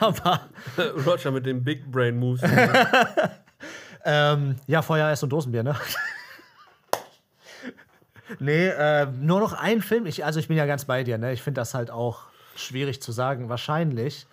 Aber 0.00 0.40
Roger 1.06 1.30
mit 1.30 1.46
den 1.46 1.62
Big 1.62 1.90
Brain 1.90 2.18
Moves. 2.18 2.42
ähm, 4.04 4.56
ja, 4.66 4.82
Feuer, 4.82 5.06
Eis 5.06 5.22
und 5.22 5.30
Dosenbier, 5.30 5.62
ne? 5.62 5.76
nee, 8.38 8.66
äh, 8.68 9.06
nur 9.06 9.40
noch 9.40 9.52
ein 9.52 9.80
Film. 9.80 10.06
Ich, 10.06 10.24
also 10.24 10.40
ich 10.40 10.48
bin 10.48 10.56
ja 10.56 10.66
ganz 10.66 10.84
bei 10.84 11.04
dir, 11.04 11.18
ne? 11.18 11.32
Ich 11.32 11.42
finde 11.42 11.60
das 11.60 11.74
halt 11.74 11.90
auch 11.90 12.22
schwierig 12.56 13.00
zu 13.00 13.12
sagen. 13.12 13.48
Wahrscheinlich. 13.48 14.26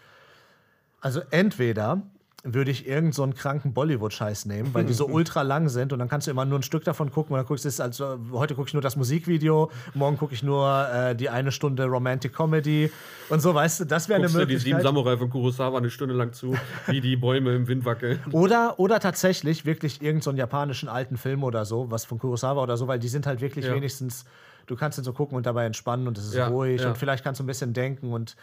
Also 1.01 1.21
entweder 1.31 2.01
würde 2.43 2.71
ich 2.71 2.87
irgend 2.87 3.13
so 3.13 3.21
einen 3.23 3.35
kranken 3.35 3.73
Bollywood-Scheiß 3.73 4.45
nehmen, 4.45 4.73
weil 4.73 4.83
die 4.85 4.93
so 4.93 5.05
ultra 5.09 5.43
lang 5.43 5.69
sind 5.69 5.93
und 5.93 5.99
dann 5.99 6.09
kannst 6.09 6.25
du 6.27 6.31
immer 6.31 6.45
nur 6.45 6.57
ein 6.59 6.63
Stück 6.63 6.83
davon 6.83 7.11
gucken 7.11 7.33
und 7.33 7.37
dann 7.37 7.45
guckst 7.45 7.65
du 7.65 7.83
also 7.83 8.19
heute 8.31 8.55
gucke 8.55 8.67
ich 8.67 8.73
nur 8.73 8.81
das 8.81 8.95
Musikvideo, 8.95 9.69
morgen 9.93 10.17
gucke 10.17 10.33
ich 10.33 10.41
nur 10.41 10.87
äh, 10.91 11.15
die 11.15 11.29
eine 11.29 11.51
Stunde 11.51 11.85
Romantic 11.85 12.33
Comedy 12.33 12.91
und 13.29 13.41
so, 13.41 13.53
weißt 13.53 13.81
du, 13.81 13.85
das 13.85 14.09
wäre 14.09 14.17
eine 14.17 14.25
Guckst 14.27 14.41
du 14.41 14.45
die 14.47 14.57
sieben 14.57 14.77
Möglichkeit. 14.77 14.83
Samurai 14.83 15.17
von 15.17 15.29
Kurosawa 15.29 15.77
eine 15.77 15.89
Stunde 15.91 16.15
lang 16.15 16.33
zu, 16.33 16.55
wie 16.87 16.99
die 17.01 17.15
Bäume 17.15 17.53
im 17.55 17.67
Wind 17.67 17.85
wackeln. 17.85 18.19
Oder, 18.31 18.79
oder 18.79 18.99
tatsächlich 18.99 19.65
wirklich 19.65 19.95
irgendeinen 20.01 20.21
so 20.21 20.29
einen 20.31 20.37
japanischen 20.39 20.89
alten 20.89 21.17
Film 21.17 21.43
oder 21.43 21.65
so, 21.65 21.91
was 21.91 22.05
von 22.05 22.17
Kurosawa 22.17 22.63
oder 22.63 22.75
so, 22.77 22.87
weil 22.87 22.99
die 22.99 23.07
sind 23.07 23.27
halt 23.27 23.41
wirklich 23.41 23.65
Ja. 23.65 23.75
wenigstens, 23.75 24.25
du 24.65 24.75
kannst 24.75 24.97
den 24.97 25.03
so 25.05 25.13
gucken 25.13 25.37
und 25.37 25.45
dabei 25.45 25.65
entspannen 25.65 26.07
und 26.07 26.17
es 26.17 26.25
ist 26.25 26.33
Ja, 26.35 26.47
ruhig 26.47 26.81
ja. 26.81 26.89
und 26.89 26.97
vielleicht 26.97 27.23
kannst 27.23 27.39
du 27.39 27.43
ein 27.43 27.47
bisschen 27.47 27.73
denken 27.73 28.11
und 28.13 28.35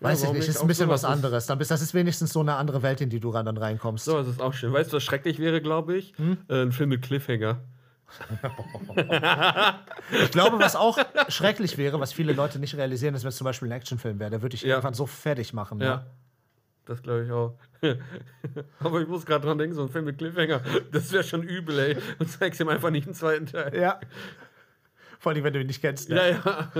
weiß 0.00 0.24
ich 0.24 0.32
nicht, 0.32 0.48
ist 0.48 0.60
ein 0.60 0.66
bisschen 0.66 0.88
was 0.88 1.04
anderes. 1.04 1.46
Dann 1.46 1.58
bist, 1.58 1.70
das 1.70 1.82
ist 1.82 1.92
wenigstens 1.94 2.32
so 2.32 2.40
eine 2.40 2.54
andere 2.56 2.82
Welt, 2.82 3.00
in 3.00 3.10
die 3.10 3.20
du 3.20 3.30
ran- 3.30 3.46
dann 3.46 3.56
reinkommst. 3.58 4.04
So, 4.04 4.16
das 4.18 4.28
ist 4.28 4.40
auch 4.40 4.54
schön. 4.54 4.72
Weißt 4.72 4.92
du, 4.92 4.96
was 4.96 5.02
schrecklich 5.02 5.38
wäre, 5.38 5.60
glaube 5.60 5.96
ich? 5.96 6.14
Hm? 6.16 6.38
Äh, 6.48 6.62
ein 6.62 6.72
Film 6.72 6.88
mit 6.90 7.02
Cliffhanger. 7.02 7.60
Ich 10.22 10.30
glaube, 10.32 10.58
was 10.58 10.74
auch 10.76 10.98
schrecklich 11.28 11.78
wäre, 11.78 12.00
was 12.00 12.12
viele 12.12 12.32
Leute 12.32 12.58
nicht 12.58 12.74
realisieren, 12.76 13.14
ist, 13.14 13.22
wenn 13.22 13.28
es 13.28 13.36
zum 13.36 13.44
Beispiel 13.44 13.68
ein 13.68 13.72
Actionfilm 13.72 14.18
wäre. 14.18 14.30
Der 14.30 14.42
würde 14.42 14.54
ich 14.56 14.62
Ja. 14.62 14.70
irgendwann 14.70 14.94
so 14.94 15.06
fertig 15.06 15.52
machen. 15.52 15.80
Ja. 15.80 15.96
Ne? 15.98 16.06
Das 16.86 17.02
glaube 17.02 17.24
ich 17.24 17.30
auch. 17.30 17.54
Aber 18.80 19.00
ich 19.00 19.06
muss 19.08 19.24
gerade 19.24 19.46
dran 19.46 19.58
denken, 19.58 19.76
so 19.76 19.82
ein 19.82 19.88
Film 19.88 20.06
mit 20.06 20.18
Cliffhanger, 20.18 20.60
das 20.90 21.12
wäre 21.12 21.22
schon 21.22 21.42
übel, 21.44 21.78
ey. 21.78 21.96
Und 22.18 22.28
zeigst 22.28 22.60
ihm 22.60 22.68
einfach 22.68 22.90
nicht 22.90 23.06
einen 23.06 23.14
zweiten 23.14 23.46
Teil. 23.46 23.76
Ja. 23.76 24.00
Vor 25.20 25.30
allem, 25.32 25.44
wenn 25.44 25.52
du 25.52 25.60
ihn 25.60 25.66
nicht 25.68 25.80
kennst. 25.80 26.08
Ne? 26.08 26.16
Ja, 26.16 26.26
ja. 26.28 26.72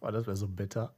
Oh, 0.00 0.10
das 0.10 0.26
wäre 0.26 0.36
so 0.36 0.48
bitter. 0.48 0.92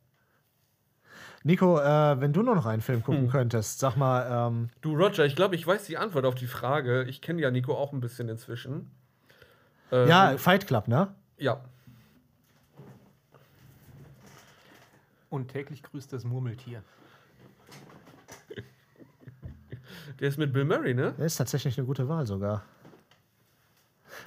Nico, 1.42 1.79
äh, 1.81 2.20
wenn 2.20 2.33
du 2.35 2.42
nur 2.42 2.55
noch 2.55 2.66
einen 2.66 2.83
Film 2.83 3.03
gucken 3.03 3.22
Hm. 3.22 3.31
könntest, 3.31 3.79
sag 3.79 3.96
mal, 3.96 4.48
ähm, 4.48 4.68
Du, 4.83 4.94
Roger, 4.94 5.24
ich 5.24 5.35
glaube, 5.37 5.55
ich 5.55 5.66
weiß 5.66 5.85
die 5.87 5.96
Antwort 5.96 6.26
auf 6.26 6.35
die 6.35 6.46
Frage. 6.46 7.05
Ich 7.05 7.22
kenne 7.22 7.40
ja 7.40 7.50
Nico 7.50 7.74
auch 7.74 7.92
ein 7.92 8.00
bisschen 8.00 8.29
inzwischen. 8.29 8.90
Ähm, 9.90 10.09
ja, 10.09 10.37
Fight 10.37 10.66
Club, 10.66 10.87
ne? 10.87 11.09
Ja. 11.38 11.61
Und 15.31 15.48
täglich 15.48 15.83
grüßt 15.83 16.12
das 16.12 16.24
Murmeltier. 16.24 16.83
Der 20.20 20.29
ist 20.29 20.38
mit 20.38 20.53
Bill 20.53 20.64
Murray, 20.64 20.92
ne? 20.92 21.14
Der 21.16 21.26
ist 21.26 21.37
tatsächlich 21.37 21.79
eine 21.79 21.87
gute 21.87 22.09
Wahl 22.09 22.26
sogar. 22.26 22.62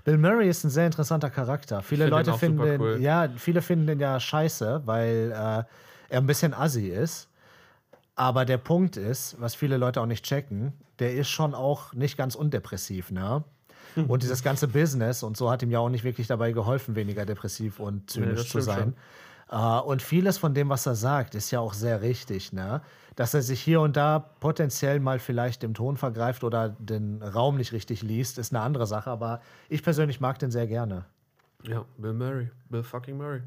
Bill 0.06 0.17
Murray 0.17 0.49
ist 0.49 0.63
ein 0.63 0.69
sehr 0.69 0.86
interessanter 0.88 1.30
Charakter. 1.30 1.82
Viele 1.84 2.06
find 2.06 2.12
Leute 2.12 2.23
den 2.26 2.34
auch 2.34 2.39
finden 2.39 2.58
super 2.58 2.71
den, 2.71 2.82
cool. 2.82 2.97
ja, 3.02 3.30
viele 3.38 3.62
finden 3.62 3.86
den 3.86 3.99
ja 3.99 4.19
scheiße, 4.19 4.82
weil 4.86 5.32
äh, 5.32 5.63
er 6.13 6.21
ein 6.21 6.28
bisschen 6.28 6.54
assi 6.54 6.88
ist. 6.88 7.28
Aber 8.15 8.45
der 8.45 8.60
Punkt 8.60 8.95
ist, 8.95 9.36
was 9.39 9.56
viele 9.56 9.78
Leute 9.78 9.99
auch 9.99 10.06
nicht 10.06 10.23
checken, 10.23 10.73
der 10.99 11.15
ist 11.15 11.30
schon 11.30 11.56
auch 11.56 11.93
nicht 11.93 12.15
ganz 12.15 12.36
undepressiv, 12.36 13.10
ne? 13.10 13.43
Und 14.08 14.23
dieses 14.23 14.43
ganze 14.43 14.67
Business 14.67 15.23
und 15.23 15.38
so 15.38 15.52
hat 15.52 15.62
ihm 15.62 15.69
ja 15.69 15.80
auch 15.80 15.89
nicht 15.89 16.04
wirklich 16.04 16.26
dabei 16.26 16.52
geholfen, 16.52 16.95
weniger 16.95 17.26
depressiv 17.26 17.80
und 17.80 18.10
zynisch 18.10 18.41
das 18.41 18.49
zu 18.49 18.62
sein. 18.62 18.95
Äh, 19.52 19.56
und 19.56 20.02
vieles 20.02 20.38
von 20.39 20.54
dem, 20.54 20.69
was 20.69 20.86
er 20.86 20.95
sagt, 20.95 21.36
ist 21.36 21.52
ja 21.52 21.60
auch 21.60 21.73
sehr 21.73 22.02
richtig, 22.02 22.54
ne? 22.54 22.82
Dass 23.15 23.34
er 23.34 23.41
sich 23.41 23.62
hier 23.62 23.82
und 23.82 23.95
da 23.95 24.19
potenziell 24.19 24.99
mal 24.99 25.19
vielleicht 25.19 25.63
im 25.63 25.73
Ton 25.73 25.97
vergreift 25.97 26.43
oder 26.43 26.69
den 26.69 27.21
Raum 27.21 27.58
nicht 27.58 27.71
richtig 27.71 28.02
liest, 28.02 28.38
ist 28.38 28.54
eine 28.54 28.63
andere 28.63 28.88
Sache, 28.88 29.10
aber 29.12 29.41
ich 29.69 29.84
persönlich 29.84 30.19
mag 30.19 30.39
den 30.39 30.49
sehr 30.49 30.65
gerne. 30.65 31.06
Ja, 31.63 31.86
Bill 31.97 32.13
Murray. 32.13 32.49
Bill 32.69 32.84
fucking 32.84 33.17
Murray. 33.17 33.41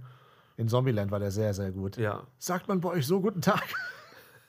In 0.56 0.68
Zombieland 0.68 1.10
war 1.10 1.18
der 1.18 1.30
sehr, 1.30 1.52
sehr 1.54 1.70
gut. 1.70 1.96
Ja. 1.96 2.22
Sagt 2.38 2.68
man 2.68 2.80
bei 2.80 2.88
euch 2.90 3.06
so 3.06 3.20
guten 3.20 3.42
Tag? 3.42 3.64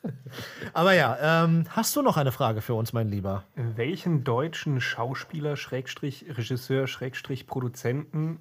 aber 0.74 0.94
ja, 0.94 1.44
ähm, 1.44 1.66
hast 1.70 1.96
du 1.96 2.02
noch 2.02 2.18
eine 2.18 2.32
Frage 2.32 2.62
für 2.62 2.74
uns, 2.76 2.94
mein 2.94 3.10
Lieber? 3.10 3.44
Welchen 3.56 4.24
deutschen 4.24 4.80
Schauspieler, 4.80 5.58
Schrägstrich, 5.58 6.26
Regisseur, 6.30 6.88
Schrägstrich, 6.88 7.48
Produzenten 7.48 8.40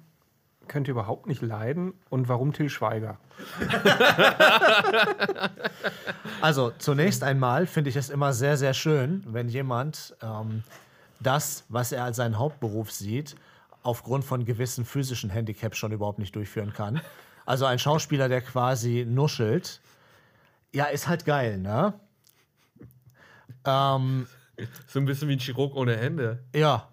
könnt 0.67 0.87
ihr 0.87 0.91
überhaupt 0.91 1.27
nicht 1.27 1.41
leiden 1.41 1.93
und 2.09 2.27
warum 2.27 2.53
Till 2.53 2.69
Schweiger? 2.69 3.17
Also 6.41 6.71
zunächst 6.77 7.23
einmal 7.23 7.65
finde 7.65 7.89
ich 7.89 7.95
es 7.95 8.09
immer 8.09 8.31
sehr, 8.33 8.57
sehr 8.57 8.73
schön, 8.73 9.23
wenn 9.27 9.49
jemand 9.49 10.15
ähm, 10.21 10.63
das, 11.19 11.65
was 11.69 11.91
er 11.91 12.03
als 12.03 12.17
seinen 12.17 12.37
Hauptberuf 12.37 12.91
sieht, 12.91 13.35
aufgrund 13.81 14.23
von 14.23 14.45
gewissen 14.45 14.85
physischen 14.85 15.29
Handicaps 15.29 15.77
schon 15.77 15.91
überhaupt 15.91 16.19
nicht 16.19 16.35
durchführen 16.35 16.73
kann. 16.73 17.01
Also 17.47 17.65
ein 17.65 17.79
Schauspieler, 17.79 18.27
der 18.27 18.41
quasi 18.41 19.05
nuschelt, 19.07 19.79
ja, 20.73 20.85
ist 20.85 21.07
halt 21.07 21.23
geil, 21.25 21.57
ne? 21.57 21.93
Ähm, 23.65 24.27
So 24.87 24.99
ein 24.99 25.05
bisschen 25.05 25.29
wie 25.29 25.33
ein 25.33 25.39
Chirurg 25.39 25.75
ohne 25.75 25.97
Hände. 25.97 26.43
ja. 26.53 26.87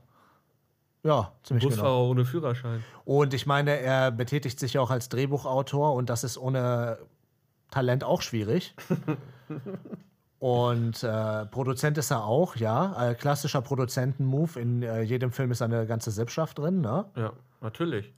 Ja, 1.02 1.32
ziemlich 1.42 1.64
Busfahrer 1.66 1.88
genau. 1.88 2.08
ohne 2.08 2.24
Führerschein. 2.24 2.82
Und 3.04 3.34
ich 3.34 3.44
meine, 3.44 3.78
er 3.78 4.10
betätigt 4.10 4.58
sich 4.58 4.72
ja 4.72 4.80
auch 4.80 4.90
als 4.90 5.10
Drehbuchautor 5.10 5.92
und 5.92 6.08
das 6.08 6.24
ist 6.24 6.38
ohne 6.38 6.96
Talent 7.70 8.04
auch 8.04 8.22
schwierig. 8.22 8.74
Und 10.38 11.02
äh, 11.02 11.46
Produzent 11.46 11.96
ist 11.98 12.10
er 12.10 12.24
auch, 12.24 12.56
ja. 12.56 13.10
Äh, 13.10 13.14
klassischer 13.14 13.62
Produzenten-Move. 13.62 14.60
In 14.60 14.82
äh, 14.82 15.00
jedem 15.02 15.30
Film 15.32 15.50
ist 15.50 15.62
eine 15.62 15.86
ganze 15.86 16.10
Sippschaft 16.10 16.58
drin, 16.58 16.80
ne? 16.82 17.06
Ja, 17.16 17.32
natürlich. 17.62 18.12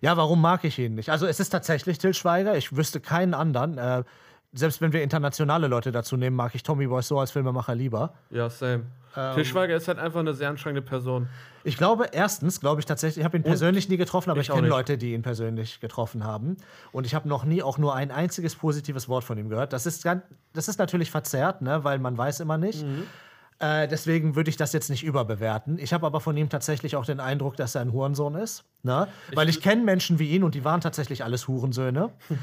Ja, 0.00 0.16
warum 0.16 0.40
mag 0.40 0.64
ich 0.64 0.78
ihn 0.78 0.94
nicht? 0.94 1.10
Also 1.10 1.26
es 1.26 1.40
ist 1.40 1.50
tatsächlich 1.50 1.98
Till 1.98 2.14
Schweiger. 2.14 2.56
Ich 2.56 2.76
wüsste 2.76 3.00
keinen 3.00 3.34
anderen. 3.34 3.78
Äh, 3.78 4.04
selbst 4.52 4.80
wenn 4.80 4.92
wir 4.92 5.02
internationale 5.02 5.66
Leute 5.66 5.92
dazu 5.92 6.16
nehmen, 6.16 6.36
mag 6.36 6.54
ich 6.54 6.62
Tommy 6.62 6.86
Boy 6.86 7.02
so 7.02 7.18
als 7.18 7.30
Filmemacher 7.30 7.74
lieber. 7.74 8.14
Ja, 8.30 8.48
same. 8.48 8.84
Ähm. 9.16 9.34
Til 9.34 9.44
Schweiger 9.44 9.76
ist 9.76 9.88
halt 9.88 9.98
einfach 9.98 10.20
eine 10.20 10.34
sehr 10.34 10.48
anstrengende 10.48 10.82
Person. 10.82 11.28
Ich 11.64 11.76
glaube, 11.76 12.08
erstens, 12.12 12.60
glaube 12.60 12.80
ich 12.80 12.86
tatsächlich, 12.86 13.18
ich 13.18 13.24
habe 13.24 13.36
ihn 13.36 13.42
persönlich 13.42 13.88
nie 13.88 13.96
getroffen, 13.96 14.30
aber 14.30 14.40
ich 14.40 14.48
ich, 14.48 14.54
kenne. 14.54 14.68
Leute, 14.68 14.98
die 14.98 15.14
ihn 15.14 15.22
persönlich 15.22 15.80
getroffen 15.80 16.24
haben. 16.24 16.56
Und 16.92 17.06
ich 17.06 17.14
habe 17.14 17.28
noch 17.28 17.44
nie 17.44 17.62
auch 17.62 17.76
nur 17.76 17.94
ein 17.94 18.10
einziges 18.10 18.54
positives 18.54 19.08
Wort 19.08 19.24
von 19.24 19.36
ihm 19.36 19.48
gehört. 19.48 19.72
Das 19.72 19.84
ist, 19.84 20.04
ganz, 20.04 20.22
das 20.52 20.68
ist 20.68 20.78
natürlich 20.78 21.10
verzerrt, 21.10 21.62
ne, 21.62 21.82
weil 21.82 21.98
man 21.98 22.16
weiß 22.16 22.40
immer 22.40 22.58
nicht. 22.58 22.84
Äh, 23.58 23.88
deswegen 23.88 24.36
würde 24.36 24.50
ich 24.50 24.56
das 24.56 24.72
jetzt 24.72 24.90
nicht 24.90 25.02
überbewerten. 25.02 25.78
Ich 25.78 25.92
habe 25.92 26.06
aber 26.06 26.20
von 26.20 26.36
ihm 26.36 26.48
tatsächlich 26.48 26.96
auch 26.96 27.06
den 27.06 27.20
Eindruck, 27.20 27.56
dass 27.56 27.74
er 27.74 27.80
ein 27.80 27.92
Hurensohn 27.92 28.34
ist. 28.34 28.64
Ne? 28.82 29.08
Weil 29.34 29.48
ich 29.48 29.60
kenne 29.60 29.82
Menschen 29.82 30.18
wie 30.18 30.30
ihn 30.30 30.44
und 30.44 30.54
die 30.54 30.64
waren 30.64 30.80
tatsächlich 30.80 31.24
alles 31.24 31.48
Hurensöhne. 31.48 32.10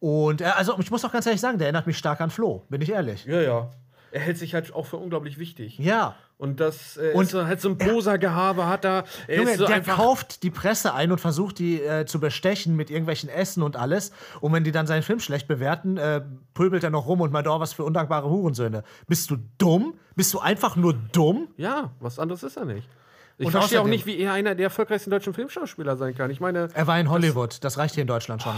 Und 0.00 0.42
äh, 0.42 0.44
also 0.44 0.78
ich 0.78 0.90
muss 0.90 1.02
auch 1.06 1.12
ganz 1.12 1.24
ehrlich 1.24 1.40
sagen, 1.40 1.56
der 1.56 1.68
erinnert 1.68 1.86
mich 1.86 1.96
stark 1.96 2.20
an 2.20 2.28
Flo, 2.28 2.62
bin 2.68 2.82
ich 2.82 2.90
ehrlich. 2.90 3.24
Ja, 3.24 3.40
ja. 3.40 3.70
Er 4.14 4.20
hält 4.20 4.38
sich 4.38 4.54
halt 4.54 4.72
auch 4.72 4.86
für 4.86 4.96
unglaublich 4.96 5.38
wichtig. 5.38 5.76
Ja. 5.76 6.14
Und 6.38 6.60
das 6.60 6.96
äh, 6.96 7.12
Und 7.14 7.24
ist 7.24 7.30
so, 7.32 7.44
halt 7.46 7.60
so 7.60 7.68
ein 7.68 7.78
Poser-Gehabe 7.78 8.66
hat 8.66 8.84
er. 8.84 9.04
Er 9.26 9.38
Junge, 9.38 9.56
so 9.56 9.66
der 9.66 9.80
kauft 9.80 10.44
die 10.44 10.50
Presse 10.50 10.94
ein 10.94 11.10
und 11.10 11.20
versucht, 11.20 11.58
die 11.58 11.82
äh, 11.82 12.06
zu 12.06 12.20
bestechen 12.20 12.76
mit 12.76 12.90
irgendwelchen 12.90 13.28
Essen 13.28 13.64
und 13.64 13.76
alles. 13.76 14.12
Und 14.40 14.52
wenn 14.52 14.62
die 14.62 14.70
dann 14.70 14.86
seinen 14.86 15.02
Film 15.02 15.18
schlecht 15.18 15.48
bewerten, 15.48 15.96
äh, 15.96 16.22
pöbelt 16.54 16.84
er 16.84 16.90
noch 16.90 17.06
rum 17.06 17.22
und 17.22 17.32
meint, 17.32 17.48
oh, 17.48 17.58
was 17.58 17.72
für 17.72 17.82
undankbare 17.82 18.30
Hurensöhne. 18.30 18.84
Bist 19.08 19.32
du 19.32 19.38
dumm? 19.58 19.94
Bist 20.14 20.32
du 20.32 20.38
einfach 20.38 20.76
nur 20.76 20.92
dumm? 20.92 21.48
Ja, 21.56 21.90
was 21.98 22.20
anderes 22.20 22.44
ist 22.44 22.56
er 22.56 22.66
nicht. 22.66 22.88
Ich 23.38 23.46
Und 23.46 23.50
verstehe 23.50 23.80
auch 23.80 23.88
nicht, 23.88 24.06
wie 24.06 24.16
er 24.16 24.32
einer 24.32 24.54
der 24.54 24.66
erfolgreichsten 24.66 25.10
deutschen 25.10 25.34
Filmschauspieler 25.34 25.96
sein 25.96 26.14
kann. 26.14 26.30
Ich 26.30 26.38
meine, 26.38 26.68
Er 26.72 26.86
war 26.86 27.00
in 27.00 27.10
Hollywood, 27.10 27.64
das 27.64 27.78
reicht 27.78 27.94
hier 27.94 28.02
in 28.02 28.08
Deutschland 28.08 28.42
schon. 28.42 28.54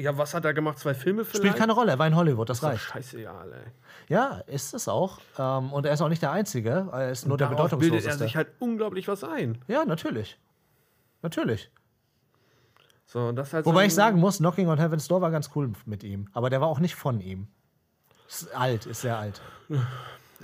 Ja, 0.00 0.16
was 0.16 0.32
hat 0.34 0.44
er 0.44 0.54
gemacht? 0.54 0.78
Zwei 0.78 0.94
Filme 0.94 1.24
vielleicht? 1.24 1.44
Spielt 1.44 1.56
keine 1.56 1.72
Rolle, 1.72 1.92
er 1.92 1.98
war 1.98 2.06
in 2.06 2.16
Hollywood, 2.16 2.48
das 2.48 2.60
Doch 2.60 2.68
reicht. 2.68 2.84
Scheiße, 2.84 3.20
ja, 3.20 3.44
ey. 3.44 3.72
Ja, 4.08 4.42
ist 4.46 4.72
es 4.72 4.88
auch. 4.88 5.18
Ähm, 5.38 5.72
und 5.72 5.84
er 5.84 5.92
ist 5.92 6.00
auch 6.00 6.08
nicht 6.08 6.22
der 6.22 6.32
Einzige, 6.32 6.88
er 6.90 7.10
ist 7.10 7.26
nur 7.26 7.36
der 7.36 7.48
Darauf 7.48 7.70
bildet 7.70 7.82
er 7.82 7.88
bedeutungsloseste. 7.88 8.24
sich 8.24 8.36
halt 8.36 8.48
unglaublich 8.58 9.08
was 9.08 9.24
ein. 9.24 9.58
Ja, 9.68 9.84
natürlich. 9.84 10.38
Natürlich. 11.22 11.70
So, 13.04 13.26
und 13.26 13.36
das 13.36 13.52
halt 13.52 13.66
Wobei 13.66 13.82
so 13.82 13.86
ich 13.88 13.94
sagen 13.94 14.18
muss, 14.18 14.38
Knocking 14.38 14.68
on 14.68 14.78
Heaven's 14.78 15.06
Door 15.08 15.20
war 15.20 15.30
ganz 15.30 15.50
cool 15.54 15.72
mit 15.84 16.02
ihm. 16.02 16.28
Aber 16.32 16.48
der 16.48 16.60
war 16.60 16.68
auch 16.68 16.80
nicht 16.80 16.94
von 16.94 17.20
ihm. 17.20 17.48
Ist 18.28 18.54
alt, 18.54 18.86
ist 18.86 19.02
sehr 19.02 19.18
alt. 19.18 19.42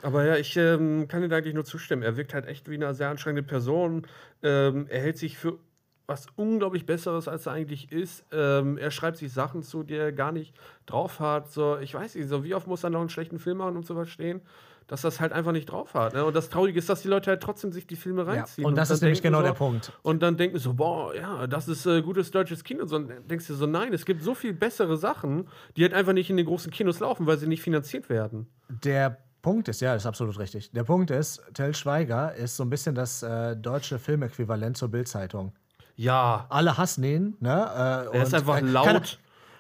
Aber 0.03 0.25
ja, 0.25 0.37
ich 0.37 0.57
ähm, 0.57 1.09
kann 1.09 1.23
dir 1.23 1.29
da 1.29 1.37
eigentlich 1.37 1.55
nur 1.55 1.65
zustimmen. 1.65 2.03
Er 2.03 2.17
wirkt 2.17 2.35
halt 2.35 2.47
echt 2.47 2.69
wie 2.69 2.75
eine 2.75 2.93
sehr 2.95 3.09
anstrengende 3.09 3.49
Person. 3.49 4.07
Ähm, 4.43 4.87
er 4.89 5.01
hält 5.01 5.17
sich 5.17 5.39
für 5.39 5.59
was 6.07 6.27
unglaublich 6.37 6.87
Besseres, 6.87 7.29
als 7.29 7.47
er 7.47 7.53
eigentlich 7.53 7.91
ist. 7.91 8.25
Ähm, 8.33 8.79
er 8.79 8.91
schreibt 8.91 9.17
sich 9.17 9.33
Sachen 9.33 9.63
zu, 9.63 9.83
die 9.83 9.95
er 9.95 10.13
gar 10.13 10.33
nicht 10.33 10.55
drauf 10.87 11.21
hat. 11.21 11.51
So, 11.51 11.79
ich 11.79 11.95
weiß 11.95 12.15
nicht, 12.15 12.29
so 12.29 12.45
wie 12.45 12.55
oft 12.55 12.67
muss 12.67 12.85
er 12.85 12.91
noch 12.91 13.01
einen 13.01 13.09
schlechten 13.09 13.39
Film 13.39 13.59
machen, 13.59 13.77
um 13.77 13.83
zu 13.83 13.95
verstehen, 13.95 14.41
dass 14.87 15.03
das 15.03 15.21
halt 15.21 15.33
einfach 15.33 15.51
nicht 15.51 15.67
drauf 15.67 15.95
hat. 15.95 16.15
Ne? 16.15 16.25
Und 16.25 16.37
das 16.37 16.49
Traurige 16.49 16.79
ist, 16.79 16.89
dass 16.89 17.03
die 17.03 17.09
Leute 17.09 17.31
halt 17.31 17.43
trotzdem 17.43 17.73
sich 17.73 17.87
die 17.89 17.97
Filme 17.97 18.27
reinziehen. 18.27 18.65
und 18.65 18.77
das 18.77 18.89
dann 18.89 18.95
ist 18.97 19.03
nämlich 19.03 19.23
genau 19.23 19.39
so, 19.39 19.45
der 19.47 19.53
Punkt. 19.53 19.93
Und 20.03 20.23
dann 20.23 20.37
denken 20.37 20.59
so, 20.59 20.75
boah, 20.75 21.15
ja, 21.15 21.47
das 21.49 21.67
ist 21.67 21.87
äh, 21.87 22.03
gutes 22.03 22.31
deutsches 22.31 22.63
Kino. 22.63 22.83
Und 22.83 22.89
so, 22.89 22.97
und 22.97 23.09
dann 23.09 23.27
denkst 23.27 23.49
du 23.49 23.55
so, 23.55 23.67
nein, 23.67 23.93
es 23.93 24.05
gibt 24.05 24.23
so 24.23 24.35
viel 24.35 24.53
bessere 24.53 24.97
Sachen, 24.97 25.49
die 25.77 25.83
halt 25.83 25.93
einfach 25.93 26.13
nicht 26.13 26.31
in 26.31 26.37
den 26.37 26.47
großen 26.47 26.71
Kinos 26.71 27.01
laufen, 27.01 27.27
weil 27.27 27.39
sie 27.39 27.49
nicht 27.49 27.63
finanziert 27.63 28.09
werden. 28.09 28.47
Der 28.69 29.19
Punkt 29.43 29.69
ist, 29.69 29.81
ja, 29.81 29.93
das 29.93 30.03
ist 30.03 30.07
absolut 30.07 30.39
richtig. 30.39 30.71
Der 30.71 30.85
Punkt 30.85 31.11
ist, 31.11 31.43
Till 31.55 31.75
Schweiger 31.75 32.35
ist 32.35 32.57
so 32.57 32.65
ein 32.65 32.71
bisschen 32.71 32.95
das 32.95 33.25
äh, 33.25 33.57
deutsche 33.57 33.99
Filmäquivalent 33.99 34.77
zur 34.77 34.89
Bildzeitung. 34.89 35.53
Ja, 35.97 36.47
Alle 36.51 36.77
hassen 36.77 37.05
ihn, 37.05 37.37
ne? 37.41 38.09
Äh, 38.13 38.17
Er 38.17 38.23
ist 38.23 38.35
einfach 38.35 38.59
äh, 38.59 38.61
laut. 38.61 38.87
Keiner, 38.87 39.03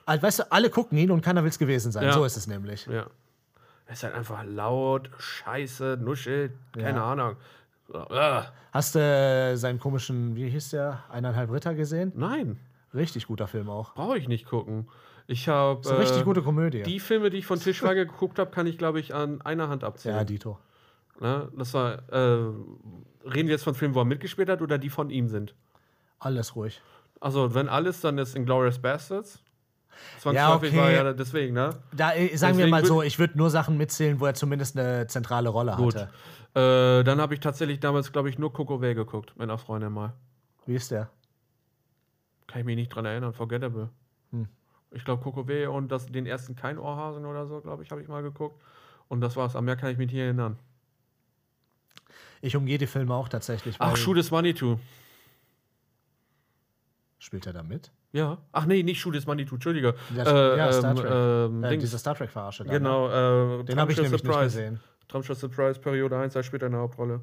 also, 0.04 0.22
weißt 0.22 0.38
du, 0.40 0.52
alle 0.52 0.70
gucken 0.70 0.98
ihn 0.98 1.10
und 1.10 1.22
keiner 1.22 1.42
will 1.42 1.48
es 1.50 1.58
gewesen 1.58 1.90
sein. 1.92 2.04
Ja. 2.04 2.12
So 2.12 2.24
ist 2.24 2.36
es 2.36 2.46
nämlich. 2.46 2.86
Ja. 2.86 3.06
Er 3.86 3.92
ist 3.92 4.02
halt 4.02 4.14
einfach 4.14 4.44
laut, 4.44 5.10
scheiße, 5.18 5.98
nuschelt, 6.00 6.52
keine 6.74 6.98
Ja. 6.98 7.12
Ahnung. 7.12 7.36
Äh, 7.92 8.42
Hast 8.72 8.94
du 8.96 8.98
äh, 8.98 9.56
seinen 9.56 9.78
komischen, 9.78 10.34
wie 10.36 10.48
hieß 10.50 10.70
der, 10.70 11.04
eineinhalb 11.10 11.50
Ritter 11.50 11.74
gesehen? 11.74 12.12
nein, 12.16 12.58
Richtig 12.94 13.26
guter 13.26 13.46
Film 13.46 13.68
auch. 13.68 13.94
brauche 13.94 14.16
ich 14.18 14.26
nicht 14.28 14.46
gucken. 14.46 14.88
Ich 15.26 15.48
habe 15.48 15.80
So 15.82 15.94
richtig 15.96 16.24
gute 16.24 16.40
Komödie. 16.42 16.82
die 16.82 17.00
Filme, 17.00 17.30
die 17.30 17.38
ich 17.38 17.46
von 17.46 17.58
Tischweiger 17.58 18.04
geguckt 18.06 18.38
habe, 18.38 18.50
kann 18.50 18.66
ich 18.66 18.78
glaube 18.78 19.00
ich 19.00 19.14
an 19.14 19.40
einer 19.42 19.68
Hand 19.68 19.82
ja, 19.82 19.88
abzählen. 19.88 20.26
Dito. 20.26 20.58
ne? 21.20 21.48
Das 21.56 21.74
war, 21.74 21.98
äh, 22.10 22.18
reden 23.24 23.48
wir 23.48 23.50
jetzt 23.50 23.64
von 23.64 23.74
Filmen, 23.74 23.94
wo 23.94 24.00
er 24.00 24.04
mitgespielt 24.04 24.48
hat 24.48 24.62
oder 24.62 24.78
die 24.78 24.90
von 24.90 25.10
ihm 25.10 25.28
sind? 25.28 25.54
Alles 26.18 26.56
ruhig. 26.56 26.80
Also 27.20 27.54
wenn 27.54 27.68
alles, 27.68 28.00
dann 28.00 28.18
ist 28.18 28.34
Inglourious 28.34 28.78
Bastards. 28.78 29.40
Ja, 30.24 30.54
okay. 30.54 30.76
war 30.76 30.90
ja 30.90 31.12
deswegen, 31.14 31.54
ne? 31.54 31.70
Da, 31.92 32.12
äh, 32.14 32.36
sagen 32.36 32.58
wir 32.58 32.66
Deswegen 32.66 32.70
mal 32.70 32.82
würd- 32.82 32.86
so, 32.86 33.02
ich 33.02 33.18
würde 33.18 33.38
nur 33.38 33.48
Sachen 33.48 33.78
mitzählen, 33.78 34.20
wo 34.20 34.26
er 34.26 34.34
zumindest 34.34 34.78
eine 34.78 35.06
zentrale 35.06 35.48
Rolle 35.48 35.74
Gut. 35.76 35.94
hatte. 35.94 36.10
Äh, 37.00 37.04
dann 37.04 37.20
habe 37.20 37.34
ich 37.34 37.40
tatsächlich 37.40 37.80
damals, 37.80 38.12
glaube 38.12 38.28
ich, 38.28 38.38
nur 38.38 38.52
Coco 38.52 38.80
Way 38.82 38.94
geguckt, 38.94 39.32
mit 39.36 39.44
einer 39.44 39.56
Freundin 39.58 39.92
mal. 39.92 40.12
Wie 40.66 40.74
ist 40.74 40.90
der? 40.90 41.08
Kann 42.46 42.60
ich 42.60 42.66
mich 42.66 42.76
nicht 42.76 42.88
dran 42.88 43.04
erinnern, 43.06 43.32
Forgettable. 43.32 43.88
Hm. 44.32 44.48
Ich 44.90 45.04
glaube, 45.04 45.22
Coco 45.22 45.48
Way 45.48 45.66
und 45.66 45.88
das, 45.88 46.06
den 46.06 46.26
ersten 46.26 46.56
Kein 46.56 46.78
Ohrhasen 46.78 47.24
oder 47.24 47.46
so, 47.46 47.60
glaube 47.60 47.82
ich, 47.82 47.90
habe 47.90 48.02
ich 48.02 48.08
mal 48.08 48.22
geguckt. 48.22 48.60
Und 49.08 49.20
das 49.20 49.36
war's. 49.36 49.56
An 49.56 49.64
mehr 49.64 49.76
kann 49.76 49.90
ich 49.90 49.98
mich 49.98 50.10
nicht 50.10 50.20
erinnern. 50.20 50.58
Ich 52.40 52.56
umgehe 52.56 52.78
die 52.78 52.86
Filme 52.86 53.14
auch 53.14 53.28
tatsächlich. 53.28 53.76
Ach, 53.78 53.96
Shoot 53.96 54.18
is 54.18 54.30
Money 54.30 54.52
Too. 54.54 54.78
Spielt 57.18 57.46
er 57.46 57.52
da 57.52 57.62
mit? 57.62 57.90
Ja. 58.12 58.38
Ach 58.52 58.66
nee, 58.66 58.82
nicht 58.82 59.00
Shoot 59.00 59.14
is 59.16 59.26
Money 59.26 59.44
Too, 59.44 59.56
Entschuldige. 59.56 59.94
Das- 60.14 60.28
Äh, 60.28 60.56
ja, 60.58 60.72
Star 60.72 60.90
ähm, 60.92 60.96
Trek. 60.96 61.10
ähm, 61.10 61.64
Äh, 61.64 61.68
Dings. 61.70 61.82
diese 61.84 61.98
Star 61.98 62.14
Trek-Verarsche. 62.14 62.64
da, 62.64 62.72
Ne? 62.72 62.78
Genau, 62.78 63.08
äh, 63.60 63.64
Den 63.64 63.78
habe 63.80 63.92
ich 63.92 63.98
nämlich 63.98 64.12
nicht 64.12 64.24
Surprise. 64.24 64.44
gesehen. 64.58 64.80
Trumpshow 65.08 65.34
Surprise, 65.34 65.78
Periode 65.80 66.16
1, 66.18 66.34
er 66.34 66.42
spielt 66.42 66.62
eine 66.64 66.76
Hauptrolle. 66.78 67.20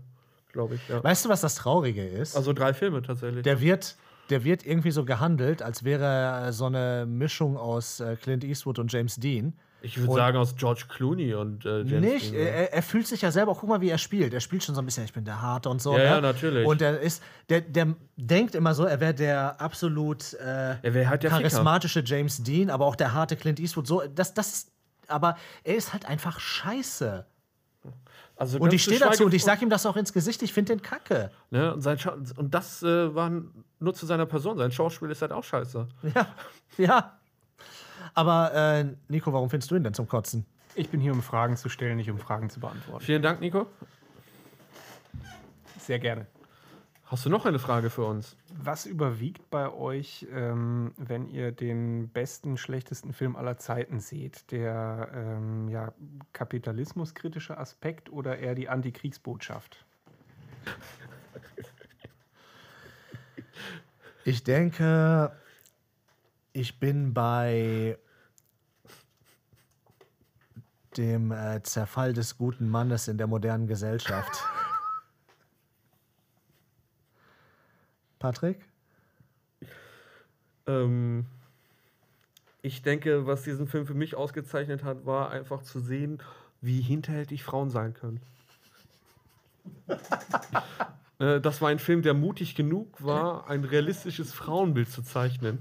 Glaube 0.52 0.76
ich, 0.76 0.88
ja. 0.88 1.04
Weißt 1.04 1.26
du, 1.26 1.30
was 1.30 1.42
das 1.42 1.56
Traurige 1.56 2.06
ist? 2.06 2.36
Also 2.38 2.54
drei 2.54 2.74
Filme 2.74 3.02
tatsächlich. 3.02 3.42
der 3.44 3.60
wird, 3.60 3.96
der 4.30 4.44
wird 4.44 4.66
irgendwie 4.66 4.92
so 4.92 5.06
gehandelt, 5.06 5.62
als 5.62 5.84
wäre 5.84 6.06
er 6.06 6.54
so 6.54 6.66
eine 6.66 7.06
Mischung 7.08 7.58
aus 7.58 8.00
äh, 8.00 8.16
Clint 8.16 8.44
Eastwood 8.44 8.80
und 8.80 8.92
James 8.92 9.16
Dean. 9.16 9.54
ich 9.82 9.98
würde 10.00 10.14
sagen 10.14 10.38
aus 10.38 10.56
George 10.56 10.86
Clooney 10.88 11.34
und 11.34 11.66
äh, 11.66 11.82
James 11.82 12.02
nicht, 12.02 12.34
er, 12.34 12.74
er 12.74 12.84
fühlt 12.84 13.06
sich 13.06 13.22
ja 13.22 13.32
selber, 13.32 13.54
guck 13.54 13.70
mal, 13.70 13.82
wie 13.82 13.90
er 13.90 13.98
spielt. 13.98 14.34
Er 14.34 14.40
spielt 14.40 14.64
schon 14.64 14.76
so 14.76 14.82
ein 14.82 14.86
bisschen, 14.86 15.04
ich 15.04 15.14
bin 15.14 15.26
der 15.26 15.42
Harte 15.42 15.70
und 15.70 15.82
so. 15.82 15.92
Ja, 15.94 15.98
ne? 15.98 16.04
ja, 16.06 16.22
natürlich. 16.22 16.66
Und 16.66 16.82
er 16.82 17.00
ist, 17.00 17.22
der, 17.50 17.62
der 17.62 17.96
denkt 18.16 18.56
immer 18.56 18.74
so, 18.74 18.86
er 18.86 19.00
wäre 19.00 19.14
der 19.14 19.60
absolut 19.60 20.34
äh, 20.36 20.76
wäre 20.82 21.10
halt 21.10 21.24
der 21.24 21.32
Ficker. 21.32 21.50
charismatische 21.50 22.04
James 22.06 22.42
Dean, 22.44 22.70
aber 22.70 22.86
auch 22.86 22.96
der 22.96 23.14
harte 23.14 23.36
Clint 23.36 23.60
Eastwood. 23.60 23.88
So, 23.88 24.04
das, 24.16 24.34
das 24.34 24.72
aber 25.08 25.38
er 25.64 25.76
ist 25.76 25.94
halt 25.94 26.06
einfach 26.06 26.40
scheiße. 26.40 27.26
Also 28.36 28.58
Und 28.60 28.74
ich 28.74 28.82
stehe 28.84 29.00
zu 29.00 29.06
dazu 29.06 29.26
und 29.26 29.34
ich 29.34 29.42
von- 29.44 29.48
sag 29.52 29.62
ihm 29.62 29.70
das 29.70 29.86
auch 29.86 29.96
ins 29.96 30.12
Gesicht, 30.12 30.42
ich 30.42 30.54
finde 30.54 30.76
den 30.76 30.82
kacke. 30.82 31.30
Ne? 31.52 31.74
Und, 31.74 31.86
und 32.38 32.54
das 32.54 32.82
äh, 32.84 33.14
war 33.14 33.32
nur 33.80 33.94
zu 33.94 34.06
seiner 34.06 34.26
Person. 34.26 34.58
Sein 34.58 34.72
Schauspiel 34.72 35.10
ist 35.12 35.22
halt 35.22 35.32
auch 35.32 35.44
scheiße. 35.44 35.88
Ja, 36.16 36.28
ja. 36.78 37.20
Aber 38.16 38.54
äh, 38.54 38.86
Nico, 39.08 39.32
warum 39.34 39.50
findest 39.50 39.72
du 39.72 39.76
ihn 39.76 39.84
denn 39.84 39.94
zum 39.94 40.08
Kotzen? 40.08 40.46
Ich 40.76 40.90
bin 40.90 41.00
hier, 41.00 41.12
um 41.14 41.22
Fragen 41.22 41.56
zu 41.58 41.70
stellen, 41.70 41.98
nicht 41.98 42.10
um 42.10 42.18
Fragen 42.18 42.50
zu 42.50 42.60
beantworten. 42.60 43.04
Vielen 43.06 43.22
Dank, 43.22 43.40
Nico. 43.40 43.68
Sehr 45.80 46.00
gerne. 46.00 46.26
Hast 47.14 47.28
du 47.28 47.30
noch 47.30 47.46
eine 47.46 47.60
Frage 47.60 47.92
für 47.92 48.06
uns? 48.06 48.36
Was 48.50 48.88
überwiegt 48.88 49.52
bei 49.52 49.72
euch, 49.72 50.26
ähm, 50.32 50.94
wenn 50.98 51.28
ihr 51.28 51.52
den 51.52 52.10
besten, 52.10 52.58
schlechtesten 52.58 53.14
Film 53.14 53.36
aller 53.36 53.60
Zeiten 53.60 54.00
seht? 54.00 54.50
Der 54.52 55.12
ähm, 55.14 55.70
ja, 55.70 55.94
kapitalismuskritische 56.32 57.60
Aspekt 57.60 58.12
oder 58.12 58.40
eher 58.40 58.56
die 58.56 58.68
Antikriegsbotschaft? 58.68 59.86
Ich 64.26 64.44
denke, 64.44 65.34
ich 66.52 66.80
bin 66.80 67.14
bei 67.14 68.00
dem 70.98 71.32
äh, 71.32 71.62
Zerfall 71.62 72.14
des 72.14 72.40
guten 72.40 72.68
Mannes 72.70 73.08
in 73.08 73.20
der 73.20 73.28
modernen 73.28 73.68
Gesellschaft. 73.68 74.48
Patrick? 78.24 78.58
Ähm, 80.66 81.26
ich 82.62 82.82
denke, 82.82 83.28
was 83.28 83.44
diesen 83.44 83.68
Film 83.68 83.86
für 83.86 83.96
mich 83.96 84.16
ausgezeichnet 84.16 84.86
hat, 84.86 85.06
war 85.06 85.30
einfach 85.30 85.62
zu 85.64 85.82
sehen, 85.82 86.24
wie 86.62 86.80
hinterhältig 86.80 87.44
Frauen 87.44 87.70
sein 87.70 87.94
können. 87.94 88.22
äh, 91.20 91.42
das 91.42 91.62
war 91.62 91.68
ein 91.68 91.80
Film, 91.80 92.02
der 92.02 92.14
mutig 92.14 92.56
genug 92.56 93.04
war, 93.04 93.50
ein 93.50 93.66
realistisches 93.66 94.32
Frauenbild 94.32 94.90
zu 94.90 95.02
zeichnen. 95.02 95.60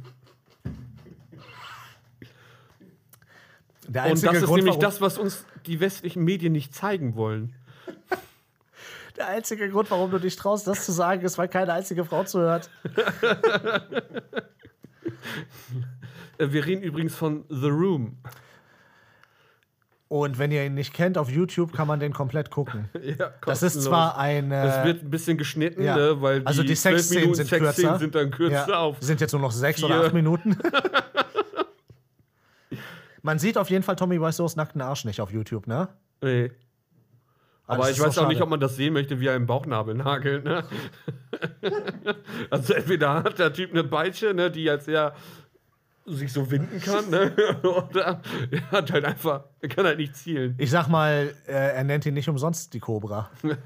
Und 3.88 3.96
das 3.96 4.22
ist 4.22 4.44
Grund, 4.44 4.62
nämlich 4.62 4.78
das, 4.78 5.00
was 5.00 5.18
uns 5.18 5.46
die 5.66 5.80
westlichen 5.80 6.22
Medien 6.22 6.52
nicht 6.52 6.72
zeigen 6.76 7.16
wollen. 7.16 7.56
Der 9.22 9.28
einzige 9.30 9.68
Grund, 9.70 9.90
warum 9.90 10.10
du 10.10 10.18
dich 10.18 10.36
traust, 10.36 10.66
das 10.66 10.84
zu 10.84 10.92
sagen, 10.92 11.22
ist, 11.22 11.38
weil 11.38 11.48
keine 11.48 11.72
einzige 11.72 12.04
Frau 12.04 12.24
zuhört. 12.24 12.68
Äh, 16.38 16.48
Wir 16.50 16.66
reden 16.66 16.82
übrigens 16.82 17.14
von 17.14 17.44
The 17.48 17.68
Room. 17.68 18.18
Und 20.08 20.38
wenn 20.38 20.50
ihr 20.50 20.64
ihn 20.64 20.74
nicht 20.74 20.92
kennt, 20.92 21.16
auf 21.16 21.30
YouTube 21.30 21.72
kann 21.72 21.86
man 21.88 21.98
den 22.00 22.12
komplett 22.12 22.50
gucken. 22.50 22.88
Ja, 23.18 23.32
Das 23.46 23.62
ist 23.62 23.82
zwar 23.82 24.18
ein. 24.18 24.52
Es 24.52 24.76
Äh, 24.76 24.84
wird 24.84 25.02
ein 25.04 25.10
bisschen 25.10 25.38
geschnitten, 25.38 25.82
ja. 25.82 25.96
ne, 25.96 26.20
weil 26.20 26.40
die, 26.40 26.46
also 26.46 26.62
die 26.62 26.74
12 26.74 26.80
Sexszenen 26.96 27.20
Minuten 27.22 27.36
sind 27.36 27.48
Sexszenen 27.48 27.72
kürzer. 27.92 27.98
sind 27.98 28.14
dann 28.14 28.30
kürzer 28.30 28.68
ja, 28.68 28.78
auf. 28.78 28.96
sind 29.00 29.20
jetzt 29.20 29.32
nur 29.32 29.40
noch 29.40 29.52
sechs 29.52 29.78
vier. 29.80 29.86
oder 29.86 30.04
acht 30.04 30.12
Minuten. 30.12 30.58
man 33.22 33.38
sieht 33.38 33.56
auf 33.56 33.70
jeden 33.70 33.82
Fall 33.84 33.96
Tommy 33.96 34.20
Wiseaus 34.20 34.54
nackten 34.56 34.82
Arsch 34.82 35.04
nicht 35.06 35.20
auf 35.20 35.32
YouTube, 35.32 35.66
ne? 35.66 35.88
Nee. 36.22 36.50
Aber 37.72 37.90
ich 37.90 38.00
weiß 38.00 38.18
auch 38.18 38.28
nicht, 38.28 38.40
ob 38.40 38.48
man 38.48 38.60
das 38.60 38.76
sehen 38.76 38.92
möchte, 38.92 39.20
wie 39.20 39.26
er 39.26 39.36
im 39.36 39.46
Bauchnabel 39.46 39.94
nagelt. 39.94 40.44
Ne? 40.44 40.64
also 42.50 42.74
entweder 42.74 43.14
hat 43.22 43.38
der 43.38 43.52
Typ 43.52 43.70
eine 43.70 43.84
Peitsche, 43.84 44.34
ne, 44.34 44.50
die 44.50 44.68
als 44.68 44.88
er 44.88 45.14
sich 46.06 46.32
so 46.32 46.50
winden 46.50 46.80
kann, 46.80 47.10
ne? 47.10 47.32
oder 47.62 48.20
er 48.50 48.70
hat 48.70 48.92
halt 48.92 49.04
einfach, 49.04 49.44
er 49.60 49.68
kann 49.68 49.86
halt 49.86 49.98
nicht 49.98 50.16
zielen. 50.16 50.54
Ich 50.58 50.70
sag 50.70 50.88
mal, 50.88 51.34
äh, 51.46 51.52
er 51.52 51.84
nennt 51.84 52.04
ihn 52.06 52.14
nicht 52.14 52.28
umsonst 52.28 52.74
die 52.74 52.80
Cobra. 52.80 53.30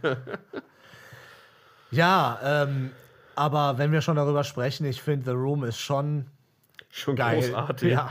ja, 1.91 2.39
ähm, 2.43 2.91
aber 3.35 3.79
wenn 3.79 3.93
wir 3.93 4.03
schon 4.03 4.17
darüber 4.17 4.45
sprechen, 4.45 4.85
ich 4.87 5.03
finde, 5.03 5.31
The 5.31 5.37
Room 5.37 5.65
ist 5.65 5.79
schon. 5.79 6.27
Schon 6.99 7.15
Geil. 7.15 7.41
großartig. 7.41 7.93
Ja. 7.93 8.11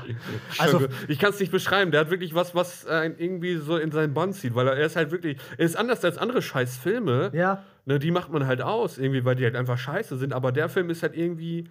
Also- 0.60 0.88
ich 1.08 1.18
kann 1.18 1.32
es 1.32 1.40
nicht 1.40 1.52
beschreiben. 1.52 1.90
Der 1.90 2.02
hat 2.02 2.12
wirklich 2.12 2.36
was, 2.36 2.54
was 2.54 2.86
einen 2.86 3.18
irgendwie 3.18 3.56
so 3.58 3.78
in 3.78 3.92
seinen 3.92 4.14
Bann 4.14 4.32
zieht, 4.32 4.54
weil 4.54 4.68
er 4.68 4.78
ist 4.86 4.96
halt 4.96 5.10
wirklich, 5.10 5.40
er 5.58 5.66
ist 5.66 5.76
anders 5.76 6.06
als 6.06 6.20
andere 6.20 6.44
scheiß 6.44 6.78
Filme. 6.78 7.32
Ja. 7.34 7.64
Ne, 7.86 7.98
die 7.98 8.12
macht 8.12 8.30
man 8.32 8.46
halt 8.46 8.62
aus, 8.62 9.00
irgendwie, 9.00 9.26
weil 9.26 9.36
die 9.36 9.44
halt 9.44 9.56
einfach 9.56 9.80
scheiße 9.80 10.18
sind. 10.18 10.34
Aber 10.34 10.52
der 10.52 10.70
Film 10.70 10.92
ist 10.92 11.02
halt 11.02 11.18
irgendwie. 11.18 11.68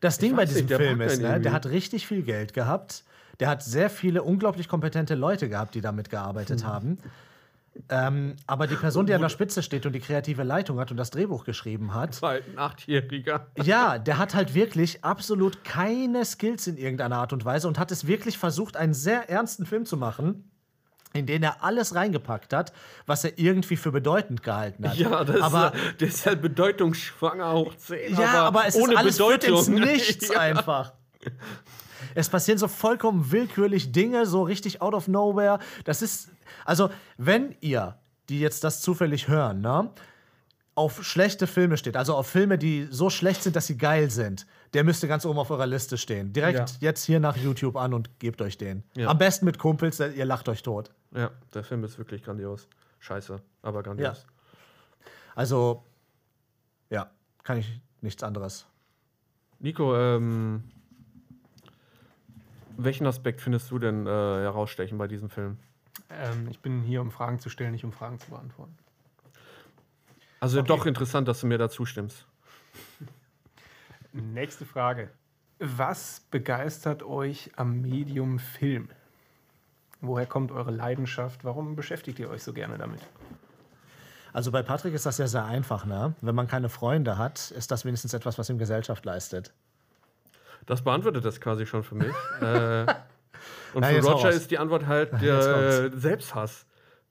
Das 0.00 0.16
Ding 0.16 0.36
bei 0.36 0.46
diesem 0.46 0.60
nicht, 0.62 0.70
der 0.70 0.78
Film 0.78 1.00
ist, 1.02 1.20
ne, 1.20 1.38
der 1.38 1.52
hat 1.52 1.66
richtig 1.66 2.06
viel 2.06 2.22
Geld 2.22 2.54
gehabt. 2.54 3.04
Der 3.40 3.48
hat 3.50 3.62
sehr 3.62 3.90
viele 3.90 4.22
unglaublich 4.22 4.68
kompetente 4.68 5.16
Leute 5.16 5.50
gehabt, 5.50 5.74
die 5.74 5.82
damit 5.82 6.08
gearbeitet 6.08 6.62
Mhm. 6.62 6.66
haben. 6.66 6.98
Ähm, 7.88 8.36
aber 8.46 8.66
die 8.66 8.74
Person, 8.74 9.06
die 9.06 9.14
an 9.14 9.20
der 9.20 9.28
Spitze 9.28 9.62
steht 9.62 9.86
und 9.86 9.92
die 9.92 10.00
kreative 10.00 10.42
Leitung 10.42 10.78
hat 10.78 10.90
und 10.90 10.96
das 10.96 11.10
Drehbuch 11.10 11.44
geschrieben 11.44 11.94
hat, 11.94 12.20
War 12.22 12.30
halt 12.30 12.44
ein 12.48 12.58
Achtjähriger. 12.58 13.46
ja, 13.62 13.98
der 13.98 14.18
hat 14.18 14.34
halt 14.34 14.54
wirklich 14.54 15.04
absolut 15.04 15.64
keine 15.64 16.24
Skills 16.24 16.66
in 16.66 16.76
irgendeiner 16.76 17.16
Art 17.16 17.32
und 17.32 17.44
Weise 17.44 17.68
und 17.68 17.78
hat 17.78 17.90
es 17.90 18.06
wirklich 18.06 18.38
versucht, 18.38 18.76
einen 18.76 18.94
sehr 18.94 19.30
ernsten 19.30 19.66
Film 19.66 19.86
zu 19.86 19.96
machen, 19.96 20.50
in 21.14 21.26
den 21.26 21.42
er 21.42 21.64
alles 21.64 21.94
reingepackt 21.94 22.52
hat, 22.52 22.72
was 23.06 23.24
er 23.24 23.38
irgendwie 23.38 23.76
für 23.76 23.92
bedeutend 23.92 24.42
gehalten 24.42 24.88
hat. 24.88 24.96
Ja, 24.96 25.24
das 25.24 25.40
aber 25.40 25.72
ist, 25.74 26.00
der 26.00 26.08
ist 26.08 26.26
halt 26.26 26.42
bedeutungsschwanger 26.42 27.52
hoch 27.54 27.74
10. 27.74 28.16
Ja, 28.16 28.44
aber, 28.44 28.66
es 28.66 28.76
ohne 28.76 28.92
ist 28.92 28.98
alles 28.98 29.16
Bedeutung. 29.18 29.74
Nichts 29.80 30.28
ja. 30.28 30.40
einfach. 30.40 30.92
Es 32.14 32.28
passieren 32.28 32.58
so 32.58 32.68
vollkommen 32.68 33.30
willkürlich 33.32 33.92
Dinge, 33.92 34.26
so 34.26 34.42
richtig 34.42 34.80
out 34.82 34.94
of 34.94 35.08
nowhere. 35.08 35.58
Das 35.84 36.02
ist, 36.02 36.30
also, 36.64 36.90
wenn 37.16 37.54
ihr, 37.60 37.96
die 38.28 38.40
jetzt 38.40 38.64
das 38.64 38.80
zufällig 38.80 39.28
hören, 39.28 39.60
ne, 39.60 39.90
auf 40.74 41.02
schlechte 41.04 41.46
Filme 41.48 41.76
steht, 41.76 41.96
also 41.96 42.14
auf 42.14 42.28
Filme, 42.28 42.56
die 42.56 42.86
so 42.90 43.10
schlecht 43.10 43.42
sind, 43.42 43.56
dass 43.56 43.66
sie 43.66 43.76
geil 43.76 44.10
sind, 44.10 44.46
der 44.74 44.84
müsste 44.84 45.08
ganz 45.08 45.24
oben 45.26 45.38
auf 45.38 45.50
eurer 45.50 45.66
Liste 45.66 45.98
stehen. 45.98 46.32
Direkt 46.32 46.58
Ja. 46.58 46.76
jetzt 46.80 47.04
hier 47.04 47.18
nach 47.18 47.36
YouTube 47.36 47.76
an 47.76 47.94
und 47.94 48.18
gebt 48.20 48.40
euch 48.42 48.58
den. 48.58 48.84
Ja. 48.96 49.08
Am 49.08 49.18
besten 49.18 49.44
mit 49.44 49.58
Kumpels, 49.58 49.98
ihr 49.98 50.24
lacht 50.24 50.48
euch 50.48 50.62
tot. 50.62 50.90
Ja, 51.14 51.30
der 51.54 51.64
Film 51.64 51.82
ist 51.84 51.98
wirklich 51.98 52.22
grandios. 52.22 52.68
Scheiße, 53.00 53.40
aber 53.62 53.82
grandios. 53.82 54.24
Also, 55.34 55.84
ja, 56.90 57.10
kann 57.42 57.58
ich 57.58 57.80
nichts 58.00 58.22
anderes. 58.22 58.66
Nico, 59.60 59.96
ähm, 59.96 60.62
welchen 62.78 63.06
Aspekt 63.06 63.40
findest 63.40 63.70
du 63.70 63.78
denn 63.78 64.06
äh, 64.06 64.10
herausstechen 64.10 64.96
bei 64.98 65.06
diesem 65.08 65.28
Film? 65.28 65.58
Ähm, 66.10 66.48
ich 66.48 66.60
bin 66.60 66.80
hier, 66.82 67.00
um 67.00 67.10
Fragen 67.10 67.38
zu 67.38 67.50
stellen, 67.50 67.72
nicht 67.72 67.84
um 67.84 67.92
Fragen 67.92 68.18
zu 68.18 68.30
beantworten. 68.30 68.76
Also 70.40 70.60
Okay. 70.60 70.68
doch 70.68 70.86
interessant, 70.86 71.26
dass 71.28 71.40
du 71.40 71.46
mir 71.46 71.58
da 71.58 71.68
zustimmst. 71.68 72.24
Nächste 74.12 74.64
Frage. 74.64 75.10
Was 75.58 76.20
begeistert 76.30 77.02
euch 77.02 77.50
am 77.56 77.80
Medium 77.80 78.38
Film? 78.38 78.88
Woher 80.00 80.26
kommt 80.26 80.52
eure 80.52 80.70
Leidenschaft? 80.70 81.44
Warum 81.44 81.74
beschäftigt 81.74 82.20
ihr 82.20 82.30
euch 82.30 82.44
so 82.44 82.52
gerne 82.52 82.78
damit? 82.78 83.00
Also 84.32 84.52
bei 84.52 84.62
Patrick 84.62 84.94
ist 84.94 85.06
das 85.06 85.18
ja 85.18 85.26
sehr 85.26 85.44
einfach, 85.44 85.84
ne? 85.84 86.14
Wenn 86.20 86.36
man 86.36 86.46
keine 86.46 86.68
Freunde 86.68 87.18
hat, 87.18 87.50
ist 87.50 87.72
das 87.72 87.84
wenigstens 87.84 88.14
etwas, 88.14 88.38
was 88.38 88.48
ihm 88.48 88.58
Gesellschaft 88.58 89.04
leistet. 89.04 89.52
Das 90.68 90.82
beantwortet 90.82 91.24
das 91.24 91.40
quasi 91.40 91.66
schon 91.66 91.82
für 91.82 91.94
mich. 91.94 92.14
äh, 92.40 92.82
und 93.74 93.80
Na, 93.80 93.88
für 93.88 94.02
Roger 94.02 94.30
ist 94.30 94.50
die 94.50 94.58
Antwort 94.58 94.86
halt 94.86 95.20
der 95.20 95.90
Selbsthass, 95.98 96.66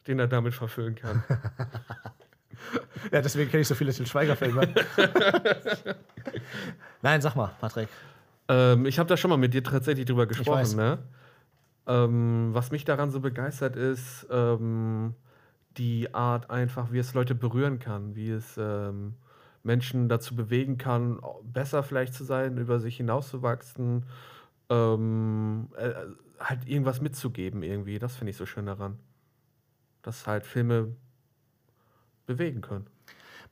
den 0.05 0.19
er 0.19 0.27
damit 0.27 0.53
verfüllen 0.53 0.95
kann. 0.95 1.23
Ja, 3.11 3.21
deswegen 3.21 3.49
kenne 3.49 3.61
ich 3.61 3.67
so 3.67 3.75
viele 3.75 3.93
Til 3.93 4.05
Schweiger-Filme. 4.07 4.67
Nein, 7.01 7.21
sag 7.21 7.35
mal, 7.35 7.51
Patrick. 7.61 7.87
Ähm, 8.49 8.85
ich 8.85 8.99
habe 8.99 9.07
da 9.07 9.15
schon 9.15 9.29
mal 9.29 9.37
mit 9.37 9.53
dir 9.53 9.63
tatsächlich 9.63 10.05
drüber 10.05 10.25
gesprochen. 10.25 10.75
Ne? 10.75 10.97
Ähm, 11.85 12.49
was 12.53 12.71
mich 12.71 12.83
daran 12.83 13.11
so 13.11 13.19
begeistert 13.19 13.75
ist, 13.75 14.27
ähm, 14.31 15.13
die 15.77 16.13
Art 16.13 16.49
einfach, 16.49 16.91
wie 16.91 16.97
es 16.97 17.13
Leute 17.13 17.35
berühren 17.35 17.79
kann, 17.79 18.15
wie 18.15 18.31
es 18.31 18.57
ähm, 18.57 19.13
Menschen 19.63 20.09
dazu 20.09 20.35
bewegen 20.35 20.77
kann, 20.77 21.19
besser 21.43 21.83
vielleicht 21.83 22.13
zu 22.13 22.23
sein, 22.23 22.57
über 22.57 22.79
sich 22.79 22.97
hinauszuwachsen, 22.97 24.05
ähm, 24.69 25.69
äh, 25.75 25.93
halt 26.39 26.67
irgendwas 26.67 27.01
mitzugeben 27.01 27.63
irgendwie. 27.63 27.99
Das 27.99 28.15
finde 28.15 28.31
ich 28.31 28.37
so 28.37 28.45
schön 28.45 28.65
daran. 28.65 28.97
Dass 30.01 30.27
halt 30.27 30.45
Filme 30.45 30.95
bewegen 32.25 32.61
können. 32.61 32.87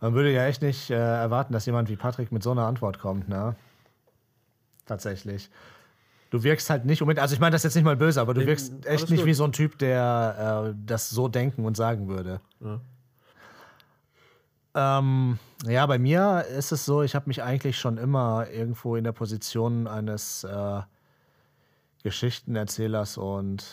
Man 0.01 0.13
würde 0.13 0.31
ja 0.31 0.45
echt 0.45 0.61
nicht 0.61 0.89
äh, 0.89 0.95
erwarten, 0.95 1.53
dass 1.53 1.65
jemand 1.65 1.89
wie 1.89 1.95
Patrick 1.95 2.31
mit 2.31 2.43
so 2.43 2.51
einer 2.51 2.65
Antwort 2.65 2.99
kommt, 2.99 3.29
ne? 3.29 3.55
Tatsächlich. 4.85 5.49
Du 6.29 6.43
wirkst 6.43 6.69
halt 6.69 6.85
nicht 6.85 7.01
unbedingt, 7.01 7.21
also 7.21 7.33
ich 7.33 7.39
meine 7.39 7.53
das 7.53 7.63
jetzt 7.63 7.75
nicht 7.75 7.85
mal 7.85 7.95
böse, 7.95 8.19
aber 8.19 8.33
du 8.33 8.45
wirkst 8.45 8.85
echt 8.85 9.09
nicht 9.09 9.21
gut. 9.21 9.27
wie 9.27 9.33
so 9.33 9.45
ein 9.45 9.51
Typ, 9.51 9.77
der 9.79 10.73
äh, 10.73 10.75
das 10.85 11.09
so 11.09 11.27
denken 11.27 11.65
und 11.65 11.77
sagen 11.77 12.07
würde. 12.07 12.41
Ja. 12.59 12.81
Ähm, 14.75 15.39
ja, 15.65 15.85
bei 15.85 15.97
mir 15.97 16.45
ist 16.49 16.73
es 16.73 16.85
so, 16.85 17.01
ich 17.01 17.15
habe 17.15 17.27
mich 17.27 17.41
eigentlich 17.41 17.79
schon 17.79 17.97
immer 17.97 18.47
irgendwo 18.51 18.97
in 18.97 19.05
der 19.05 19.13
Position 19.13 19.87
eines 19.87 20.43
äh, 20.43 20.81
Geschichtenerzählers 22.03 23.17
und 23.17 23.63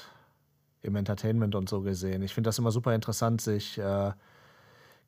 im 0.82 0.94
Entertainment 0.96 1.55
und 1.57 1.68
so 1.68 1.80
gesehen. 1.80 2.22
Ich 2.22 2.34
finde 2.34 2.48
das 2.48 2.59
immer 2.59 2.70
super 2.70 2.94
interessant, 2.94 3.40
sich 3.40 3.78
äh, 3.78 4.12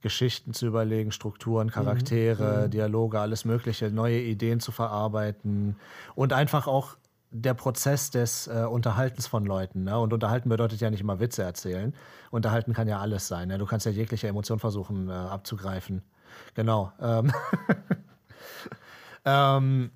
Geschichten 0.02 0.52
zu 0.52 0.66
überlegen, 0.66 1.12
Strukturen, 1.12 1.70
Charaktere, 1.70 2.68
Dialoge, 2.68 3.20
alles 3.20 3.44
Mögliche, 3.44 3.90
neue 3.90 4.20
Ideen 4.20 4.60
zu 4.60 4.72
verarbeiten 4.72 5.76
und 6.14 6.32
einfach 6.32 6.66
auch 6.66 6.96
der 7.36 7.54
Prozess 7.54 8.10
des 8.10 8.46
äh, 8.46 8.64
Unterhaltens 8.64 9.26
von 9.26 9.44
Leuten. 9.44 9.82
Ne? 9.82 9.98
Und 9.98 10.12
unterhalten 10.12 10.48
bedeutet 10.48 10.80
ja 10.80 10.88
nicht 10.88 11.00
immer 11.00 11.18
Witze 11.18 11.42
erzählen. 11.42 11.92
Unterhalten 12.30 12.72
kann 12.72 12.86
ja 12.86 13.00
alles 13.00 13.26
sein. 13.26 13.48
Ne? 13.48 13.58
Du 13.58 13.66
kannst 13.66 13.86
ja 13.86 13.92
jegliche 13.92 14.28
Emotion 14.28 14.60
versuchen 14.60 15.08
äh, 15.08 15.12
abzugreifen. 15.12 16.02
Genau. 16.54 16.92
Ähm, 17.00 17.32
ähm, 19.24 19.90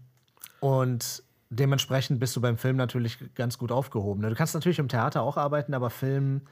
und 0.59 1.23
dementsprechend 1.49 2.19
bist 2.19 2.35
du 2.35 2.41
beim 2.41 2.59
Film 2.59 2.77
natürlich 2.77 3.19
ganz 3.37 3.57
gut 3.57 3.71
aufgehoben. 3.71 4.21
Ne? 4.21 4.31
Du 4.31 4.35
kannst 4.35 4.55
natürlich 4.55 4.81
im 4.81 4.89
Theater 4.89 5.23
auch 5.23 5.37
arbeiten, 5.37 5.75
aber 5.75 5.91
Film 5.91 6.43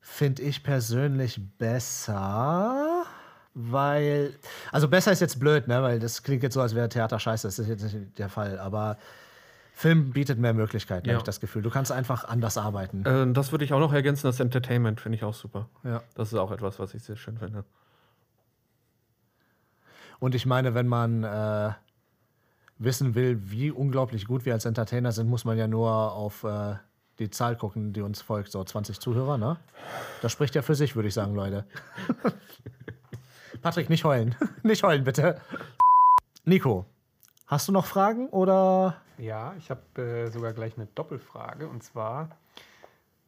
finde 0.00 0.42
ich 0.42 0.62
persönlich 0.62 1.40
besser, 1.58 3.04
weil, 3.52 4.32
also 4.70 4.86
besser 4.86 5.10
ist 5.10 5.18
jetzt 5.20 5.40
blöd, 5.40 5.66
ne? 5.66 5.82
weil 5.82 5.98
das 5.98 6.22
klingt 6.22 6.44
jetzt 6.44 6.54
so, 6.54 6.60
als 6.60 6.76
wäre 6.76 6.88
Theater 6.88 7.18
scheiße, 7.18 7.48
das 7.48 7.58
ist 7.58 7.68
jetzt 7.68 7.82
nicht 7.82 8.16
der 8.16 8.28
Fall, 8.28 8.60
aber 8.60 8.96
Film 9.78 10.10
bietet 10.10 10.40
mehr 10.40 10.54
Möglichkeiten, 10.54 11.06
Ja. 11.06 11.12
habe 11.14 11.20
ich 11.20 11.24
das 11.24 11.38
Gefühl. 11.38 11.62
Du 11.62 11.70
kannst 11.70 11.92
einfach 11.92 12.24
anders 12.24 12.58
arbeiten. 12.58 13.06
Äh, 13.06 13.32
das 13.32 13.52
würde 13.52 13.64
ich 13.64 13.72
auch 13.72 13.78
noch 13.78 13.92
ergänzen, 13.92 14.26
das 14.26 14.40
Entertainment 14.40 15.00
finde 15.00 15.14
ich 15.14 15.22
auch 15.22 15.34
super. 15.34 15.68
Ja. 15.84 16.02
Das 16.16 16.32
ist 16.32 16.34
auch 16.34 16.50
etwas, 16.50 16.80
was 16.80 16.94
ich 16.94 17.04
sehr 17.04 17.14
schön 17.14 17.38
finde. 17.38 17.64
Und 20.18 20.34
ich 20.34 20.46
meine, 20.46 20.74
wenn 20.74 20.88
man 20.88 21.22
äh, 21.22 21.70
wissen 22.78 23.14
will, 23.14 23.38
wie 23.52 23.70
unglaublich 23.70 24.26
gut 24.26 24.44
wir 24.44 24.52
als 24.52 24.64
Entertainer 24.64 25.12
sind, 25.12 25.28
muss 25.30 25.44
man 25.44 25.56
ja 25.56 25.68
nur 25.68 25.92
auf 26.12 26.42
äh, 26.42 26.74
die 27.20 27.30
Zahl 27.30 27.54
gucken, 27.56 27.92
die 27.92 28.00
uns 28.00 28.20
folgt. 28.20 28.50
So 28.50 28.64
20 28.64 28.98
Zuhörer, 28.98 29.38
ne? 29.38 29.58
Das 30.22 30.32
spricht 30.32 30.56
ja 30.56 30.62
für 30.62 30.74
sich, 30.74 30.96
würde 30.96 31.06
ich 31.06 31.14
sagen, 31.14 31.36
Leute. 31.36 31.64
Patrick, 33.62 33.88
nicht 33.90 34.02
heulen. 34.02 34.34
nicht 34.64 34.82
heulen, 34.82 35.04
bitte. 35.04 35.40
Nico, 36.44 36.84
hast 37.46 37.68
du 37.68 37.72
noch 37.72 37.86
Fragen 37.86 38.28
oder? 38.30 38.96
Ja, 39.18 39.54
ich 39.58 39.70
habe 39.70 40.00
äh, 40.02 40.30
sogar 40.30 40.52
gleich 40.52 40.76
eine 40.76 40.86
Doppelfrage. 40.86 41.68
Und 41.68 41.82
zwar, 41.82 42.36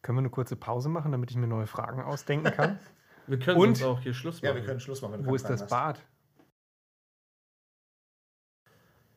können 0.01 0.17
wir 0.17 0.21
eine 0.21 0.29
kurze 0.29 0.55
Pause 0.55 0.89
machen, 0.89 1.11
damit 1.11 1.31
ich 1.31 1.37
mir 1.37 1.47
neue 1.47 1.67
Fragen 1.67 2.01
ausdenken 2.01 2.51
kann? 2.51 2.79
Wir 3.27 3.37
können 3.37 3.59
Und- 3.59 3.67
uns 3.69 3.83
auch 3.83 3.99
hier 4.01 4.15
Schluss 4.15 4.41
machen. 4.41 4.79
Schluss 4.79 5.01
machen. 5.03 5.25
Wo 5.25 5.35
ist 5.35 5.47
das 5.47 5.67
Bad? 5.67 6.01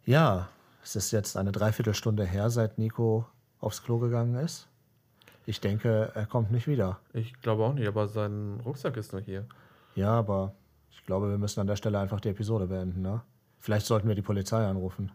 Ja, 0.05 0.49
Es 0.83 0.95
ist 0.97 1.11
jetzt 1.13 1.39
eine 1.39 1.51
Dreiviertelstunde 1.51 2.27
her, 2.27 2.51
seit 2.51 2.77
Nico 2.79 3.27
aufs 3.59 3.83
Klo 3.83 3.99
gegangen 3.99 4.35
ist. 4.35 4.69
Ich 5.47 5.61
denke, 5.63 6.13
er 6.15 6.27
kommt 6.27 6.51
nicht 6.51 6.67
wieder. 6.67 7.01
Ich 7.15 7.41
glaube 7.41 7.65
auch 7.65 7.73
nicht, 7.73 7.89
aber 7.89 8.07
sein 8.09 8.61
Rucksack 8.67 8.99
ist 8.99 9.15
noch 9.15 9.21
hier. 9.21 9.47
Ja, 9.95 10.11
aber 10.11 10.55
ich 10.91 11.05
glaube, 11.07 11.31
wir 11.31 11.39
müssen 11.39 11.61
an 11.61 11.67
der 11.67 11.77
Stelle 11.77 11.99
einfach 11.99 12.21
die 12.21 12.29
Episode 12.29 12.67
beenden, 12.67 13.01
ne? 13.01 13.23
Vielleicht 13.59 13.87
sollten 13.87 14.07
wir 14.07 14.15
die 14.15 14.21
Polizei 14.23 14.67
anrufen. 14.67 15.11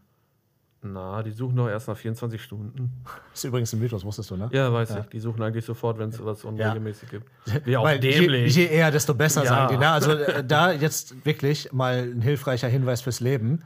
Na, 0.82 1.22
die 1.24 1.32
suchen 1.32 1.58
doch 1.58 1.68
erst 1.68 1.90
nach 1.90 1.98
24 1.98 2.42
Stunden. 2.42 3.04
Ist 3.34 3.44
übrigens 3.44 3.74
ein 3.74 3.80
Mythos, 3.80 4.06
wusstest 4.06 4.32
du, 4.32 4.38
ne? 4.38 4.50
Ja, 4.54 4.72
weiß 4.72 4.92
ich. 4.92 5.06
Die 5.08 5.20
suchen 5.20 5.42
eigentlich 5.44 5.66
sofort, 5.66 6.00
wenn 6.00 6.10
es 6.10 6.24
was 6.24 6.46
unregelmäßig 6.46 7.10
gibt. 7.10 7.28
Wie 7.66 7.76
auch 7.76 7.84
Weil 7.84 8.02
je, 8.04 8.12
dämlich. 8.20 8.56
je 8.56 8.66
eher, 8.68 8.90
desto 8.90 9.14
besser 9.14 9.44
Ja. 9.44 9.50
sagen 9.50 9.74
die. 9.74 9.78
Ne? 9.80 9.90
Also 9.90 10.12
äh, 10.14 10.44
da 10.48 10.72
jetzt 10.72 11.26
wirklich 11.26 11.72
mal 11.74 12.10
ein 12.16 12.22
hilfreicher 12.22 12.70
Hinweis 12.70 13.02
fürs 13.02 13.20
Leben. 13.20 13.64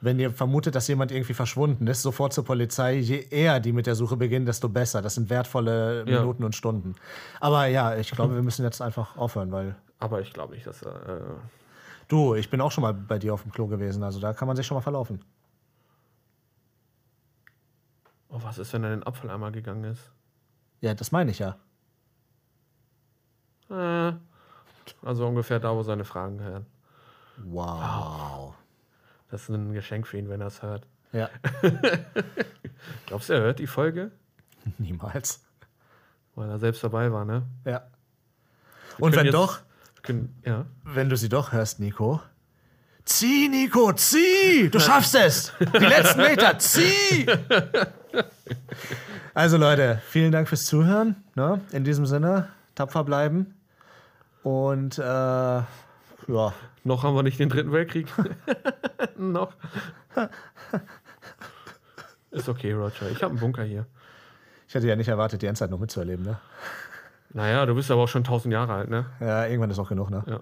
Wenn 0.00 0.18
ihr 0.18 0.30
vermutet, 0.32 0.74
dass 0.74 0.86
jemand 0.88 1.10
irgendwie 1.12 1.34
verschwunden 1.34 1.86
ist, 1.86 2.02
sofort 2.02 2.32
zur 2.32 2.44
Polizei. 2.44 2.94
Je 2.94 3.24
eher 3.30 3.58
die 3.60 3.72
mit 3.72 3.86
der 3.86 3.94
Suche 3.96 4.16
beginnen, 4.16 4.46
desto 4.46 4.68
besser. 4.68 5.00
Das 5.02 5.14
sind 5.16 5.30
wertvolle 5.30 6.04
Ja. 6.06 6.20
Minuten 6.20 6.44
und 6.44 6.54
Stunden. 6.56 6.94
Aber 7.40 7.66
ja, 7.66 7.96
ich 7.96 8.10
glaube, 8.12 8.34
wir 8.34 8.42
müssen 8.42 8.64
jetzt 8.64 8.80
einfach 8.82 9.16
aufhören, 9.16 9.50
weil 9.52 9.74
aber 9.98 10.20
ich 10.20 10.32
glaube 10.32 10.54
nicht, 10.54 10.66
dass. 10.66 10.82
Äh, 10.82 10.88
du, 12.08 12.34
ich 12.34 12.50
bin 12.50 12.60
auch 12.60 12.70
schon 12.72 12.82
mal 12.82 12.92
bei 12.94 13.18
dir 13.18 13.32
auf 13.34 13.42
dem 13.42 13.52
Klo 13.52 13.66
gewesen. 13.68 14.02
Also 14.02 14.18
da 14.20 14.32
kann 14.32 14.46
man 14.48 14.56
sich 14.56 14.66
schon 14.66 14.76
mal 14.76 14.80
verlaufen. 14.80 15.20
Oh, 18.32 18.42
was 18.42 18.58
ist, 18.58 18.72
wenn 18.72 18.82
er 18.84 18.92
in 18.92 19.00
den 19.00 19.06
Abfalleimer 19.06 19.50
gegangen 19.52 19.84
ist? 19.84 20.10
Ja, 20.80 20.94
das 20.94 21.12
meine 21.12 21.30
ich 21.30 21.38
ja. 21.38 21.56
Äh, 23.70 24.12
also 25.02 25.26
ungefähr 25.26 25.60
da, 25.60 25.74
wo 25.74 25.82
seine 25.82 26.04
Fragen 26.04 26.40
hören. 26.40 26.66
Wow. 27.44 28.54
Das 29.30 29.42
ist 29.42 29.48
ein 29.48 29.72
Geschenk 29.72 30.06
für 30.06 30.18
ihn, 30.18 30.28
wenn 30.28 30.40
er 30.40 30.48
es 30.48 30.62
hört. 30.62 30.86
Ja, 31.12 31.28
Glaubst 33.06 33.28
du, 33.28 33.34
er 33.34 33.40
hört 33.42 33.58
die 33.58 33.66
Folge? 33.66 34.10
niemals. 34.78 35.44
Weil 36.34 36.48
er 36.48 36.58
selbst 36.58 36.82
dabei 36.82 37.12
war, 37.12 37.24
ne? 37.24 37.42
Ja. 37.64 37.86
Wir 38.96 39.04
Und 39.04 39.16
wenn 39.16 39.26
jetzt- 39.26 39.34
doch, 39.34 39.60
Können, 40.02 40.40
ja. 40.44 40.66
wenn 40.84 41.08
du 41.08 41.16
sie 41.16 41.28
doch 41.28 41.52
hörst, 41.52 41.80
Nico. 41.80 42.20
Zieh, 43.04 43.48
Nico, 43.48 43.92
zieh! 43.92 44.68
Du 44.70 44.78
schaffst 44.78 45.14
es! 45.14 45.52
Die 45.58 45.84
letzten 45.84 46.20
Meter, 46.22 46.58
zieh! 46.58 47.26
Also 49.34 49.56
Leute, 49.56 50.00
vielen 50.08 50.30
Dank 50.30 50.48
fürs 50.48 50.66
Zuhören. 50.66 51.16
Ne? 51.34 51.60
In 51.72 51.84
diesem 51.84 52.06
Sinne, 52.06 52.48
tapfer 52.74 53.02
bleiben. 53.04 53.54
Und 54.42 54.98
äh, 54.98 55.02
ja, 55.02 56.54
Noch 56.84 57.02
haben 57.02 57.14
wir 57.14 57.22
nicht 57.22 57.38
den 57.38 57.48
dritten 57.48 57.72
Weltkrieg. 57.72 58.06
Noch. 59.16 59.52
Ist 62.30 62.48
okay, 62.48 62.72
Roger. 62.72 63.10
Ich 63.10 63.22
habe 63.22 63.32
einen 63.32 63.40
Bunker 63.40 63.62
hier. 63.64 63.86
ich 64.68 64.74
hätte 64.74 64.86
ja 64.86 64.96
nicht 64.96 65.08
erwartet, 65.08 65.42
die 65.42 65.46
Endzeit 65.46 65.70
noch 65.70 65.78
mitzuerleben. 65.78 66.24
Ne? 66.24 66.38
Naja, 67.30 67.66
du 67.66 67.74
bist 67.74 67.90
aber 67.90 68.02
auch 68.02 68.08
schon 68.08 68.22
1000 68.22 68.52
Jahre 68.52 68.74
alt, 68.74 68.90
ne? 68.90 69.06
Ja, 69.20 69.46
irgendwann 69.46 69.70
ist 69.70 69.78
auch 69.78 69.88
genug. 69.88 70.10
Ne? 70.10 70.22
Ja. 70.26 70.40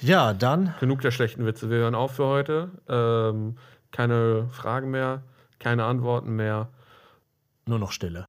Ja, 0.00 0.34
dann 0.34 0.74
Genug 0.80 1.00
der 1.00 1.10
schlechten 1.10 1.46
Witze. 1.46 1.70
Wir 1.70 1.78
hören 1.78 1.94
auf 1.94 2.16
für 2.16 2.26
heute. 2.26 2.70
Ähm, 2.88 3.56
keine 3.92 4.48
Fragen 4.50 4.90
mehr, 4.90 5.22
keine 5.58 5.84
Antworten 5.84 6.36
mehr. 6.36 6.68
nur 7.66 7.78
noch 7.78 7.92
Stille. 7.92 8.26